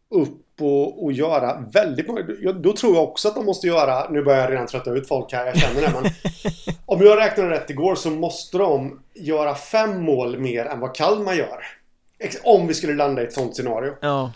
upp 0.10 0.62
och, 0.62 1.04
och 1.04 1.12
göra 1.12 1.66
väldigt 1.74 2.08
många... 2.08 2.22
Då 2.54 2.74
tror 2.74 2.96
jag 2.96 3.04
också 3.04 3.28
att 3.28 3.36
de 3.36 3.46
måste 3.46 3.68
göra... 3.68 4.10
Nu 4.10 4.24
börjar 4.24 4.40
jag 4.40 4.52
redan 4.52 4.68
trötta 4.68 4.92
ut 4.92 5.08
folk 5.08 5.34
här, 5.34 5.46
jag 5.46 5.58
känner 5.58 5.82
det 5.82 5.94
men... 6.02 6.12
om 6.86 7.02
jag 7.02 7.18
räknade 7.18 7.50
rätt 7.50 7.70
igår 7.70 7.96
så 7.96 8.10
måste 8.10 8.58
de 8.58 9.00
göra 9.14 9.56
fem 9.56 10.04
mål 10.04 10.40
mer 10.40 10.66
än 10.66 10.80
vad 10.80 10.96
Kalmar 10.96 11.34
gör. 11.34 11.64
Om 12.44 12.68
vi 12.68 12.74
skulle 12.74 12.94
landa 12.94 13.22
i 13.22 13.26
ett 13.26 13.34
sånt 13.34 13.56
scenario. 13.56 13.94
Ja. 14.02 14.32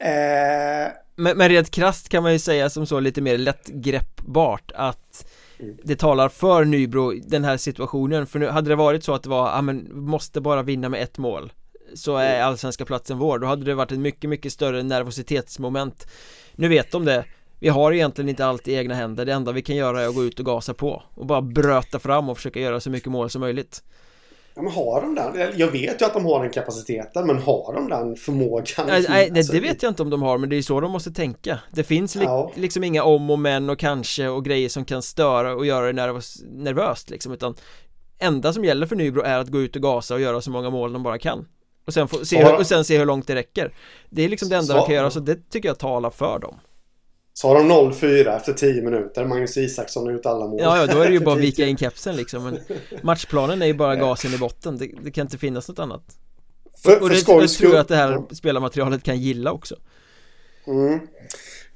Eh... 0.00 0.92
Men, 1.18 1.38
men 1.38 1.48
rent 1.48 1.70
krasst 1.70 2.08
kan 2.08 2.22
man 2.22 2.32
ju 2.32 2.38
säga 2.38 2.70
som 2.70 2.86
så 2.86 3.00
lite 3.00 3.20
mer 3.20 3.38
lättgreppbart 3.38 4.72
att 4.74 5.26
mm. 5.58 5.76
det 5.82 5.96
talar 5.96 6.28
för 6.28 6.64
Nybro 6.64 7.12
den 7.26 7.44
här 7.44 7.56
situationen. 7.56 8.26
För 8.26 8.38
nu 8.38 8.48
hade 8.48 8.68
det 8.68 8.76
varit 8.76 9.04
så 9.04 9.14
att 9.14 9.22
det 9.22 9.28
var, 9.28 9.50
ja 9.50 9.62
men 9.62 9.88
måste 9.92 10.40
bara 10.40 10.62
vinna 10.62 10.88
med 10.88 11.02
ett 11.02 11.18
mål 11.18 11.52
så 11.94 12.16
är 12.16 12.34
mm. 12.34 12.46
allsvenska 12.46 12.84
platsen 12.84 13.18
vår, 13.18 13.38
då 13.38 13.46
hade 13.46 13.64
det 13.64 13.74
varit 13.74 13.92
ett 13.92 13.98
mycket, 13.98 14.30
mycket 14.30 14.52
större 14.52 14.82
nervositetsmoment. 14.82 16.06
Nu 16.54 16.68
vet 16.68 16.92
de 16.92 17.04
det. 17.04 17.24
Vi 17.58 17.68
har 17.68 17.92
egentligen 17.92 18.28
inte 18.28 18.46
allt 18.46 18.68
i 18.68 18.74
egna 18.74 18.94
händer, 18.94 19.24
det 19.24 19.32
enda 19.32 19.52
vi 19.52 19.62
kan 19.62 19.76
göra 19.76 20.02
är 20.02 20.08
att 20.08 20.14
gå 20.14 20.24
ut 20.24 20.40
och 20.40 20.46
gasa 20.46 20.74
på 20.74 21.02
och 21.14 21.26
bara 21.26 21.42
bröta 21.42 21.98
fram 21.98 22.28
och 22.28 22.36
försöka 22.36 22.60
göra 22.60 22.80
så 22.80 22.90
mycket 22.90 23.12
mål 23.12 23.30
som 23.30 23.40
möjligt 23.40 23.82
Ja, 24.56 24.62
men 24.62 24.72
har 24.72 25.00
de 25.00 25.14
den? 25.14 25.52
Jag 25.56 25.70
vet 25.70 26.00
ju 26.00 26.06
att 26.06 26.14
de 26.14 26.24
har 26.24 26.42
den 26.42 26.52
kapaciteten, 26.52 27.26
men 27.26 27.38
har 27.38 27.72
de 27.74 27.88
den 27.88 28.16
förmågan? 28.16 28.86
Nej, 28.86 29.06
nej 29.08 29.30
alltså, 29.30 29.52
det 29.52 29.60
vet 29.60 29.82
jag 29.82 29.90
inte 29.90 30.02
om 30.02 30.10
de 30.10 30.22
har, 30.22 30.38
men 30.38 30.48
det 30.48 30.56
är 30.56 30.62
så 30.62 30.80
de 30.80 30.92
måste 30.92 31.10
tänka 31.10 31.58
Det 31.72 31.82
finns 31.82 32.14
li 32.14 32.24
ja. 32.24 32.52
liksom 32.54 32.84
inga 32.84 33.04
om 33.04 33.30
och 33.30 33.38
men 33.38 33.70
och 33.70 33.78
kanske 33.78 34.28
och 34.28 34.44
grejer 34.44 34.68
som 34.68 34.84
kan 34.84 35.02
störa 35.02 35.54
och 35.54 35.66
göra 35.66 35.86
det 35.86 35.92
nervös, 35.92 36.36
nervöst 36.44 37.10
liksom, 37.10 37.32
utan 37.32 37.54
Enda 38.18 38.52
som 38.52 38.64
gäller 38.64 38.86
för 38.86 38.96
Nybro 38.96 39.22
är 39.22 39.38
att 39.38 39.48
gå 39.48 39.60
ut 39.60 39.76
och 39.76 39.82
gasa 39.82 40.14
och 40.14 40.20
göra 40.20 40.40
så 40.40 40.50
många 40.50 40.70
mål 40.70 40.92
de 40.92 41.02
bara 41.02 41.18
kan 41.18 41.48
Och 41.86 41.94
sen, 41.94 42.08
få, 42.08 42.24
se, 42.24 42.44
hur, 42.44 42.56
och 42.56 42.66
sen 42.66 42.84
se 42.84 42.98
hur 42.98 43.06
långt 43.06 43.26
det 43.26 43.34
räcker 43.34 43.72
Det 44.10 44.24
är 44.24 44.28
liksom 44.28 44.48
det 44.48 44.56
enda 44.56 44.66
så, 44.66 44.78
de 44.78 44.86
kan 44.86 44.94
göra, 44.94 45.10
så 45.10 45.20
det 45.20 45.50
tycker 45.50 45.68
jag 45.68 45.78
talar 45.78 46.10
för 46.10 46.38
dem 46.38 46.60
så 47.38 47.48
har 47.48 47.54
de 47.54 47.72
0-4 47.72 48.36
efter 48.36 48.52
10 48.52 48.82
minuter. 48.82 49.24
Magnus 49.24 49.56
Isaksson 49.56 50.06
har 50.06 50.12
gjort 50.12 50.26
alla 50.26 50.46
mål. 50.46 50.60
Ja, 50.60 50.76
ja, 50.76 50.86
då 50.86 51.00
är 51.00 51.06
det 51.06 51.12
ju 51.12 51.20
bara 51.24 51.34
att 51.34 51.40
vika 51.40 51.66
in 51.66 51.76
kepsen 51.76 52.16
liksom. 52.16 52.44
Men 52.44 52.58
matchplanen 53.02 53.62
är 53.62 53.66
ju 53.66 53.74
bara 53.74 53.96
gasen 53.96 54.34
i 54.34 54.38
botten. 54.38 54.78
Det, 54.78 54.90
det 55.02 55.10
kan 55.10 55.26
inte 55.26 55.38
finnas 55.38 55.68
något 55.68 55.78
annat. 55.78 56.02
För, 56.82 57.02
och 57.02 57.08
det, 57.08 57.16
för 57.16 57.40
det 57.40 57.48
tror 57.48 57.72
jag 57.72 57.80
att 57.80 57.88
det 57.88 57.96
här 57.96 58.34
spelarmaterialet 58.34 59.02
kan 59.02 59.18
gilla 59.18 59.52
också. 59.52 59.76
Mm. 60.66 61.00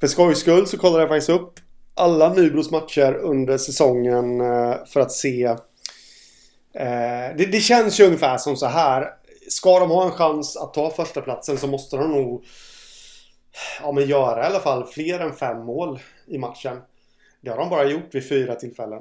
För 0.01 0.07
skojs 0.07 0.39
skull 0.39 0.67
så 0.67 0.79
kollade 0.79 1.03
jag 1.03 1.09
faktiskt 1.09 1.31
upp 1.31 1.53
alla 1.95 2.35
Nybros 2.35 2.71
matcher 2.71 3.15
under 3.15 3.59
säsongen 3.59 4.41
eh, 4.41 4.75
för 4.87 5.01
att 5.01 5.13
se. 5.13 5.45
Eh, 5.45 7.37
det, 7.39 7.47
det 7.53 7.61
känns 7.61 8.01
ju 8.01 8.05
ungefär 8.05 8.39
som 8.39 8.57
så 8.57 8.67
här. 8.67 9.09
Ska 9.49 9.79
de 9.79 9.91
ha 9.91 10.05
en 10.05 10.13
chans 10.13 10.57
att 10.57 10.75
ta 10.75 10.91
första 10.91 11.21
platsen 11.21 11.59
så 11.59 11.67
måste 11.67 11.97
de 11.97 12.13
nog 12.13 12.45
ja, 13.83 13.93
men 13.93 14.07
göra 14.07 14.43
i 14.43 14.47
alla 14.47 14.61
fall 14.61 14.85
fler 14.85 15.21
än 15.21 15.33
fem 15.33 15.65
mål 15.65 15.99
i 16.27 16.39
matchen. 16.39 16.77
Det 17.41 17.51
har 17.51 17.57
de 17.57 17.71
bara 17.71 17.85
gjort 17.85 18.15
vid 18.15 18.29
fyra 18.29 18.55
tillfällen 18.55 19.01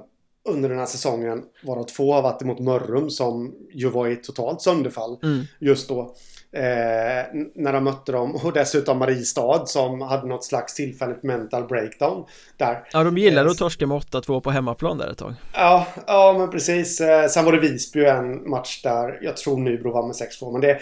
under 0.49 0.69
den 0.69 0.79
här 0.79 0.85
säsongen. 0.85 1.43
Varav 1.63 1.83
två 1.83 2.13
har 2.13 2.21
varit 2.21 2.41
emot 2.41 2.59
Mörrum 2.59 3.09
som 3.09 3.55
ju 3.73 3.89
var 3.89 4.07
i 4.07 4.15
totalt 4.15 4.61
sönderfall 4.61 5.19
mm. 5.23 5.43
just 5.59 5.89
då. 5.89 6.15
Eh, 6.51 7.25
när 7.55 7.73
de 7.73 7.83
mötte 7.83 8.11
dem. 8.11 8.35
Och 8.35 8.53
dessutom 8.53 8.97
Mariestad 8.97 9.65
som 9.65 10.01
hade 10.01 10.27
något 10.27 10.45
slags 10.45 10.73
tillfälligt 10.73 11.23
mental 11.23 11.67
breakdown 11.67 12.25
där. 12.57 12.87
Ja, 12.93 13.03
de 13.03 13.17
gillade 13.17 13.47
eh, 13.47 13.51
att 13.51 13.57
torska 13.57 13.87
med 13.87 13.97
8-2 13.97 14.41
på 14.41 14.51
hemmaplan 14.51 14.97
där 14.97 15.07
ett 15.11 15.17
tag. 15.17 15.33
Ja, 15.53 15.87
ja 16.07 16.35
men 16.37 16.49
precis. 16.49 17.01
Eh, 17.01 17.27
sen 17.27 17.45
var 17.45 17.51
det 17.51 17.59
Visby 17.59 18.05
en 18.05 18.49
match 18.49 18.81
där 18.83 19.19
jag 19.21 19.37
tror 19.37 19.57
Nybro 19.57 19.91
var 19.91 20.07
med 20.07 20.15
6-2. 20.15 20.51
Men 20.51 20.61
det 20.61 20.79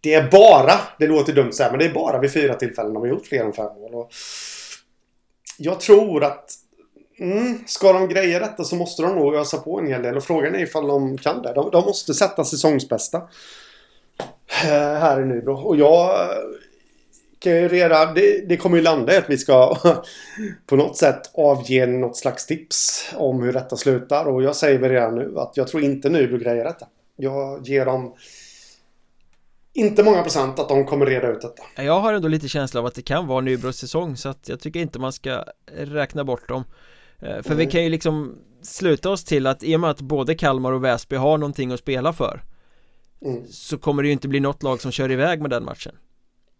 det 0.00 0.14
är 0.14 0.30
bara, 0.30 0.80
det 0.98 1.06
låter 1.06 1.32
dumt 1.32 1.52
så 1.52 1.62
här, 1.62 1.70
men 1.70 1.78
det 1.78 1.86
är 1.86 1.94
bara 1.94 2.18
vid 2.18 2.32
fyra 2.32 2.54
tillfällen 2.54 2.94
de 2.94 3.00
har 3.00 3.08
gjort 3.08 3.26
fler 3.26 3.44
än 3.44 3.52
fem 3.52 3.66
mål. 3.66 3.94
Och 3.94 4.10
jag 5.58 5.80
tror 5.80 6.24
att 6.24 6.50
mm, 7.18 7.58
ska 7.66 7.92
de 7.92 8.08
greja 8.08 8.38
detta 8.38 8.64
så 8.64 8.76
måste 8.76 9.02
de 9.02 9.14
nog 9.14 9.34
ösa 9.34 9.58
på 9.58 9.78
en 9.78 9.86
hel 9.86 10.02
del. 10.02 10.16
Och 10.16 10.24
frågan 10.24 10.54
är 10.54 10.62
ifall 10.62 10.86
de 10.86 11.18
kan 11.18 11.42
det. 11.42 11.52
De, 11.52 11.70
de 11.70 11.84
måste 11.84 12.14
sätta 12.14 12.44
säsongsbästa. 12.44 13.22
Eh, 14.64 14.98
här 14.98 15.20
i 15.20 15.24
Nybro. 15.24 15.54
Och 15.54 15.76
jag 15.76 16.20
eh, 16.20 16.36
kan 17.38 17.52
ju 17.52 17.68
redan, 17.68 18.14
det, 18.14 18.48
det 18.48 18.56
kommer 18.56 18.76
ju 18.76 18.82
landa 18.82 19.14
i 19.14 19.16
att 19.16 19.30
vi 19.30 19.38
ska 19.38 19.76
på 20.66 20.76
något 20.76 20.96
sätt 20.96 21.20
avge 21.34 21.86
något 21.86 22.16
slags 22.16 22.46
tips 22.46 23.10
om 23.16 23.42
hur 23.42 23.52
detta 23.52 23.76
slutar. 23.76 24.24
Och 24.24 24.42
jag 24.42 24.56
säger 24.56 24.78
väl 24.78 24.90
redan 24.90 25.14
nu 25.14 25.34
att 25.36 25.56
jag 25.56 25.68
tror 25.68 25.82
inte 25.82 26.08
Nybro 26.08 26.38
grejer 26.38 26.64
detta. 26.64 26.86
Jag 27.16 27.68
ger 27.68 27.86
dem 27.86 28.14
inte 29.78 30.02
många 30.02 30.22
procent 30.22 30.58
att 30.58 30.68
de 30.68 30.84
kommer 30.84 31.06
reda 31.06 31.28
ut 31.28 31.40
detta. 31.40 31.82
Jag 31.82 32.00
har 32.00 32.12
ändå 32.12 32.28
lite 32.28 32.48
känsla 32.48 32.80
av 32.80 32.86
att 32.86 32.94
det 32.94 33.02
kan 33.02 33.26
vara 33.26 33.40
Nybros 33.40 33.76
säsong 33.76 34.16
så 34.16 34.28
att 34.28 34.48
jag 34.48 34.60
tycker 34.60 34.80
inte 34.80 34.98
man 34.98 35.12
ska 35.12 35.44
räkna 35.76 36.24
bort 36.24 36.48
dem. 36.48 36.64
Eh, 37.18 37.42
för 37.42 37.46
mm. 37.46 37.58
vi 37.58 37.66
kan 37.66 37.84
ju 37.84 37.88
liksom 37.88 38.38
sluta 38.62 39.10
oss 39.10 39.24
till 39.24 39.46
att 39.46 39.62
i 39.62 39.76
och 39.76 39.80
med 39.80 39.90
att 39.90 40.00
både 40.00 40.34
Kalmar 40.34 40.72
och 40.72 40.84
Väsby 40.84 41.16
har 41.16 41.38
någonting 41.38 41.72
att 41.72 41.80
spela 41.80 42.12
för 42.12 42.44
mm. 43.22 43.46
Så 43.50 43.78
kommer 43.78 44.02
det 44.02 44.06
ju 44.06 44.12
inte 44.12 44.28
bli 44.28 44.40
något 44.40 44.62
lag 44.62 44.80
som 44.80 44.92
kör 44.92 45.10
iväg 45.10 45.40
med 45.40 45.50
den 45.50 45.64
matchen 45.64 45.94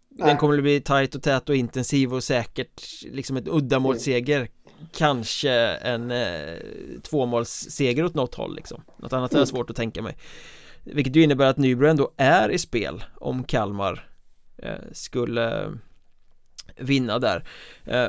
Nej. 0.09 0.27
Den 0.27 0.37
kommer 0.37 0.57
att 0.57 0.63
bli 0.63 0.81
tight 0.81 1.15
och 1.15 1.23
tät 1.23 1.49
och 1.49 1.55
intensiv 1.55 2.13
och 2.13 2.23
säkert 2.23 3.03
liksom 3.11 3.37
ett 3.37 3.47
uddamålsseger 3.47 4.37
mm. 4.37 4.49
Kanske 4.91 5.51
en 5.67 6.11
eh, 6.11 6.57
tvåmålsseger 7.01 8.05
åt 8.05 8.15
något 8.15 8.35
håll 8.35 8.55
liksom 8.55 8.83
Något 8.97 9.13
annat 9.13 9.31
mm. 9.31 9.41
är 9.41 9.45
svårt 9.45 9.69
att 9.69 9.75
tänka 9.75 10.01
mig 10.01 10.17
vilket 10.83 11.15
ju 11.15 11.23
innebär 11.23 11.45
att 11.45 11.57
Nybro 11.57 11.87
ändå 11.87 12.11
är 12.17 12.49
i 12.49 12.57
spel 12.57 13.03
om 13.15 13.43
Kalmar 13.43 14.09
eh, 14.57 14.73
skulle 14.91 15.77
vinna 16.75 17.19
där. 17.19 17.47
Eh, 17.85 18.07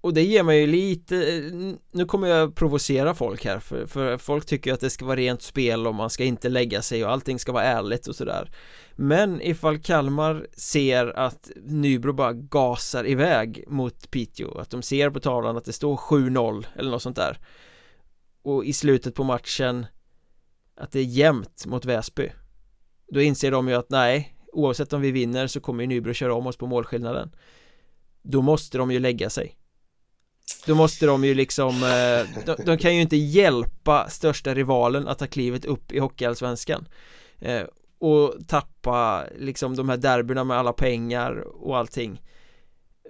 och 0.00 0.14
det 0.14 0.22
ger 0.22 0.42
mig 0.42 0.60
ju 0.60 0.66
lite, 0.66 1.16
eh, 1.16 1.74
nu 1.92 2.04
kommer 2.04 2.28
jag 2.28 2.54
provocera 2.54 3.14
folk 3.14 3.44
här 3.44 3.58
för, 3.58 3.86
för 3.86 4.18
folk 4.18 4.46
tycker 4.46 4.72
att 4.72 4.80
det 4.80 4.90
ska 4.90 5.04
vara 5.04 5.16
rent 5.16 5.42
spel 5.42 5.86
och 5.86 5.94
man 5.94 6.10
ska 6.10 6.24
inte 6.24 6.48
lägga 6.48 6.82
sig 6.82 7.04
och 7.04 7.10
allting 7.10 7.38
ska 7.38 7.52
vara 7.52 7.64
ärligt 7.64 8.06
och 8.06 8.16
sådär. 8.16 8.50
Men 8.96 9.42
ifall 9.42 9.78
Kalmar 9.78 10.46
ser 10.52 11.18
att 11.18 11.50
Nybro 11.56 12.12
bara 12.12 12.32
gasar 12.32 13.06
iväg 13.06 13.64
mot 13.68 14.10
Piteå 14.10 14.58
Att 14.58 14.70
de 14.70 14.82
ser 14.82 15.10
på 15.10 15.20
tavlan 15.20 15.56
att 15.56 15.64
det 15.64 15.72
står 15.72 15.96
7-0 15.96 16.66
eller 16.76 16.90
något 16.90 17.02
sånt 17.02 17.16
där 17.16 17.38
Och 18.42 18.64
i 18.64 18.72
slutet 18.72 19.14
på 19.14 19.24
matchen 19.24 19.86
att 20.80 20.92
det 20.92 21.00
är 21.00 21.04
jämnt 21.04 21.66
mot 21.66 21.84
Väsby. 21.84 22.32
Då 23.08 23.20
inser 23.20 23.50
de 23.50 23.68
ju 23.68 23.74
att 23.74 23.90
nej 23.90 24.36
Oavsett 24.52 24.92
om 24.92 25.00
vi 25.00 25.10
vinner 25.10 25.46
så 25.46 25.60
kommer 25.60 25.82
ju 25.82 25.86
Nybro 25.86 26.12
köra 26.12 26.34
om 26.34 26.46
oss 26.46 26.56
på 26.56 26.66
målskillnaden. 26.66 27.30
Då 28.22 28.42
måste 28.42 28.78
de 28.78 28.90
ju 28.90 28.98
lägga 28.98 29.30
sig. 29.30 29.56
Då 30.66 30.74
måste 30.74 31.06
de 31.06 31.24
ju 31.24 31.34
liksom, 31.34 31.68
eh, 31.68 32.44
de, 32.46 32.64
de, 32.64 32.78
kan 32.78 32.94
ju 32.94 33.00
inte 33.00 33.16
hjälpa 33.16 34.08
största 34.08 34.54
rivalen 34.54 35.08
att 35.08 35.18
ta 35.18 35.26
klivet 35.26 35.64
upp 35.64 35.92
i 35.92 35.98
Hockeyallsvenskan 35.98 36.88
eh, 37.38 37.62
Och 37.98 38.34
tappa 38.48 39.24
liksom 39.38 39.76
de 39.76 39.88
här 39.88 39.96
derbyna 39.96 40.44
med 40.44 40.56
alla 40.56 40.72
pengar 40.72 41.32
och 41.64 41.78
allting. 41.78 42.22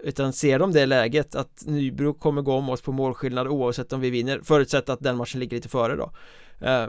Utan 0.03 0.33
ser 0.33 0.59
de 0.59 0.73
det 0.73 0.87
läget 0.87 1.35
att 1.35 1.63
Nybro 1.67 2.15
kommer 2.15 2.43
gå 2.43 2.55
om 2.55 2.69
oss 2.69 2.83
på 2.83 2.93
målskillnad 2.93 3.49
oavsett 3.49 3.93
om 3.93 4.01
vi 4.01 4.11
vinner 4.11 4.41
Förutsatt 4.45 4.89
att 4.89 5.01
den 5.01 5.17
matchen 5.17 5.41
ligger 5.41 5.57
lite 5.57 5.69
före 5.69 5.97
då 5.97 6.13
eh, 6.67 6.89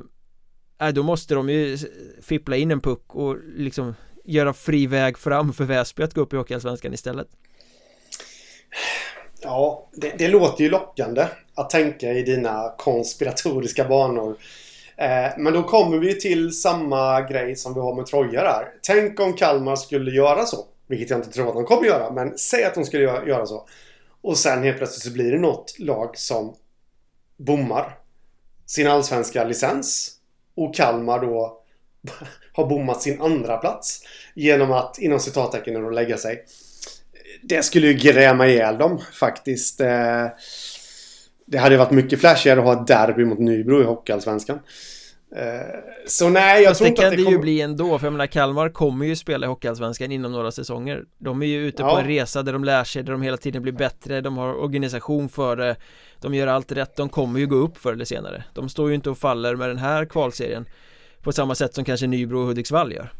eh, 0.81 0.89
Då 0.89 1.03
måste 1.03 1.35
de 1.35 1.49
ju 1.49 1.77
fippla 2.21 2.55
in 2.55 2.71
en 2.71 2.81
puck 2.81 3.15
och 3.15 3.37
liksom 3.55 3.95
göra 4.25 4.53
fri 4.53 4.87
väg 4.87 5.17
fram 5.17 5.53
för 5.53 5.63
Väsby 5.63 6.03
att 6.03 6.13
gå 6.13 6.21
upp 6.21 6.33
i 6.33 6.37
Hockeyallsvenskan 6.37 6.93
istället 6.93 7.27
Ja, 9.41 9.89
det, 9.93 10.17
det, 10.17 10.27
låter 10.27 10.63
ju 10.63 10.69
lockande 10.69 11.27
att 11.55 11.69
tänka 11.69 12.13
i 12.13 12.23
dina 12.23 12.73
konspiratoriska 12.77 13.87
banor. 13.87 14.37
Eh, 14.95 15.31
men 15.37 15.53
då 15.53 15.63
kommer 15.63 15.97
vi 15.97 16.19
till 16.19 16.51
samma 16.51 17.21
grej 17.21 17.55
som 17.55 17.73
vi 17.73 17.79
har 17.79 17.95
med 17.95 18.05
Troja 18.05 18.43
där. 18.43 18.67
Tänk 18.81 19.19
om 19.19 19.33
Kalmar 19.33 19.75
skulle 19.75 20.11
göra 20.11 20.45
så. 20.45 20.65
Vilket 20.87 21.09
jag 21.09 21.19
inte 21.19 21.31
tror 21.31 21.47
att 21.47 21.53
de 21.53 21.65
kommer 21.65 21.85
göra, 21.85 22.11
men 22.11 22.37
säg 22.37 22.63
att 22.63 22.75
de 22.75 22.85
skulle 22.85 23.03
göra 23.03 23.45
så. 23.45 23.67
Och 24.21 24.37
sen 24.37 24.63
helt 24.63 24.77
plötsligt 24.77 25.03
så 25.03 25.11
blir 25.11 25.31
det 25.31 25.39
något 25.39 25.79
lag 25.79 26.17
som 26.17 26.55
bommar 27.37 27.97
sin 28.65 28.87
allsvenska 28.87 29.43
licens. 29.43 30.17
Och 30.55 30.75
Kalmar 30.75 31.19
då 31.19 31.57
har 32.53 32.67
bommat 32.67 33.01
sin 33.01 33.21
andra 33.21 33.57
plats 33.57 34.01
genom 34.35 34.71
att 34.71 34.99
inom 34.99 35.19
citattecken 35.19 35.95
lägga 35.95 36.17
sig 36.17 36.45
det 37.41 37.63
skulle 37.63 37.87
ju 37.87 37.93
gräma 37.93 38.47
ihjäl 38.47 38.77
dem 38.77 39.01
faktiskt. 39.13 39.81
Eh, 39.81 40.27
det 41.45 41.57
hade 41.57 41.77
varit 41.77 41.91
mycket 41.91 42.19
flashigare 42.19 42.59
att 42.59 42.65
ha 42.65 42.81
ett 42.81 42.87
derby 42.87 43.25
mot 43.25 43.39
Nybro 43.39 43.81
i 43.81 43.85
Hockeyallsvenskan. 43.85 44.59
Eh, 45.35 45.79
så 46.07 46.29
nej, 46.29 46.63
jag 46.63 46.69
Fast 46.69 46.77
tror 46.77 46.87
inte 46.87 47.07
att 47.07 47.11
det 47.11 47.17
kan 47.17 47.25
det 47.25 47.31
ju 47.31 47.37
bli 47.37 47.61
ändå, 47.61 47.99
för 47.99 48.05
jag 48.05 48.11
menar 48.11 48.27
Kalmar 48.27 48.69
kommer 48.69 49.05
ju 49.05 49.15
spela 49.15 49.45
i 49.45 49.49
Hockeyallsvenskan 49.49 50.11
inom 50.11 50.31
några 50.31 50.51
säsonger 50.51 51.03
De 51.17 51.41
är 51.41 51.45
ju 51.45 51.67
ute 51.67 51.83
ja. 51.83 51.89
på 51.89 51.97
en 51.97 52.07
resa 52.07 52.43
där 52.43 52.53
de 52.53 52.63
lär 52.63 52.83
sig, 52.83 53.03
där 53.03 53.11
de 53.11 53.21
hela 53.21 53.37
tiden 53.37 53.61
blir 53.61 53.73
bättre, 53.73 54.21
de 54.21 54.37
har 54.37 54.55
organisation 54.55 55.29
för 55.29 55.55
det 55.55 55.75
De 56.21 56.33
gör 56.33 56.47
allt 56.47 56.71
rätt, 56.71 56.95
de 56.95 57.09
kommer 57.09 57.39
ju 57.39 57.47
gå 57.47 57.55
upp 57.55 57.77
förr 57.77 57.93
eller 57.93 58.05
senare 58.05 58.43
De 58.53 58.69
står 58.69 58.89
ju 58.89 58.95
inte 58.95 59.09
och 59.09 59.17
faller 59.17 59.55
med 59.55 59.69
den 59.69 59.77
här 59.77 60.05
kvalserien 60.05 60.65
På 61.21 61.31
samma 61.31 61.55
sätt 61.55 61.75
som 61.75 61.85
kanske 61.85 62.07
Nybro 62.07 62.39
och 62.39 62.45
Hudiksvall 62.47 62.93
gör 62.93 63.13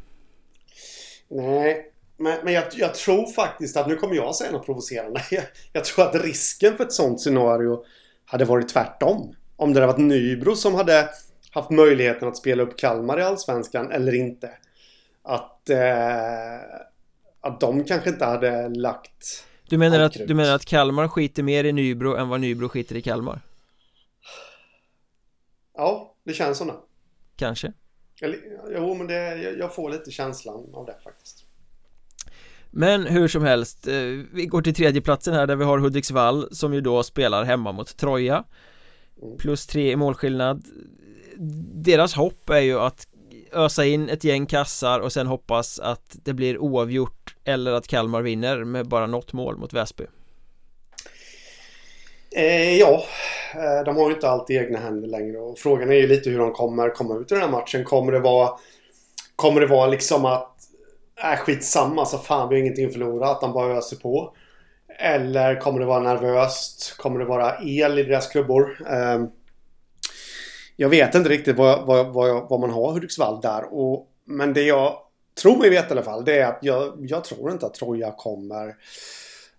Nej, 1.30 1.92
men, 2.18 2.38
men 2.44 2.54
jag, 2.54 2.64
jag, 2.74 2.96
tror 2.96 3.32
faktiskt 3.32 3.78
att, 3.78 3.88
nu 3.88 3.96
kommer 3.96 4.16
jag 4.16 4.36
säga 4.36 4.52
något 4.52 4.66
provocerande. 4.66 5.22
Jag, 5.32 5.44
jag, 5.74 5.86
tror 5.86 6.06
att 6.06 6.16
risken 6.16 6.78
för 6.78 6.84
ett 6.84 6.94
sånt 6.94 7.22
scenario 7.22 7.84
hade 8.26 8.46
varit 8.46 8.70
tvärtom. 8.70 9.36
Om 9.56 9.74
det 9.74 9.80
hade 9.80 9.94
varit 9.94 10.06
Nybro 10.06 10.56
som 10.56 10.76
hade 10.76 11.10
haft 11.52 11.70
möjligheten 11.70 12.28
att 12.28 12.38
spela 12.38 12.64
upp 12.64 12.78
Kalmar 12.78 13.20
i 13.20 13.24
Allsvenskan 13.24 13.92
eller 13.92 14.16
inte. 14.16 14.50
Att, 15.24 15.70
eh, 15.70 16.56
att 17.42 17.60
de 17.60 17.84
kanske 17.84 18.10
inte 18.10 18.26
hade 18.26 18.70
lagt 18.70 19.46
du 19.70 19.78
menar, 19.78 20.00
att, 20.00 20.14
du 20.14 20.34
menar 20.34 20.56
att 20.56 20.66
Kalmar 20.66 21.08
skiter 21.08 21.44
mer 21.44 21.64
i 21.64 21.72
Nybro 21.72 22.16
än 22.16 22.30
vad 22.30 22.42
Nybro 22.42 22.70
skiter 22.70 22.96
i 22.96 23.02
Kalmar? 23.02 23.42
Ja, 25.78 26.16
det 26.24 26.34
känns 26.34 26.60
det 26.60 26.74
Kanske 27.36 27.74
Eller, 28.22 28.40
Jo, 28.76 28.96
men 28.96 29.08
det, 29.08 29.36
jag 29.60 29.76
får 29.76 29.90
lite 29.90 30.12
känslan 30.12 30.70
av 30.74 30.86
det 30.86 30.96
faktiskt 31.04 31.46
men 32.72 33.08
hur 33.08 33.28
som 33.28 33.44
helst, 33.44 33.88
eh, 33.88 33.94
vi 34.34 34.46
går 34.46 34.62
till 34.62 34.74
tredjeplatsen 34.74 35.34
här 35.34 35.48
där 35.48 35.56
vi 35.56 35.64
har 35.64 35.80
Hudiksvall 35.80 36.56
som 36.56 36.74
ju 36.74 36.82
då 36.82 37.04
spelar 37.04 37.44
hemma 37.44 37.72
mot 37.72 37.98
Troja 37.98 38.44
mm. 39.22 39.38
Plus 39.38 39.68
tre 39.68 39.92
i 39.92 39.96
målskillnad 39.96 40.66
deras 41.74 42.14
hopp 42.14 42.50
är 42.50 42.60
ju 42.60 42.80
att 42.80 43.08
ösa 43.54 43.86
in 43.86 44.10
ett 44.10 44.24
gäng 44.24 44.46
kassar 44.46 45.00
och 45.00 45.14
sen 45.14 45.28
hoppas 45.28 45.80
att 45.80 46.18
det 46.24 46.34
blir 46.34 46.58
oavgjort 46.58 47.36
eller 47.44 47.72
att 47.72 47.88
Kalmar 47.88 48.22
vinner 48.22 48.64
med 48.64 48.88
bara 48.88 49.08
något 49.08 49.34
mål 49.34 49.58
mot 49.58 49.74
Väsby 49.74 50.04
eh, 52.36 52.78
Ja, 52.78 53.04
eh, 53.54 53.86
de 53.86 53.98
har 53.98 54.10
ju 54.10 54.16
inte 54.16 54.30
allt 54.30 54.50
i 54.50 54.56
egna 54.56 54.80
händer 54.80 55.08
längre 55.08 55.38
och 55.38 55.60
frågan 55.60 55.92
är 55.92 55.96
ju 55.96 56.08
lite 56.08 56.30
hur 56.30 56.40
de 56.40 56.52
kommer 56.52 56.90
komma 56.90 57.16
ut 57.16 57.32
i 57.32 57.36
den 57.36 57.44
här 57.44 57.52
matchen. 57.52 57.84
Kommer 57.84 58.12
det 58.12 58.20
vara 58.20 58.50
Kommer 59.36 59.62
det 59.62 59.68
vara 59.68 59.88
liksom 59.88 60.26
att 60.26 60.52
Äh, 61.24 61.38
skitsamma, 61.38 62.06
så 62.06 62.18
fan 62.18 62.50
vi 62.50 62.56
har 62.56 62.60
ingenting 62.60 62.86
att 62.86 62.94
förlora. 62.94 63.30
Att 63.30 63.42
de 63.42 63.54
bara 63.54 63.78
öser 63.78 63.98
på. 63.98 64.34
Eller 65.00 65.60
kommer 65.60 65.80
det 65.80 65.86
vara 65.86 66.00
nervöst? 66.00 66.98
Kommer 66.98 67.20
det 67.20 67.26
vara 67.26 67.58
el 67.64 68.00
i 68.00 68.04
deras 68.04 68.28
klubbor? 68.28 68.78
Eh, 68.90 69.24
jag 70.82 70.90
vet 70.90 71.16
inte 71.16 71.30
riktigt 71.30 71.58
vad, 71.58 71.86
vad, 71.86 72.14
vad, 72.14 72.50
vad 72.50 72.60
man 72.60 72.70
har 72.70 72.92
Hudiksvall 72.92 73.42
där. 73.42 73.74
Och, 73.74 74.08
men 74.26 74.54
det 74.54 74.62
jag 74.62 74.98
tror 75.42 75.58
mig 75.58 75.70
veta 75.70 75.88
i 75.88 75.92
alla 75.92 76.04
fall, 76.04 76.26
det 76.26 76.40
är 76.40 76.48
att 76.48 76.60
jag, 76.62 76.94
jag 77.00 77.24
tror 77.24 77.52
inte 77.52 77.66
att 77.66 77.74
Troja 77.74 78.12
kommer 78.12 78.76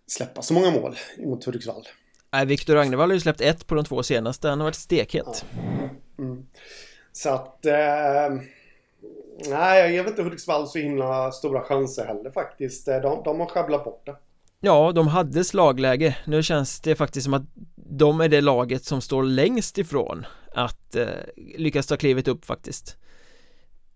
släppa 0.06 0.42
så 0.42 0.54
många 0.54 0.70
mål 0.70 0.96
mot 1.18 1.44
Hudiksvall. 1.44 1.88
Nej, 2.32 2.46
Viktor 2.46 2.76
Agnevall 2.76 3.10
har 3.10 3.14
ju 3.14 3.20
släppt 3.20 3.40
ett 3.40 3.66
på 3.66 3.74
de 3.74 3.84
två 3.84 4.02
senaste. 4.02 4.48
Han 4.48 4.60
har 4.60 4.64
varit 4.64 4.74
stekhet. 4.74 5.44
Ja. 5.50 6.24
Mm. 6.24 6.46
Så 7.12 7.30
att... 7.30 7.66
Eh, 7.66 8.38
Nej, 9.48 9.80
jag 9.80 9.92
ger 9.92 10.08
inte 10.08 10.22
Hudiksvall 10.22 10.68
så 10.68 10.78
himla 10.78 11.32
stora 11.32 11.60
chanser 11.60 12.04
heller 12.04 12.30
faktiskt. 12.30 12.86
De, 12.86 13.22
de 13.24 13.40
har 13.40 13.46
sjabblat 13.46 13.84
bort 13.84 14.06
det. 14.06 14.16
Ja, 14.60 14.92
de 14.92 15.08
hade 15.08 15.44
slagläge. 15.44 16.16
Nu 16.26 16.42
känns 16.42 16.80
det 16.80 16.94
faktiskt 16.94 17.24
som 17.24 17.34
att 17.34 17.42
de 17.74 18.20
är 18.20 18.28
det 18.28 18.40
laget 18.40 18.84
som 18.84 19.00
står 19.00 19.22
längst 19.22 19.78
ifrån 19.78 20.26
att 20.54 20.96
eh, 20.96 21.06
lyckas 21.36 21.86
ta 21.86 21.96
klivet 21.96 22.28
upp 22.28 22.44
faktiskt. 22.44 22.96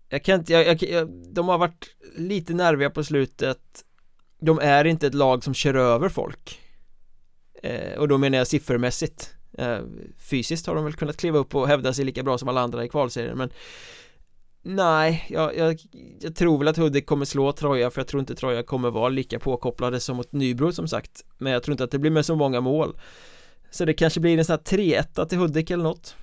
Jag 0.09 0.23
kan 0.23 0.39
inte, 0.39 0.53
jag, 0.53 0.83
jag, 0.83 1.09
de 1.33 1.47
har 1.47 1.57
varit 1.57 1.95
lite 2.15 2.53
nerviga 2.53 2.89
på 2.89 3.03
slutet. 3.03 3.59
De 4.39 4.59
är 4.59 4.85
inte 4.85 5.07
ett 5.07 5.13
lag 5.13 5.43
som 5.43 5.53
kör 5.53 5.73
över 5.73 6.09
folk. 6.09 6.59
Eh, 7.63 7.99
och 7.99 8.07
då 8.07 8.17
menar 8.17 8.37
jag 8.37 8.47
siffermässigt. 8.47 9.33
Eh, 9.57 9.79
fysiskt 10.17 10.67
har 10.67 10.75
de 10.75 10.83
väl 10.83 10.93
kunnat 10.93 11.17
kliva 11.17 11.39
upp 11.39 11.55
och 11.55 11.67
hävda 11.67 11.93
sig 11.93 12.05
lika 12.05 12.23
bra 12.23 12.37
som 12.37 12.49
alla 12.49 12.61
andra 12.61 12.85
i 12.85 12.89
kvalserien 12.89 13.37
men 13.37 13.49
Nej, 14.61 15.25
jag, 15.29 15.57
jag, 15.57 15.79
jag, 16.19 16.35
tror 16.35 16.57
väl 16.57 16.67
att 16.67 16.77
Hudik 16.77 17.05
kommer 17.05 17.25
slå 17.25 17.51
Troja 17.51 17.91
för 17.91 18.01
jag 18.01 18.07
tror 18.07 18.19
inte 18.19 18.35
Troja 18.35 18.63
kommer 18.63 18.91
vara 18.91 19.09
lika 19.09 19.39
påkopplade 19.39 19.99
som 19.99 20.17
mot 20.17 20.31
Nybro 20.31 20.71
som 20.71 20.87
sagt 20.87 21.25
Men 21.37 21.53
jag 21.53 21.63
tror 21.63 21.71
inte 21.71 21.83
att 21.83 21.91
det 21.91 21.99
blir 21.99 22.11
med 22.11 22.25
så 22.25 22.35
många 22.35 22.61
mål 22.61 22.99
Så 23.71 23.85
det 23.85 23.93
kanske 23.93 24.19
blir 24.19 24.37
en 24.37 24.45
sån 24.45 24.53
här 24.53 24.77
3-1 24.77 25.25
till 25.25 25.37
Hudik 25.37 25.71
eller 25.71 25.83
något 25.83 26.15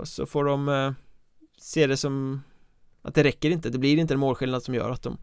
och 0.00 0.08
så 0.08 0.26
får 0.26 0.44
de 0.44 0.68
eh, 0.68 0.92
se 1.58 1.86
det 1.86 1.96
som 1.96 2.42
att 3.02 3.14
det 3.14 3.24
räcker 3.24 3.50
inte, 3.50 3.68
det 3.70 3.78
blir 3.78 3.96
inte 3.98 4.14
en 4.14 4.20
målskillnad 4.20 4.62
som 4.62 4.74
gör 4.74 4.90
att 4.90 5.02
de 5.02 5.18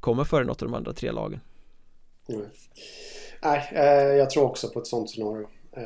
kommer 0.00 0.24
före 0.24 0.44
något 0.44 0.62
av 0.62 0.68
de 0.68 0.74
andra 0.74 0.92
tre 0.92 1.12
lagen. 1.12 1.40
Mm. 2.28 2.46
Nej, 3.42 3.70
eh, 3.72 4.16
jag 4.16 4.30
tror 4.30 4.44
också 4.44 4.68
på 4.68 4.78
ett 4.80 4.86
sånt 4.86 5.10
scenario. 5.10 5.48
Eh, 5.76 5.82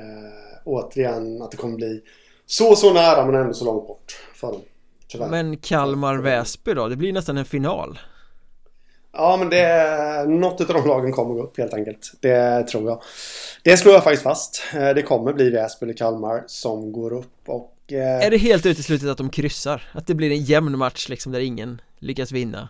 Återigen 0.64 1.42
att 1.42 1.50
det 1.50 1.56
kommer 1.56 1.76
bli 1.76 2.02
så, 2.46 2.76
så 2.76 2.92
nära 2.92 3.26
men 3.26 3.34
ändå 3.34 3.54
så 3.54 3.64
långt 3.64 3.86
bort 3.86 4.20
för 4.34 4.52
dem. 4.52 4.60
Tyvärr. 5.08 5.28
Men 5.28 5.56
Kalmar-Väsby 5.56 6.74
då? 6.74 6.88
Det 6.88 6.96
blir 6.96 7.12
nästan 7.12 7.38
en 7.38 7.44
final. 7.44 7.98
Ja 9.12 9.36
men 9.36 9.50
det 9.50 9.60
är 9.60 10.26
något 10.26 10.60
av 10.60 10.66
de 10.66 10.88
lagen 10.88 11.12
kommer 11.12 11.34
gå 11.34 11.42
upp 11.42 11.58
helt 11.58 11.74
enkelt. 11.74 12.12
Det 12.20 12.62
tror 12.62 12.88
jag. 12.88 13.02
Det 13.64 13.76
slår 13.76 13.94
jag 13.94 14.04
faktiskt 14.04 14.22
fast. 14.22 14.62
Eh, 14.74 14.88
Det 14.94 15.02
kommer 15.02 15.32
bli 15.32 15.50
Väsby 15.50 15.84
eller 15.84 15.94
Kalmar 15.94 16.44
som 16.46 16.92
går 16.92 17.12
upp 17.12 17.48
och 17.48 17.74
eh... 17.92 18.26
Är 18.26 18.30
det 18.30 18.36
helt 18.36 18.66
uteslutet 18.66 19.08
att 19.08 19.18
de 19.18 19.30
kryssar? 19.30 19.82
Att 19.92 20.06
det 20.06 20.14
blir 20.14 20.30
en 20.30 20.44
jämn 20.44 20.78
match 20.78 21.08
liksom 21.08 21.32
där 21.32 21.40
ingen 21.40 21.80
lyckas 21.98 22.32
vinna? 22.32 22.68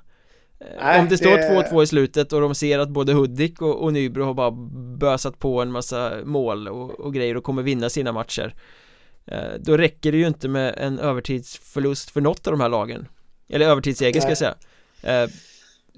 Eh, 0.61 0.67
Nej, 0.83 1.01
Om 1.01 1.09
det 1.09 1.17
står 1.17 1.31
2-2 1.31 1.77
det... 1.77 1.83
i 1.83 1.87
slutet 1.87 2.33
och 2.33 2.41
de 2.41 2.55
ser 2.55 2.79
att 2.79 2.89
både 2.89 3.13
Hudik 3.13 3.63
och, 3.63 3.83
och 3.83 3.93
Nybro 3.93 4.25
har 4.25 4.35
bara 4.35 4.51
bösat 4.99 5.39
på 5.39 5.63
en 5.63 5.73
massa 5.73 6.13
mål 6.25 6.69
och, 6.69 7.01
och 7.01 7.15
grejer 7.15 7.37
och 7.37 7.45
kommer 7.45 7.63
vinna 7.63 7.91
sina 7.91 8.13
matcher 8.13 8.55
Eh, 9.31 9.55
då 9.61 9.77
räcker 9.77 10.13
det 10.13 10.19
ju 10.19 10.27
inte 10.27 10.49
med 10.49 10.75
en 10.79 10.99
övertidsförlust 10.99 12.11
för 12.11 12.21
något 12.21 12.47
av 12.47 12.53
de 12.53 12.61
här 12.61 12.69
lagen 12.69 13.09
Eller 13.49 13.67
övertidsseger 13.67 14.21
ska 14.21 14.31
jag 14.31 14.39
säga 14.39 14.55
eh, 15.03 15.31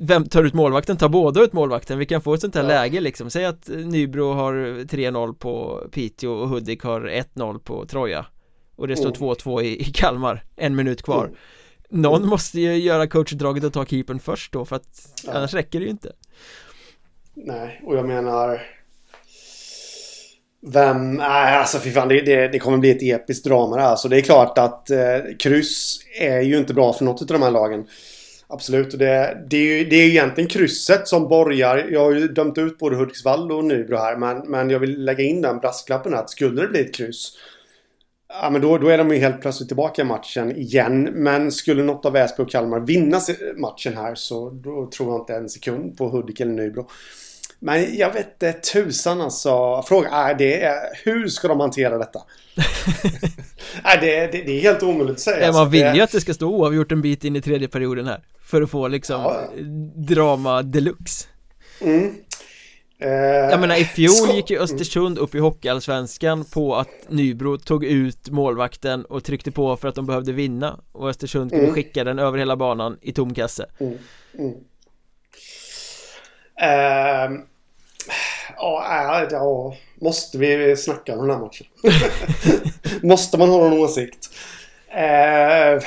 Vem 0.01 0.25
tar 0.25 0.45
ut 0.45 0.55
målvakten? 0.55 0.97
Tar 0.97 1.09
båda 1.09 1.43
ut 1.43 1.53
målvakten? 1.53 1.99
Vi 1.99 2.07
kan 2.07 2.23
få 2.23 2.35
ett 2.35 2.41
sånt 2.41 2.55
här 2.55 2.63
ja. 2.63 2.69
läge 2.69 3.01
liksom 3.01 3.31
Säg 3.31 3.45
att 3.45 3.69
Nybro 3.69 4.33
har 4.33 4.55
3-0 4.85 5.35
på 5.35 5.85
Piteå 5.93 6.33
och 6.33 6.49
Hudik 6.49 6.83
har 6.83 7.01
1-0 7.01 7.59
på 7.59 7.87
Troja 7.87 8.27
Och 8.81 8.89
det 8.89 8.97
står 8.97 9.11
2-2 9.11 9.61
mm. 9.61 9.65
i, 9.65 9.81
i 9.81 9.85
Kalmar 9.85 10.45
En 10.57 10.77
minut 10.77 11.03
kvar 11.03 11.25
mm. 11.25 11.37
Någon 11.89 12.29
måste 12.29 12.61
ju 12.61 12.75
göra 12.75 13.07
coachdraget 13.07 13.65
och 13.65 13.73
ta 13.73 13.85
keepern 13.85 14.19
först 14.19 14.53
då 14.53 14.65
för 14.65 14.77
att 14.77 15.13
ja. 15.27 15.33
annars 15.33 15.55
räcker 15.55 15.79
det 15.79 15.85
ju 15.85 15.91
inte 15.91 16.13
Nej, 17.35 17.83
och 17.87 17.97
jag 17.97 18.07
menar 18.07 18.63
vem, 20.67 21.15
nej 21.15 21.57
alltså 21.57 21.79
fy 21.79 21.91
fan 21.91 22.09
det, 22.09 22.21
det, 22.21 22.49
det, 22.49 22.59
kommer 22.59 22.79
bli 22.79 22.91
ett 22.91 23.21
episkt 23.21 23.45
drama 23.45 23.77
det 23.77 23.83
här. 23.83 23.97
Så 23.97 24.09
det 24.09 24.17
är 24.17 24.23
klart 24.23 24.59
att 24.59 24.91
eh, 24.91 24.99
kryss 25.39 26.01
är 26.21 26.41
ju 26.41 26.59
inte 26.59 26.75
bra 26.75 26.93
för 26.93 27.05
något 27.05 27.21
av 27.21 27.27
de 27.27 27.43
här 27.43 27.51
lagen. 27.51 27.87
Absolut. 28.49 28.99
Det, 28.99 29.45
det, 29.51 29.57
är 29.57 29.79
ju, 29.79 29.85
det 29.85 29.97
är 29.97 30.07
egentligen 30.07 30.51
krysset 30.51 31.09
som 31.09 31.29
borgar. 31.29 31.87
Jag 31.91 32.01
har 32.01 32.13
ju 32.13 32.29
dömt 32.29 32.59
ut 32.59 32.79
både 32.79 32.97
Hudiksvall 32.97 33.53
och 33.53 33.65
Nybro 33.65 33.97
här. 33.97 34.17
Men, 34.17 34.39
men 34.39 34.71
jag 34.71 34.79
vill 34.79 35.05
lägga 35.05 35.25
in 35.25 35.43
den 35.43 35.59
brasklappen 35.59 36.15
att 36.15 36.31
skulle 36.31 36.63
det 36.63 36.69
bli 36.69 36.81
ett 36.81 36.95
kryss. 36.95 37.37
Ja 38.43 38.51
men 38.51 38.61
då, 38.61 38.79
då 38.79 38.89
är 38.89 38.99
de 38.99 39.11
ju 39.11 39.19
helt 39.19 39.41
plötsligt 39.41 39.69
tillbaka 39.69 40.03
i 40.03 40.05
matchen 40.05 40.57
igen. 40.57 41.03
Men 41.03 41.53
skulle 41.53 41.83
något 41.83 42.07
av 42.07 42.13
Väsby 42.13 42.43
och 42.43 42.51
Kalmar 42.51 42.81
vinna 42.81 43.21
matchen 43.57 43.97
här 43.97 44.15
så 44.15 44.51
då 44.51 44.91
tror 44.97 45.13
jag 45.13 45.21
inte 45.21 45.35
en 45.35 45.49
sekund 45.49 45.99
på 45.99 46.09
Hudik 46.09 46.41
eller 46.41 46.53
Nybro. 46.53 46.89
Men 47.59 47.97
jag 47.97 48.13
vet 48.13 48.27
inte 48.27 48.53
tusan 48.53 49.21
alltså. 49.21 49.83
Frågan 49.87 50.13
är 50.13 50.35
det 50.35 50.63
är, 50.63 50.77
hur 51.05 51.29
ska 51.29 51.49
de 51.49 51.61
hantera 51.61 51.99
detta? 51.99 52.21
nej, 53.85 53.99
det, 54.01 54.27
det, 54.27 54.43
det, 54.43 54.59
är 54.59 54.61
helt 54.61 54.83
omöjligt 54.83 55.17
att 55.17 55.21
säga. 55.21 55.47
Ja, 55.47 55.53
man 55.53 55.61
alltså. 55.61 55.71
vill 55.71 55.95
ju 55.95 56.01
att 56.01 56.13
det 56.13 56.21
ska 56.21 56.35
stå 56.35 56.49
oavgjort 56.49 56.93
en 56.93 57.03
bit 57.03 57.25
in 57.25 57.37
i 57.37 57.43
tredje 57.43 57.69
perioden 57.69 58.07
här. 58.07 58.25
För 58.43 58.63
att 58.63 58.71
få 58.71 58.89
liksom 58.89 59.21
ja. 59.21 59.51
drama 59.95 60.63
deluxe. 60.63 61.29
Mm. 61.81 62.15
Eh, 63.01 63.11
jag 63.51 63.61
menar 63.61 63.77
i 63.77 63.85
fjol 63.85 64.35
gick 64.35 64.51
ju 64.51 64.59
Östersund 64.59 65.19
upp 65.19 65.35
i 65.35 65.39
Hockeyallsvenskan 65.39 66.45
på 66.45 66.77
att 66.77 66.89
Nybro 67.09 67.59
tog 67.59 67.85
ut 67.85 68.31
målvakten 68.31 69.05
och 69.05 69.25
tryckte 69.25 69.51
på 69.51 69.77
för 69.77 69.89
att 69.89 69.95
de 69.95 70.07
behövde 70.07 70.33
vinna 70.33 70.81
och 70.93 71.09
Östersund 71.09 71.51
kunde 71.51 71.65
mm. 71.65 71.75
skicka 71.75 72.05
den 72.05 72.19
över 72.19 72.39
hela 72.39 72.57
banan 72.57 72.99
i 73.03 73.13
tom 73.13 73.35
kasse. 73.35 73.67
Mm. 73.79 73.99
Mm. 74.39 74.55
Uh, 76.63 77.41
Ja, 78.57 79.27
ja, 79.31 79.77
måste 80.01 80.39
vi 80.39 80.77
snacka 80.77 81.13
om 81.19 81.29
den 81.29 81.37
här 81.37 81.45
matchen? 81.45 81.67
måste 83.03 83.39
man 83.39 83.49
ha 83.49 83.59
någon 83.59 83.79
åsikt? 83.79 84.31
Eh, 84.89 85.83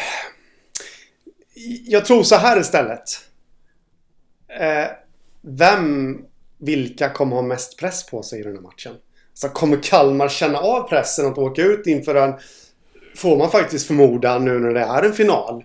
jag 1.85 2.05
tror 2.05 2.23
så 2.23 2.35
här 2.35 2.59
istället. 2.59 3.03
Eh, 4.59 4.87
vem, 5.41 6.17
vilka 6.65 7.09
kommer 7.09 7.35
ha 7.35 7.43
mest 7.43 7.79
press 7.79 8.05
på 8.05 8.23
sig 8.23 8.39
i 8.39 8.43
den 8.43 8.55
här 8.55 8.61
matchen? 8.61 8.93
Så 9.33 9.49
kommer 9.49 9.83
Kalmar 9.83 10.29
känna 10.29 10.59
av 10.59 10.89
pressen 10.89 11.25
att 11.25 11.37
åka 11.37 11.61
ut 11.61 11.87
inför 11.87 12.15
en, 12.15 12.33
får 13.15 13.37
man 13.37 13.51
faktiskt 13.51 13.87
förmoda 13.87 14.39
nu 14.39 14.59
när 14.59 14.73
det 14.73 14.81
är 14.81 15.03
en 15.03 15.13
final, 15.13 15.63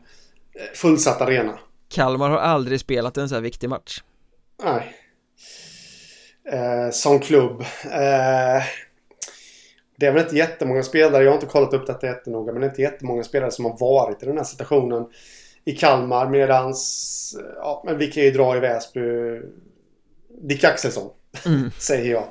eh, 0.55 0.63
fullsatt 0.75 1.21
arena? 1.21 1.59
Kalmar 1.89 2.31
har 2.31 2.39
aldrig 2.39 2.81
spelat 2.81 3.17
en 3.17 3.29
så 3.29 3.35
här 3.35 3.43
viktig 3.43 3.69
match. 3.69 4.03
Nej 4.65 4.95
eh, 6.53 6.91
som 6.91 7.21
klubb. 7.21 7.61
Eh, 7.85 8.63
det 9.97 10.07
är 10.07 10.13
väl 10.13 10.23
inte 10.23 10.37
jättemånga 10.37 10.83
spelare, 10.83 11.25
jag 11.25 11.31
har 11.31 11.37
inte 11.37 11.47
kollat 11.47 11.75
upp 11.75 11.87
detta 11.87 12.07
jättenoga, 12.07 12.53
men 12.53 12.61
det 12.61 12.67
är 12.67 12.71
inte 12.71 12.83
jättemånga 12.83 13.23
spelare 13.25 13.51
som 13.51 13.65
har 13.65 13.79
varit 13.79 14.23
i 14.23 14.27
den 14.27 14.37
här 14.37 14.45
situationen 14.45 15.07
i 15.65 15.73
Kalmar 15.73 16.29
medans, 16.29 17.37
ja 17.57 17.83
men 17.87 17.99
vi 17.99 18.07
kan 18.07 18.23
ju 18.23 18.31
dra 18.31 18.57
i 18.57 18.61
Väsby 18.61 19.01
Dick 20.41 20.65
Axelsson, 20.65 21.11
mm. 21.47 21.71
säger 21.79 22.13
jag. 22.13 22.25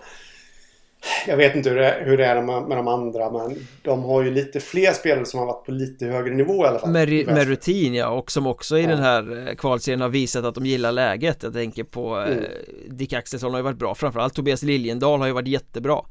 Jag 1.27 1.37
vet 1.37 1.55
inte 1.55 1.69
hur 1.69 1.75
det, 1.75 1.97
hur 2.05 2.17
det 2.17 2.25
är 2.25 2.41
med, 2.41 2.63
med 2.63 2.77
de 2.77 2.87
andra 2.87 3.31
men 3.31 3.67
de 3.81 4.03
har 4.03 4.23
ju 4.23 4.31
lite 4.31 4.59
fler 4.59 4.93
spelare 4.93 5.25
som 5.25 5.39
har 5.39 5.47
varit 5.47 5.65
på 5.65 5.71
lite 5.71 6.05
högre 6.05 6.35
nivå 6.35 6.65
i 6.65 6.67
alla 6.67 6.79
fall. 6.79 6.89
Med, 6.89 7.09
med 7.27 7.47
rutin 7.47 7.93
ja 7.93 8.09
och 8.09 8.31
som 8.31 8.47
också 8.47 8.77
i 8.77 8.83
ja. 8.83 8.89
den 8.89 8.99
här 8.99 9.47
eh, 9.47 9.55
kvalserien 9.55 10.01
har 10.01 10.09
visat 10.09 10.45
att 10.45 10.55
de 10.55 10.65
gillar 10.65 10.91
läget. 10.91 11.43
Jag 11.43 11.53
tänker 11.53 11.83
på 11.83 12.17
eh, 12.17 12.31
mm. 12.31 12.43
eh, 12.43 12.49
Dick 12.89 13.13
Axelsson 13.13 13.51
har 13.51 13.59
ju 13.59 13.63
varit 13.63 13.77
bra. 13.77 13.95
Framförallt 13.95 14.33
Tobias 14.33 14.63
Liljendahl 14.63 15.19
har 15.19 15.27
ju 15.27 15.33
varit 15.33 15.47
jättebra. 15.47 16.01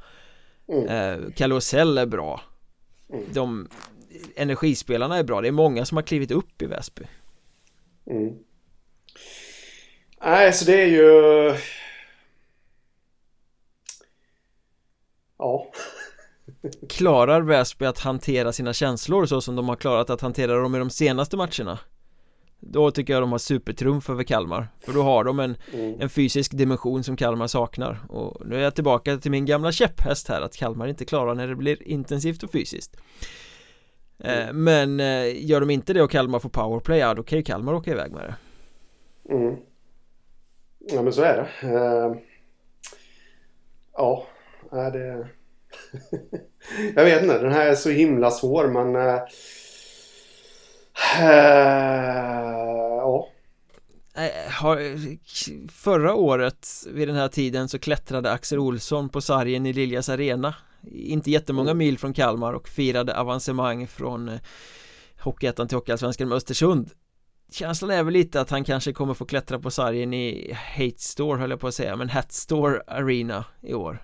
Mm. 0.69 0.89
Eh, 0.89 1.31
Kalle 1.37 1.55
Osell 1.55 1.99
är 1.99 2.07
bra. 2.07 2.41
Mm. 3.13 3.25
De 3.33 3.69
energispelarna 4.37 5.19
är 5.19 5.25
bra. 5.25 5.41
Det 5.41 5.49
är 5.49 5.53
många 5.53 5.85
som 5.85 5.97
har 5.97 6.03
klivit 6.03 6.31
upp 6.31 6.63
i 6.63 6.67
Väsby. 6.67 7.03
Mm. 8.11 8.35
Nej, 10.25 10.53
så 10.53 10.65
det 10.65 10.83
är 10.83 10.87
ju 10.87 11.55
Ja. 15.39 15.67
Klarar 16.89 17.41
Väsby 17.41 17.85
att 17.87 17.99
hantera 17.99 18.53
sina 18.53 18.73
känslor 18.73 19.27
så 19.27 19.41
som 19.41 19.57
de 19.57 19.69
har 19.69 19.77
klarat 19.77 20.11
att 20.11 20.21
hantera 20.21 20.57
dem 20.57 20.75
i 20.75 20.79
de 20.79 20.91
senaste 20.91 21.37
matcherna? 21.37 21.79
Då 22.61 22.91
tycker 22.91 23.13
jag 23.13 23.23
de 23.23 23.33
har 23.33 23.39
supertrumf 23.39 24.11
över 24.11 24.25
Kalmar 24.25 24.69
För 24.81 24.93
då 24.93 25.03
har 25.03 25.25
de 25.25 25.41
en, 25.41 25.57
mm. 25.73 26.01
en 26.01 26.09
fysisk 26.09 26.53
dimension 26.53 27.05
som 27.05 27.17
Kalmar 27.17 27.47
saknar 27.47 28.01
Och 28.09 28.47
nu 28.47 28.57
är 28.57 28.61
jag 28.61 28.75
tillbaka 28.75 29.17
till 29.17 29.31
min 29.31 29.47
gamla 29.47 29.73
käpphäst 29.73 30.29
här 30.29 30.41
att 30.41 30.57
Kalmar 30.57 30.87
inte 30.87 31.05
klarar 31.05 31.35
när 31.35 31.49
det 31.49 31.57
blir 31.57 31.89
intensivt 31.89 32.43
och 32.43 32.51
fysiskt 32.51 32.97
eh, 34.19 34.49
mm. 34.49 34.65
Men 34.65 35.01
eh, 35.01 35.47
gör 35.47 35.61
de 35.61 35.71
inte 35.71 35.93
det 35.93 36.03
och 36.03 36.11
Kalmar 36.11 36.39
får 36.39 36.49
powerplay, 36.49 36.99
ja 36.99 37.15
då 37.15 37.23
kan 37.23 37.39
ju 37.39 37.45
Kalmar 37.45 37.75
åka 37.75 37.91
iväg 37.91 38.13
med 38.13 38.23
det 38.23 39.35
mm. 39.35 39.57
Ja 40.79 41.03
men 41.03 41.13
så 41.13 41.23
är 41.23 41.37
det 41.37 41.69
uh, 41.69 42.17
Ja 43.93 44.27
är 44.73 44.91
det... 44.91 45.29
jag 46.95 47.05
vet 47.05 47.23
inte, 47.23 47.39
den 47.39 47.53
här 47.53 47.67
är 47.67 47.75
så 47.75 47.91
himla 47.91 48.31
svår 48.31 48.69
men... 48.69 48.97
Äh, 48.97 49.23
ja. 52.99 53.29
Förra 55.73 56.15
året 56.15 56.69
vid 56.93 57.09
den 57.09 57.17
här 57.17 57.29
tiden 57.29 57.69
så 57.69 57.79
klättrade 57.79 58.33
Axel 58.33 58.59
Olsson 58.59 59.09
på 59.09 59.21
sargen 59.21 59.67
i 59.67 59.73
Liljas 59.73 60.09
arena 60.09 60.55
Inte 60.93 61.31
jättemånga 61.31 61.71
mm. 61.71 61.79
mil 61.79 61.99
från 61.99 62.15
Kalmar 62.15 62.53
och 62.53 62.69
firade 62.69 63.19
avancemang 63.19 63.87
från 63.87 64.29
eh, 64.29 64.41
Hockeyettan 65.21 65.69
till 65.69 65.77
Hockeyallsvenskan 65.77 66.29
med 66.29 66.37
Östersund 66.37 66.91
Känslan 67.53 67.91
är 67.91 68.03
väl 68.03 68.13
lite 68.15 68.41
att 68.41 68.51
han 68.51 68.65
kanske 68.65 68.93
kommer 68.93 69.15
få 69.15 69.25
klättra 69.25 69.59
på 69.59 69.71
sargen 69.71 70.15
i 70.15 70.57
Hate 70.77 70.99
Store 70.99 71.41
höll 71.41 71.51
jag 71.51 71.61
på 71.61 71.67
att 71.67 71.75
säga 71.75 71.97
men 71.97 72.11
Hat 72.11 72.33
Store 72.33 72.83
Arena 72.87 73.45
i 73.63 73.75
år 73.75 74.03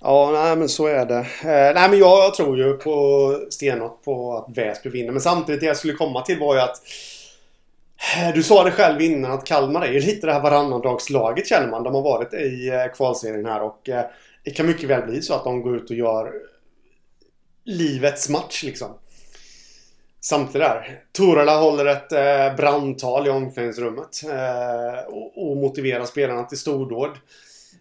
Ja, 0.00 0.30
nej 0.32 0.56
men 0.56 0.68
så 0.68 0.86
är 0.86 1.06
det. 1.06 1.18
Eh, 1.18 1.74
nej 1.74 1.90
men 1.90 1.98
jag, 1.98 2.24
jag 2.24 2.34
tror 2.34 2.58
ju 2.58 2.72
på 2.72 3.46
stenhårt 3.50 4.04
på 4.04 4.36
att 4.36 4.56
Väsby 4.56 4.90
vinner. 4.90 5.12
Men 5.12 5.20
samtidigt 5.20 5.60
det 5.60 5.66
jag 5.66 5.76
skulle 5.76 5.92
komma 5.92 6.22
till 6.22 6.38
var 6.38 6.54
ju 6.54 6.60
att 6.60 6.82
eh, 8.16 8.34
du 8.34 8.42
sa 8.42 8.64
det 8.64 8.70
själv 8.70 9.00
innan 9.00 9.32
att 9.32 9.46
Kalmar 9.46 9.82
är 9.82 9.92
ju 9.92 10.00
lite 10.00 10.26
det 10.26 10.32
här 10.32 10.40
varannandagslaget 10.40 11.46
känner 11.46 11.68
man. 11.68 11.82
De 11.82 11.94
har 11.94 12.02
varit 12.02 12.34
i 12.34 12.68
eh, 12.68 12.96
kvalserien 12.96 13.46
här 13.46 13.62
och 13.62 13.88
eh, 13.88 14.04
det 14.44 14.50
kan 14.50 14.66
mycket 14.66 14.88
väl 14.88 15.06
bli 15.06 15.22
så 15.22 15.34
att 15.34 15.44
de 15.44 15.62
går 15.62 15.76
ut 15.76 15.90
och 15.90 15.96
gör 15.96 16.32
livets 17.64 18.28
match 18.28 18.62
liksom. 18.62 18.88
samtidigt 20.20 20.68
där. 20.68 21.00
Torala 21.12 21.60
håller 21.60 21.86
ett 21.86 22.12
eh, 22.12 22.56
brandtal 22.56 23.26
i 23.26 23.30
omklädningsrummet 23.30 24.22
eh, 24.24 25.06
och, 25.08 25.50
och 25.50 25.56
motiverar 25.56 26.04
spelarna 26.04 26.44
till 26.44 26.58
stordåd. 26.58 27.10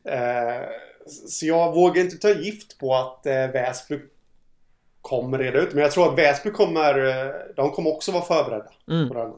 Eh, 0.06 0.70
så 1.08 1.46
jag 1.46 1.74
vågar 1.74 2.02
inte 2.02 2.18
ta 2.18 2.30
gift 2.30 2.78
på 2.78 2.96
att 2.96 3.26
eh, 3.26 3.34
Väsby 3.34 4.00
kommer 5.02 5.38
reda 5.38 5.60
ut. 5.60 5.74
Men 5.74 5.84
jag 5.84 5.92
tror 5.92 6.14
att 6.14 6.20
Väsby 6.20 6.52
kommer, 6.52 7.06
eh, 7.06 7.34
de 7.56 7.72
kommer 7.72 7.90
också 7.90 8.12
vara 8.12 8.24
förberedda 8.24 8.72
mm. 8.92 9.08
på 9.08 9.14
den. 9.14 9.34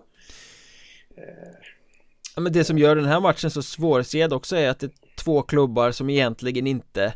Ja, 2.35 2.41
men 2.41 2.53
det 2.53 2.63
som 2.63 2.77
gör 2.77 2.95
den 2.95 3.05
här 3.05 3.19
matchen 3.19 3.51
så 3.51 3.61
svårsedd 3.61 4.33
också 4.33 4.55
är 4.55 4.69
att 4.69 4.79
det 4.79 4.85
är 4.85 4.91
två 5.15 5.41
klubbar 5.41 5.91
som 5.91 6.09
egentligen 6.09 6.67
inte 6.67 7.13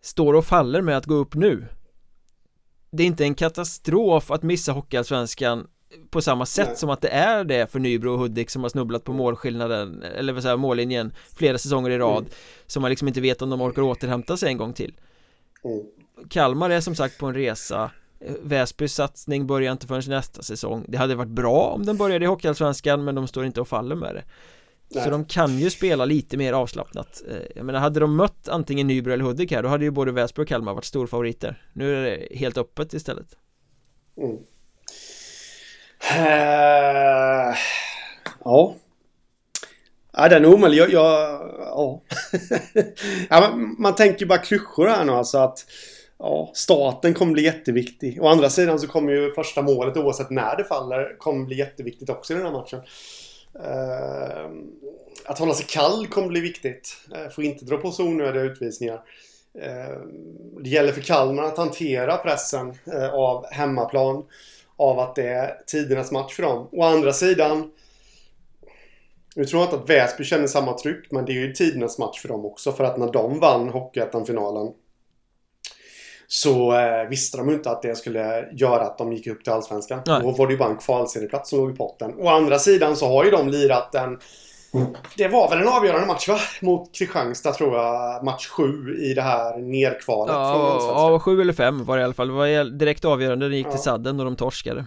står 0.00 0.34
och 0.34 0.44
faller 0.44 0.82
med 0.82 0.96
att 0.96 1.06
gå 1.06 1.14
upp 1.14 1.34
nu 1.34 1.66
det 2.96 3.02
är 3.02 3.06
inte 3.06 3.24
en 3.24 3.34
katastrof 3.34 4.30
att 4.30 4.42
missa 4.42 4.72
Hockeyallsvenskan 4.72 5.66
på 6.10 6.22
samma 6.22 6.46
sätt 6.46 6.68
Nej. 6.68 6.76
som 6.76 6.90
att 6.90 7.00
det 7.00 7.08
är 7.08 7.44
det 7.44 7.70
för 7.70 7.78
Nybro 7.78 8.12
och 8.12 8.18
Hudik 8.18 8.50
som 8.50 8.62
har 8.62 8.68
snubblat 8.68 9.04
på 9.04 9.12
målskillnaden 9.12 10.02
eller 10.02 10.32
vad 10.32 10.42
säger 10.42 10.56
mållinjen 10.56 11.12
flera 11.36 11.58
säsonger 11.58 11.90
i 11.90 11.98
rad 11.98 12.18
mm. 12.18 12.30
som 12.66 12.82
man 12.82 12.90
liksom 12.90 13.08
inte 13.08 13.20
vet 13.20 13.42
om 13.42 13.50
de 13.50 13.60
orkar 13.60 13.82
återhämta 13.82 14.36
sig 14.36 14.48
en 14.48 14.56
gång 14.58 14.72
till 14.72 14.94
mm. 15.64 15.86
Kalmar 16.28 16.70
är 16.70 16.80
som 16.80 16.94
sagt 16.94 17.18
på 17.18 17.26
en 17.26 17.34
resa 17.34 17.90
Väsbys 18.42 18.94
satsning 18.94 19.46
börjar 19.46 19.72
inte 19.72 19.86
förrän 19.86 20.02
nästa 20.06 20.42
säsong 20.42 20.84
Det 20.88 20.98
hade 20.98 21.14
varit 21.14 21.30
bra 21.30 21.60
om 21.60 21.86
den 21.86 21.96
började 21.96 22.24
i 22.24 22.28
Hockeyallsvenskan 22.28 23.04
men 23.04 23.14
de 23.14 23.28
står 23.28 23.44
inte 23.44 23.60
och 23.60 23.68
faller 23.68 23.96
med 23.96 24.14
det 24.14 24.24
Nej. 24.88 25.04
Så 25.04 25.10
de 25.10 25.24
kan 25.24 25.58
ju 25.58 25.70
spela 25.70 26.04
lite 26.04 26.36
mer 26.36 26.52
avslappnat 26.52 27.22
eh, 27.28 27.36
Jag 27.56 27.66
menar 27.66 27.80
hade 27.80 28.00
de 28.00 28.16
mött 28.16 28.48
antingen 28.48 28.86
Nybro 28.86 29.12
eller 29.12 29.24
Hudik 29.24 29.52
här 29.52 29.62
Då 29.62 29.68
hade 29.68 29.84
ju 29.84 29.90
både 29.90 30.12
Väsby 30.12 30.42
och 30.42 30.48
Kalmar 30.48 30.74
varit 30.74 30.84
storfavoriter 30.84 31.62
Nu 31.72 31.96
är 31.96 32.02
det 32.02 32.36
helt 32.36 32.58
öppet 32.58 32.94
istället 32.94 33.36
mm 34.16 34.38
uh, 36.12 37.56
Ja 38.44 38.74
Ja 40.16 40.28
den 40.28 40.44
är 40.44 40.54
omöjlig, 40.54 40.78
jag, 40.78 40.90
jag 40.90 41.40
ja. 41.60 42.00
ja 43.30 43.40
man, 43.40 43.76
man 43.78 43.94
tänker 43.94 44.26
bara 44.26 44.38
klyschor 44.38 44.86
här 44.86 45.04
nu 45.04 45.12
alltså 45.12 45.38
att 45.38 45.66
Ja, 46.18 46.50
staten 46.54 47.14
kommer 47.14 47.32
bli 47.32 47.42
jätteviktig. 47.42 48.22
Å 48.22 48.28
andra 48.28 48.50
sidan 48.50 48.78
så 48.78 48.86
kommer 48.86 49.12
ju 49.12 49.32
första 49.32 49.62
målet 49.62 49.96
oavsett 49.96 50.30
när 50.30 50.56
det 50.56 50.64
faller 50.64 51.18
kommer 51.18 51.46
bli 51.46 51.56
jätteviktigt 51.56 52.10
också 52.10 52.32
i 52.32 52.36
den 52.36 52.44
här 52.44 52.52
matchen. 52.52 52.80
Uh, 53.56 54.50
att 55.24 55.38
hålla 55.38 55.54
sig 55.54 55.66
kall 55.68 56.06
kommer 56.06 56.28
bli 56.28 56.40
viktigt. 56.40 56.96
Eh, 57.14 57.22
uh, 57.22 57.28
får 57.28 57.44
inte 57.44 57.64
dra 57.64 57.76
på 57.76 57.92
sig 57.92 58.04
onödiga 58.04 58.42
utvisningar. 58.42 59.02
Uh, 59.58 60.00
det 60.62 60.68
gäller 60.68 60.92
för 60.92 61.00
Kalmar 61.00 61.42
att 61.42 61.58
hantera 61.58 62.16
pressen 62.16 62.74
av 63.12 63.46
hemmaplan. 63.50 64.24
Av 64.76 64.98
att 64.98 65.14
det 65.14 65.28
är 65.28 65.58
tidernas 65.66 66.12
match 66.12 66.34
för 66.34 66.42
dem. 66.42 66.68
Å 66.72 66.82
andra 66.82 67.12
sidan 67.12 67.70
nu 69.36 69.44
tror 69.44 69.62
jag 69.62 69.66
inte 69.66 69.76
att 69.76 69.90
Väsby 69.90 70.24
känner 70.24 70.46
samma 70.46 70.72
tryck, 70.72 71.10
men 71.10 71.24
det 71.24 71.32
är 71.32 71.34
ju 71.34 71.52
tidernas 71.52 71.98
match 71.98 72.20
för 72.20 72.28
dem 72.28 72.44
också. 72.44 72.72
För 72.72 72.84
att 72.84 72.98
när 72.98 73.12
de 73.12 73.40
vann 73.40 73.68
Hockeyettan-finalen 73.68 74.72
så 76.26 76.78
eh, 76.78 77.08
visste 77.08 77.36
de 77.36 77.50
inte 77.50 77.70
att 77.70 77.82
det 77.82 77.96
skulle 77.96 78.48
göra 78.52 78.82
att 78.82 78.98
de 78.98 79.12
gick 79.12 79.26
upp 79.26 79.44
till 79.44 79.52
Allsvenskan. 79.52 80.00
Nej. 80.06 80.20
Då 80.22 80.30
var 80.30 80.46
det 80.46 80.52
ju 80.52 80.58
bara 80.58 80.70
en 80.70 80.76
kvalserieplats 80.76 81.50
som 81.50 81.58
låg 81.58 81.70
i 81.70 81.76
potten. 81.76 82.14
Å 82.18 82.28
andra 82.28 82.58
sidan 82.58 82.96
så 82.96 83.08
har 83.08 83.24
ju 83.24 83.30
de 83.30 83.48
lirat 83.48 83.94
en... 83.94 84.18
Det 85.16 85.28
var 85.28 85.50
väl 85.50 85.60
en 85.60 85.68
avgörande 85.68 86.06
match 86.06 86.28
va? 86.28 86.38
Mot 86.62 86.94
Kristianstad 86.94 87.52
tror 87.52 87.76
jag. 87.76 88.24
Match 88.24 88.48
7 88.48 88.96
i 88.98 89.14
det 89.14 89.22
här 89.22 89.58
nerkvalet. 89.58 90.34
Ja, 90.34 91.10
ja 91.12 91.18
7 91.18 91.40
eller 91.40 91.52
5 91.52 91.84
var 91.84 91.96
det 91.96 92.00
i 92.00 92.04
alla 92.04 92.14
fall. 92.14 92.28
Det 92.28 92.34
var 92.34 92.78
direkt 92.78 93.04
avgörande. 93.04 93.48
Den 93.48 93.56
gick 93.56 93.66
ja. 93.66 93.70
till 93.70 93.80
sadden 93.80 94.18
och 94.18 94.24
de 94.24 94.36
torskade. 94.36 94.84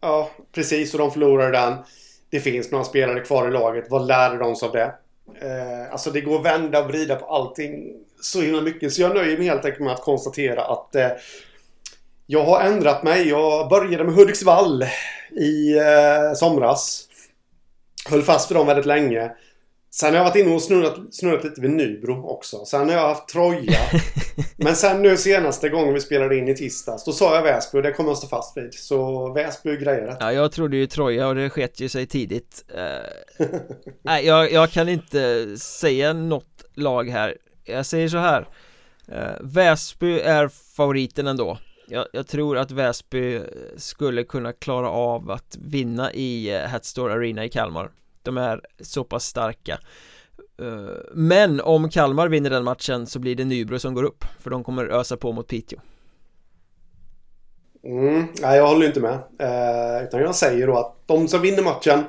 Ja, 0.00 0.30
precis. 0.52 0.94
Och 0.94 1.00
de 1.00 1.10
förlorade 1.10 1.50
den. 1.50 1.74
Det 2.30 2.40
finns 2.40 2.70
några 2.70 2.84
spelare 2.84 3.20
kvar 3.20 3.48
i 3.48 3.50
laget. 3.50 3.86
Vad 3.90 4.06
lärde 4.06 4.38
de 4.38 4.56
sig 4.56 4.66
av 4.66 4.72
det? 4.72 4.94
Eh, 5.40 5.92
alltså 5.92 6.10
det 6.10 6.20
går 6.20 6.38
att 6.38 6.44
vända 6.44 6.84
och 6.84 6.88
vrida 6.88 7.16
på 7.16 7.26
allting 7.26 7.92
så 8.20 8.40
himla 8.40 8.60
mycket. 8.62 8.92
Så 8.92 9.02
jag 9.02 9.14
nöjer 9.14 9.38
mig 9.38 9.46
helt 9.46 9.64
enkelt 9.64 9.84
med 9.84 9.92
att 9.92 10.02
konstatera 10.02 10.62
att 10.64 10.94
eh, 10.94 11.08
jag 12.26 12.44
har 12.44 12.60
ändrat 12.60 13.02
mig. 13.02 13.28
Jag 13.28 13.68
började 13.68 14.04
med 14.04 14.14
Hudiksvall 14.14 14.84
i 15.30 15.78
eh, 15.78 16.34
somras. 16.34 17.06
Höll 18.08 18.22
fast 18.22 18.50
vid 18.50 18.56
dem 18.56 18.66
väldigt 18.66 18.86
länge. 18.86 19.30
Sen 19.92 20.10
har 20.10 20.16
jag 20.16 20.24
varit 20.24 20.36
inne 20.36 20.54
och 20.54 20.62
snurrat, 20.62 20.96
snurrat 21.10 21.44
lite 21.44 21.60
vid 21.60 21.70
Nybro 21.70 22.26
också. 22.26 22.64
Sen 22.64 22.88
har 22.88 22.96
jag 22.96 23.08
haft 23.08 23.28
Troja. 23.28 23.78
Men 24.56 24.76
sen 24.76 25.02
nu 25.02 25.16
senaste 25.16 25.68
gången 25.68 25.94
vi 25.94 26.00
spelade 26.00 26.36
in 26.36 26.48
i 26.48 26.54
tisdags, 26.54 27.04
då 27.04 27.12
sa 27.12 27.34
jag 27.34 27.42
Väsby 27.42 27.78
och 27.78 27.82
det 27.82 27.92
kommer 27.92 28.10
jag 28.10 28.18
stå 28.18 28.26
fast 28.26 28.56
vid. 28.56 28.74
Så 28.74 29.32
Väsby 29.32 29.76
grejer 29.76 30.06
det. 30.06 30.16
Ja, 30.20 30.32
jag 30.32 30.52
trodde 30.52 30.76
ju 30.76 30.86
Troja 30.86 31.28
och 31.28 31.34
det 31.34 31.50
sket 31.50 31.80
ju 31.80 31.88
sig 31.88 32.06
tidigt. 32.06 32.64
Uh, 32.74 33.46
nej, 34.02 34.26
jag, 34.26 34.52
jag 34.52 34.70
kan 34.70 34.88
inte 34.88 35.54
säga 35.58 36.12
något 36.12 36.64
lag 36.74 37.08
här. 37.08 37.36
Jag 37.64 37.86
säger 37.86 38.08
så 38.08 38.18
här. 38.18 38.48
Uh, 39.12 39.16
Väsby 39.40 40.20
är 40.20 40.48
favoriten 40.76 41.26
ändå. 41.26 41.58
Jag, 41.92 42.06
jag, 42.12 42.26
tror 42.26 42.58
att 42.58 42.70
Väsby 42.70 43.36
eh, 43.36 43.42
skulle 43.76 44.24
kunna 44.24 44.52
klara 44.52 44.90
av 44.90 45.30
att 45.30 45.56
vinna 45.60 46.12
i 46.12 46.54
eh, 46.54 46.68
Hatstore 46.68 47.12
Arena 47.12 47.44
i 47.44 47.48
Kalmar. 47.48 47.90
De 48.22 48.38
är 48.38 48.60
så 48.80 49.04
pass 49.04 49.24
starka. 49.24 49.78
Eh, 50.62 50.96
men 51.14 51.60
om 51.60 51.90
Kalmar 51.90 52.28
vinner 52.28 52.50
den 52.50 52.64
matchen 52.64 53.06
så 53.06 53.18
blir 53.18 53.36
det 53.36 53.44
Nybro 53.44 53.78
som 53.78 53.94
går 53.94 54.02
upp 54.02 54.24
För 54.38 54.50
de 54.50 54.64
kommer 54.64 54.84
ösa 54.84 55.16
på 55.16 55.32
mot 55.32 55.46
Piteå. 55.46 55.78
Mm, 57.84 58.26
Nej, 58.40 58.56
jag 58.56 58.66
håller 58.66 58.86
inte 58.86 59.00
med. 59.00 59.14
Eh, 59.38 60.04
Utan 60.04 60.20
jag 60.20 60.34
säger 60.34 60.66
då 60.66 60.78
att 60.78 60.96
de 61.06 61.28
som 61.28 61.42
vinner 61.42 61.62
matchen 61.62 62.04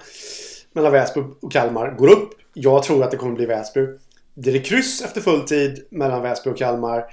Mellan 0.73 0.91
Väsby 0.91 1.21
och 1.41 1.51
Kalmar 1.51 1.91
går 1.91 2.07
upp. 2.07 2.29
Jag 2.53 2.83
tror 2.83 3.03
att 3.03 3.11
det 3.11 3.17
kommer 3.17 3.35
bli 3.35 3.45
Väsby. 3.45 3.87
Blir 4.33 4.53
det 4.53 4.59
kryss 4.59 5.01
efter 5.01 5.21
full 5.21 5.41
tid 5.41 5.87
mellan 5.91 6.21
Väsby 6.21 6.49
och 6.49 6.57
Kalmar. 6.57 7.05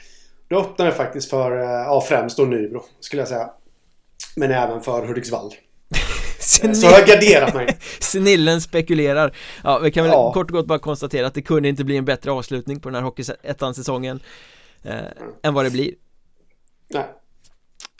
Då 0.48 0.60
öppnar 0.60 0.86
det 0.86 0.92
faktiskt 0.92 1.30
för, 1.30 1.60
eh, 1.60 1.66
ja 1.66 2.04
främst 2.08 2.36
då 2.36 2.44
Nybro 2.44 2.84
skulle 3.00 3.22
jag 3.22 3.28
säga 3.28 3.50
Men 4.36 4.50
även 4.50 4.80
för 4.80 5.06
Hudiksvall. 5.06 5.54
Så 6.74 6.86
har 6.86 6.98
jag 6.98 7.06
garderat 7.06 7.54
mig 7.54 7.78
Snillen 8.00 8.60
spekulerar 8.60 9.36
Ja, 9.64 9.78
vi 9.78 9.90
kan 9.90 10.04
väl 10.04 10.12
ja. 10.12 10.32
kort 10.32 10.50
och 10.50 10.56
gott 10.56 10.66
bara 10.66 10.78
konstatera 10.78 11.26
att 11.26 11.34
det 11.34 11.42
kunde 11.42 11.68
inte 11.68 11.84
bli 11.84 11.96
en 11.96 12.04
bättre 12.04 12.30
avslutning 12.30 12.80
på 12.80 12.88
den 12.88 12.94
här 12.96 13.02
Hockeyettan-säsongen 13.02 14.20
eh, 14.82 14.98
mm. 14.98 15.08
Än 15.42 15.54
vad 15.54 15.64
det 15.64 15.70
blir 15.70 15.94
Nej 16.90 17.04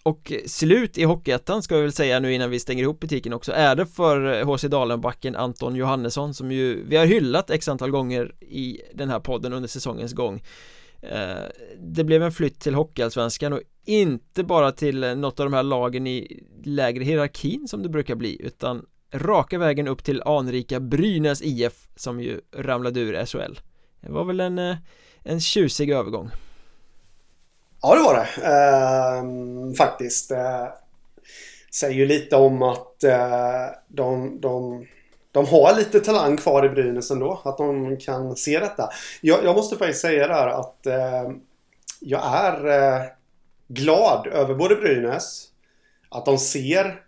och 0.03 0.33
slut 0.47 0.99
i 0.99 1.05
Hockeyettan 1.05 1.63
ska 1.63 1.77
vi 1.77 1.83
väl 1.83 1.93
säga 1.93 2.21
nu 2.21 2.35
innan 2.35 2.51
vi 2.51 2.61
stänger 2.61 2.83
ihop 2.83 3.01
butiken 3.01 3.33
också 3.33 3.53
är 3.53 3.77
det 3.77 3.87
för 3.87 4.43
HC 4.45 4.63
Dalenbacken 4.63 5.37
Anton 5.37 5.77
Johannesson 5.77 6.35
som 6.35 6.53
ju 6.53 6.85
vi 6.85 6.97
har 6.97 7.07
hyllat 7.07 7.51
x 7.51 7.69
antal 7.69 7.91
gånger 7.91 8.35
i 8.41 8.81
den 8.95 9.11
här 9.11 9.21
podden 9.21 9.53
under 9.53 9.69
säsongens 9.69 10.13
gång 10.13 10.41
Eh, 10.41 10.45
Eh, 11.03 11.45
det 11.79 12.05
blev 12.05 12.23
en 12.23 12.33
flytt 12.33 12.61
till 12.61 12.75
Hockeyallsvenskan 12.75 13.53
och 13.53 13.61
inte 13.85 14.45
bara 14.45 14.73
till 14.73 15.05
eh, 15.05 15.15
något 15.15 15.41
av 15.41 15.47
de 15.47 15.53
här 15.53 15.63
lagen 15.63 16.07
i 16.07 16.43
lägre 16.65 17.05
hierarkin 17.05 17.69
som 17.69 17.83
det 17.83 17.89
brukar 17.89 18.15
bli 18.15 18.43
utan 18.43 18.87
raka 19.13 19.59
vägen 19.59 19.89
upp 19.89 20.05
till 20.05 20.23
anrika 20.23 20.81
Brynäs 20.81 21.43
IF 21.43 21.89
som 21.97 22.21
ju 22.21 22.41
ramlade 22.57 23.01
ur 23.01 23.25
SHL 23.27 23.61
Det 24.01 24.13
var 24.13 24.25
väl 24.25 24.41
en, 24.41 24.59
eh, 24.59 24.77
en 25.23 25.41
tjusig 25.41 25.91
övergång. 25.91 26.31
Ja 27.83 27.95
det 27.95 28.03
var 28.03 28.15
det. 28.15 28.47
Ehm, 28.47 29.75
faktiskt. 29.75 30.31
Ehm, 30.31 30.67
Säger 31.75 31.95
ju 31.95 32.07
lite 32.07 32.37
om 32.37 32.63
att 32.63 33.05
de, 33.89 34.41
de 34.41 34.87
de 35.39 35.47
har 35.47 35.77
lite 35.77 36.01
talang 36.01 36.37
kvar 36.37 36.65
i 36.65 36.69
Brynäs 36.69 37.11
ändå. 37.11 37.41
Att 37.45 37.59
de 37.59 37.97
kan 37.97 38.37
se 38.37 38.59
detta. 38.59 38.89
Jag, 39.21 39.45
jag 39.45 39.57
måste 39.57 39.77
faktiskt 39.77 40.01
säga 40.01 40.29
där 40.29 40.47
att 40.47 40.87
eh, 40.87 41.31
jag 42.01 42.23
är 42.25 42.67
eh, 42.67 43.03
glad 43.69 44.27
över 44.27 44.55
både 44.55 44.75
Brynäs, 44.75 45.45
att 46.09 46.25
de 46.25 46.39
ser 46.39 47.01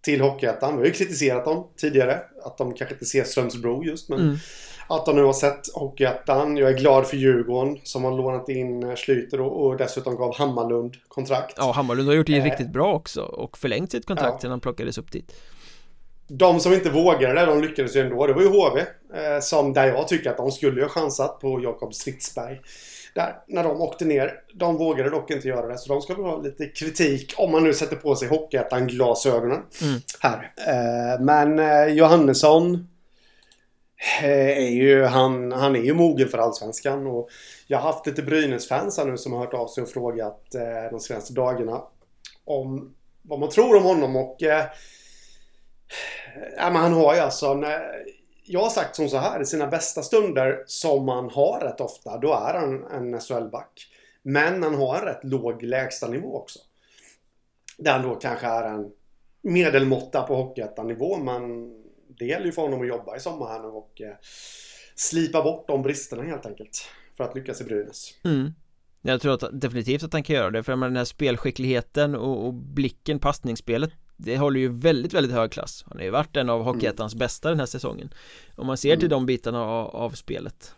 till 0.00 0.20
Hockeyettan. 0.20 0.72
Vi 0.72 0.78
har 0.78 0.86
ju 0.86 0.92
kritiserat 0.92 1.44
dem 1.44 1.66
tidigare. 1.76 2.20
Att 2.44 2.58
de 2.58 2.74
kanske 2.74 2.94
inte 2.94 3.04
ser 3.04 3.24
Strömsbro 3.24 3.84
just. 3.84 4.08
Men 4.08 4.20
mm. 4.20 4.36
att 4.88 5.06
de 5.06 5.16
nu 5.16 5.22
har 5.22 5.32
sett 5.32 5.74
Hockeyettan. 5.74 6.56
Jag 6.56 6.70
är 6.70 6.78
glad 6.78 7.06
för 7.06 7.16
Djurgården 7.16 7.78
som 7.82 8.04
har 8.04 8.16
lånat 8.16 8.48
in 8.48 8.82
eh, 8.82 8.96
Schlyter 8.96 9.40
och, 9.40 9.66
och 9.66 9.76
dessutom 9.76 10.16
gav 10.16 10.36
Hammarlund 10.36 10.96
kontrakt. 11.08 11.54
Ja, 11.56 11.72
Hammarlund 11.72 12.08
har 12.08 12.14
gjort 12.14 12.26
det 12.26 12.36
eh. 12.36 12.44
riktigt 12.44 12.70
bra 12.70 12.94
också 12.94 13.22
och 13.22 13.58
förlängt 13.58 13.90
sitt 13.90 14.06
kontrakt 14.06 14.34
ja. 14.34 14.40
sedan 14.40 14.50
han 14.50 14.60
plockades 14.60 14.98
upp 14.98 15.12
dit. 15.12 15.32
De 16.28 16.60
som 16.60 16.72
inte 16.72 16.90
vågade 16.90 17.46
de 17.46 17.62
lyckades 17.62 17.96
ju 17.96 18.00
ändå. 18.00 18.26
Det 18.26 18.32
var 18.32 18.42
ju 18.42 18.48
HV. 18.48 18.80
Eh, 19.14 19.40
som 19.40 19.72
där 19.72 19.86
jag 19.86 20.08
tycker 20.08 20.30
att 20.30 20.36
de 20.36 20.50
skulle 20.50 20.82
ha 20.82 20.88
chansat 20.88 21.40
på 21.40 21.60
Jakob 21.62 21.94
Stridsberg. 21.94 22.60
Där, 23.14 23.36
när 23.46 23.64
de 23.64 23.80
åkte 23.80 24.04
ner. 24.04 24.34
De 24.54 24.76
vågade 24.76 25.10
dock 25.10 25.30
inte 25.30 25.48
göra 25.48 25.66
det. 25.66 25.78
Så 25.78 25.92
de 25.92 26.02
ska 26.02 26.14
väl 26.14 26.24
ha 26.24 26.42
lite 26.42 26.66
kritik 26.66 27.34
om 27.36 27.52
man 27.52 27.64
nu 27.64 27.74
sätter 27.74 27.96
på 27.96 28.16
sig 28.16 28.28
Hockeyettan-glasögonen. 28.28 29.62
Mm. 29.82 30.00
Här. 30.20 30.52
Eh, 30.66 31.20
men 31.20 31.58
eh, 31.58 31.94
Johannesson 31.94 32.88
eh, 34.22 34.58
är 34.58 34.70
ju, 34.70 35.04
han, 35.04 35.52
han 35.52 35.76
är 35.76 35.80
ju 35.80 35.94
mogen 35.94 36.28
för 36.28 36.38
Allsvenskan. 36.38 37.06
Och 37.06 37.28
jag 37.66 37.78
har 37.78 37.92
haft 37.92 38.06
lite 38.06 38.22
Brynäs-fans 38.22 38.98
här 38.98 39.04
nu 39.04 39.16
som 39.16 39.32
har 39.32 39.40
hört 39.40 39.54
av 39.54 39.68
sig 39.68 39.82
och 39.82 39.88
frågat 39.88 40.54
eh, 40.54 40.90
de 40.90 41.00
senaste 41.00 41.32
dagarna 41.32 41.82
om 42.44 42.94
vad 43.22 43.38
man 43.38 43.48
tror 43.48 43.76
om 43.76 43.82
honom 43.82 44.16
och... 44.16 44.36
Ja, 46.56 46.70
men 46.70 46.82
han 46.82 46.92
har 46.92 47.14
ju 47.14 47.20
alltså... 47.20 47.54
När, 47.54 47.74
eh, 47.74 48.14
jag 48.44 48.60
har 48.60 48.70
sagt 48.70 48.96
som 48.96 49.08
så 49.08 49.18
här, 49.18 49.40
i 49.40 49.44
sina 49.44 49.66
bästa 49.66 50.02
stunder 50.02 50.64
som 50.66 51.08
han 51.08 51.30
har 51.30 51.60
rätt 51.60 51.80
ofta, 51.80 52.18
då 52.18 52.32
är 52.32 52.54
han 52.54 52.84
en 52.84 53.20
SHL-back. 53.20 53.86
Men 54.22 54.62
han 54.62 54.74
har 54.74 54.96
en 54.96 55.04
rätt 55.04 55.24
låg 55.24 55.62
lägstanivå 55.62 56.36
också. 56.36 56.58
Där 57.78 57.92
han 57.92 58.02
då 58.02 58.14
kanske 58.14 58.46
är 58.46 58.64
en 58.64 58.90
medelmåtta 59.42 60.22
på 60.22 60.34
Hockeyettan-nivå, 60.34 61.16
men 61.16 61.72
det 62.18 62.24
gäller 62.24 62.46
ju 62.46 62.52
för 62.52 62.62
honom 62.62 62.80
att 62.80 62.88
jobba 62.88 63.16
i 63.16 63.20
sommar 63.20 63.48
här 63.48 63.62
nu 63.62 63.68
och 63.68 64.00
eh, 64.00 64.14
slipa 64.94 65.42
bort 65.42 65.68
de 65.68 65.82
bristerna 65.82 66.22
helt 66.22 66.46
enkelt. 66.46 66.88
För 67.16 67.24
att 67.24 67.34
lyckas 67.34 67.60
i 67.60 67.64
Brynäs. 67.64 68.14
Mm. 68.24 68.52
Jag 69.02 69.20
tror 69.20 69.34
att, 69.34 69.60
definitivt 69.60 70.02
att 70.02 70.12
han 70.12 70.22
kan 70.22 70.36
göra 70.36 70.50
det 70.50 70.62
för 70.62 70.76
med 70.76 70.88
den 70.88 70.96
här 70.96 71.04
spelskickligheten 71.04 72.14
och, 72.14 72.46
och 72.46 72.54
blicken, 72.54 73.18
passningsspelet 73.18 73.90
det 74.20 74.38
håller 74.38 74.60
ju 74.60 74.68
väldigt, 74.68 75.14
väldigt 75.14 75.32
hög 75.32 75.52
klass. 75.52 75.84
Han 75.88 75.98
har 75.98 76.04
ju 76.04 76.10
varit 76.10 76.36
en 76.36 76.50
av 76.50 76.62
Hockeyettans 76.62 77.12
mm. 77.12 77.18
bästa 77.18 77.48
den 77.48 77.58
här 77.58 77.66
säsongen? 77.66 78.14
Om 78.56 78.66
man 78.66 78.76
ser 78.76 78.96
till 78.96 79.06
mm. 79.06 79.10
de 79.10 79.26
bitarna 79.26 79.62
av, 79.62 79.96
av 79.96 80.10
spelet. 80.10 80.74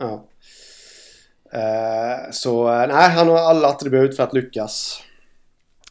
Ja. 0.00 0.28
Eh, 1.52 2.30
Så 2.32 2.70
nej, 2.70 3.10
han 3.10 3.28
har 3.28 3.38
alla 3.38 3.68
attribut 3.68 4.16
för 4.16 4.22
att 4.22 4.34
lyckas. 4.34 5.02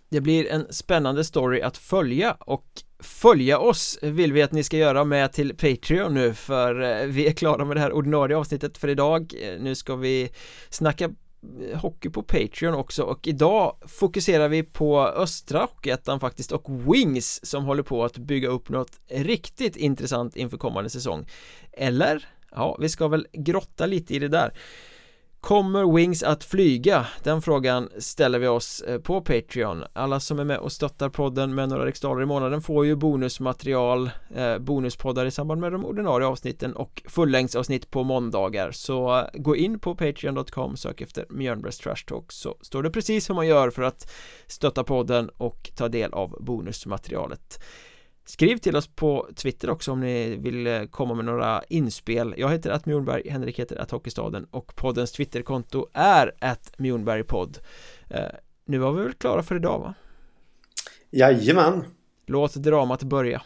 Det 0.09 0.21
blir 0.21 0.51
en 0.51 0.73
spännande 0.73 1.23
story 1.23 1.61
att 1.61 1.77
följa 1.77 2.37
och 2.39 2.65
följa 2.99 3.59
oss 3.59 3.99
vill 4.01 4.33
vi 4.33 4.41
att 4.41 4.51
ni 4.51 4.63
ska 4.63 4.77
göra 4.77 5.03
med 5.03 5.33
till 5.33 5.57
Patreon 5.57 6.13
nu 6.13 6.33
för 6.33 6.81
eh, 6.81 7.07
vi 7.07 7.27
är 7.27 7.31
klara 7.31 7.65
med 7.65 7.77
det 7.77 7.81
här 7.81 7.91
ordinarie 7.91 8.37
avsnittet 8.37 8.77
för 8.77 8.87
idag. 8.87 9.33
Eh, 9.41 9.59
Nu 9.59 9.75
ska 9.75 9.95
vi 9.95 10.29
snacka 10.69 11.09
hockey 11.75 12.09
på 12.09 12.23
Patreon 12.23 12.73
också 12.73 13.03
och 13.03 13.27
idag 13.27 13.75
fokuserar 13.81 14.47
vi 14.47 14.63
på 14.63 15.07
östra 15.07 15.59
hockeyettan 15.59 16.19
faktiskt 16.19 16.51
och 16.51 16.69
Wings 16.69 17.45
som 17.45 17.65
håller 17.65 17.83
på 17.83 18.05
att 18.05 18.17
bygga 18.17 18.47
upp 18.47 18.69
något 18.69 18.99
riktigt 19.07 19.75
intressant 19.75 20.35
inför 20.35 20.57
kommande 20.57 20.89
säsong 20.89 21.25
Eller? 21.71 22.27
Ja, 22.51 22.77
vi 22.79 22.89
ska 22.89 23.07
väl 23.07 23.27
grotta 23.33 23.85
lite 23.85 24.15
i 24.15 24.19
det 24.19 24.27
där 24.27 24.53
Kommer 25.41 25.95
Wings 25.95 26.23
att 26.23 26.43
flyga? 26.43 27.07
Den 27.23 27.41
frågan 27.41 27.89
ställer 27.97 28.39
vi 28.39 28.47
oss 28.47 28.81
eh, 28.81 28.99
på 28.99 29.21
Patreon. 29.21 29.83
Alla 29.93 30.19
som 30.19 30.39
är 30.39 30.43
med 30.43 30.57
och 30.57 30.71
stöttar 30.71 31.09
podden 31.09 31.55
med 31.55 31.69
några 31.69 31.85
riksdaler 31.85 32.21
i 32.21 32.25
månaden 32.25 32.61
får 32.61 32.85
ju 32.85 32.95
bonusmaterial 32.95 34.09
eh, 34.35 34.57
Bonuspoddar 34.57 35.25
i 35.25 35.31
samband 35.31 35.61
med 35.61 35.71
de 35.71 35.85
ordinarie 35.85 36.27
avsnitten 36.27 36.73
och 36.73 37.03
fullängdsavsnitt 37.05 37.91
på 37.91 38.03
måndagar. 38.03 38.71
Så 38.71 39.19
eh, 39.19 39.25
gå 39.33 39.55
in 39.55 39.79
på 39.79 39.95
patreon.com 39.95 40.77
sök 40.77 41.01
efter 41.01 41.25
Mjölnbergs 41.29 41.77
Trash 41.77 42.05
Talk 42.07 42.31
så 42.31 42.57
står 42.61 42.83
det 42.83 42.89
precis 42.89 43.29
hur 43.29 43.35
man 43.35 43.47
gör 43.47 43.69
för 43.69 43.81
att 43.83 44.11
stötta 44.47 44.83
podden 44.83 45.29
och 45.37 45.71
ta 45.75 45.87
del 45.87 46.13
av 46.13 46.37
bonusmaterialet. 46.39 47.59
Skriv 48.27 48.57
till 48.57 48.75
oss 48.75 48.87
på 48.87 49.29
Twitter 49.35 49.69
också 49.69 49.91
om 49.91 49.99
ni 49.99 50.35
vill 50.35 50.67
eh, 50.67 50.83
komma 50.83 51.13
med 51.13 51.25
några 51.25 51.63
inspel. 51.69 52.33
Jag 52.37 52.49
heter 52.49 52.69
att 52.69 52.85
Mjornberg, 52.85 53.29
Henrik 53.29 53.59
heter 53.59 53.75
att 53.75 53.91
Hockeystaden 53.91 54.47
och 54.51 54.75
poddens 54.75 55.11
Twitterkonto 55.11 55.87
är 55.93 56.33
att 56.39 56.73
Mjornbergpodd. 56.77 57.57
Eh, 58.09 58.21
Nu 58.65 58.77
var 58.77 58.91
vi 58.91 59.03
väl 59.03 59.13
klara 59.13 59.43
för 59.43 59.55
idag 59.55 59.79
va? 59.79 59.93
Jajamän. 61.11 61.85
Låt 62.25 62.53
dramat 62.53 63.03
börja. 63.03 63.41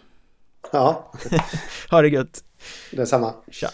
Ja. 0.72 1.12
Ha 1.92 2.02
det 2.02 2.10
gött. 2.10 2.44
Detsamma. 2.92 3.34
Tja 3.52 3.70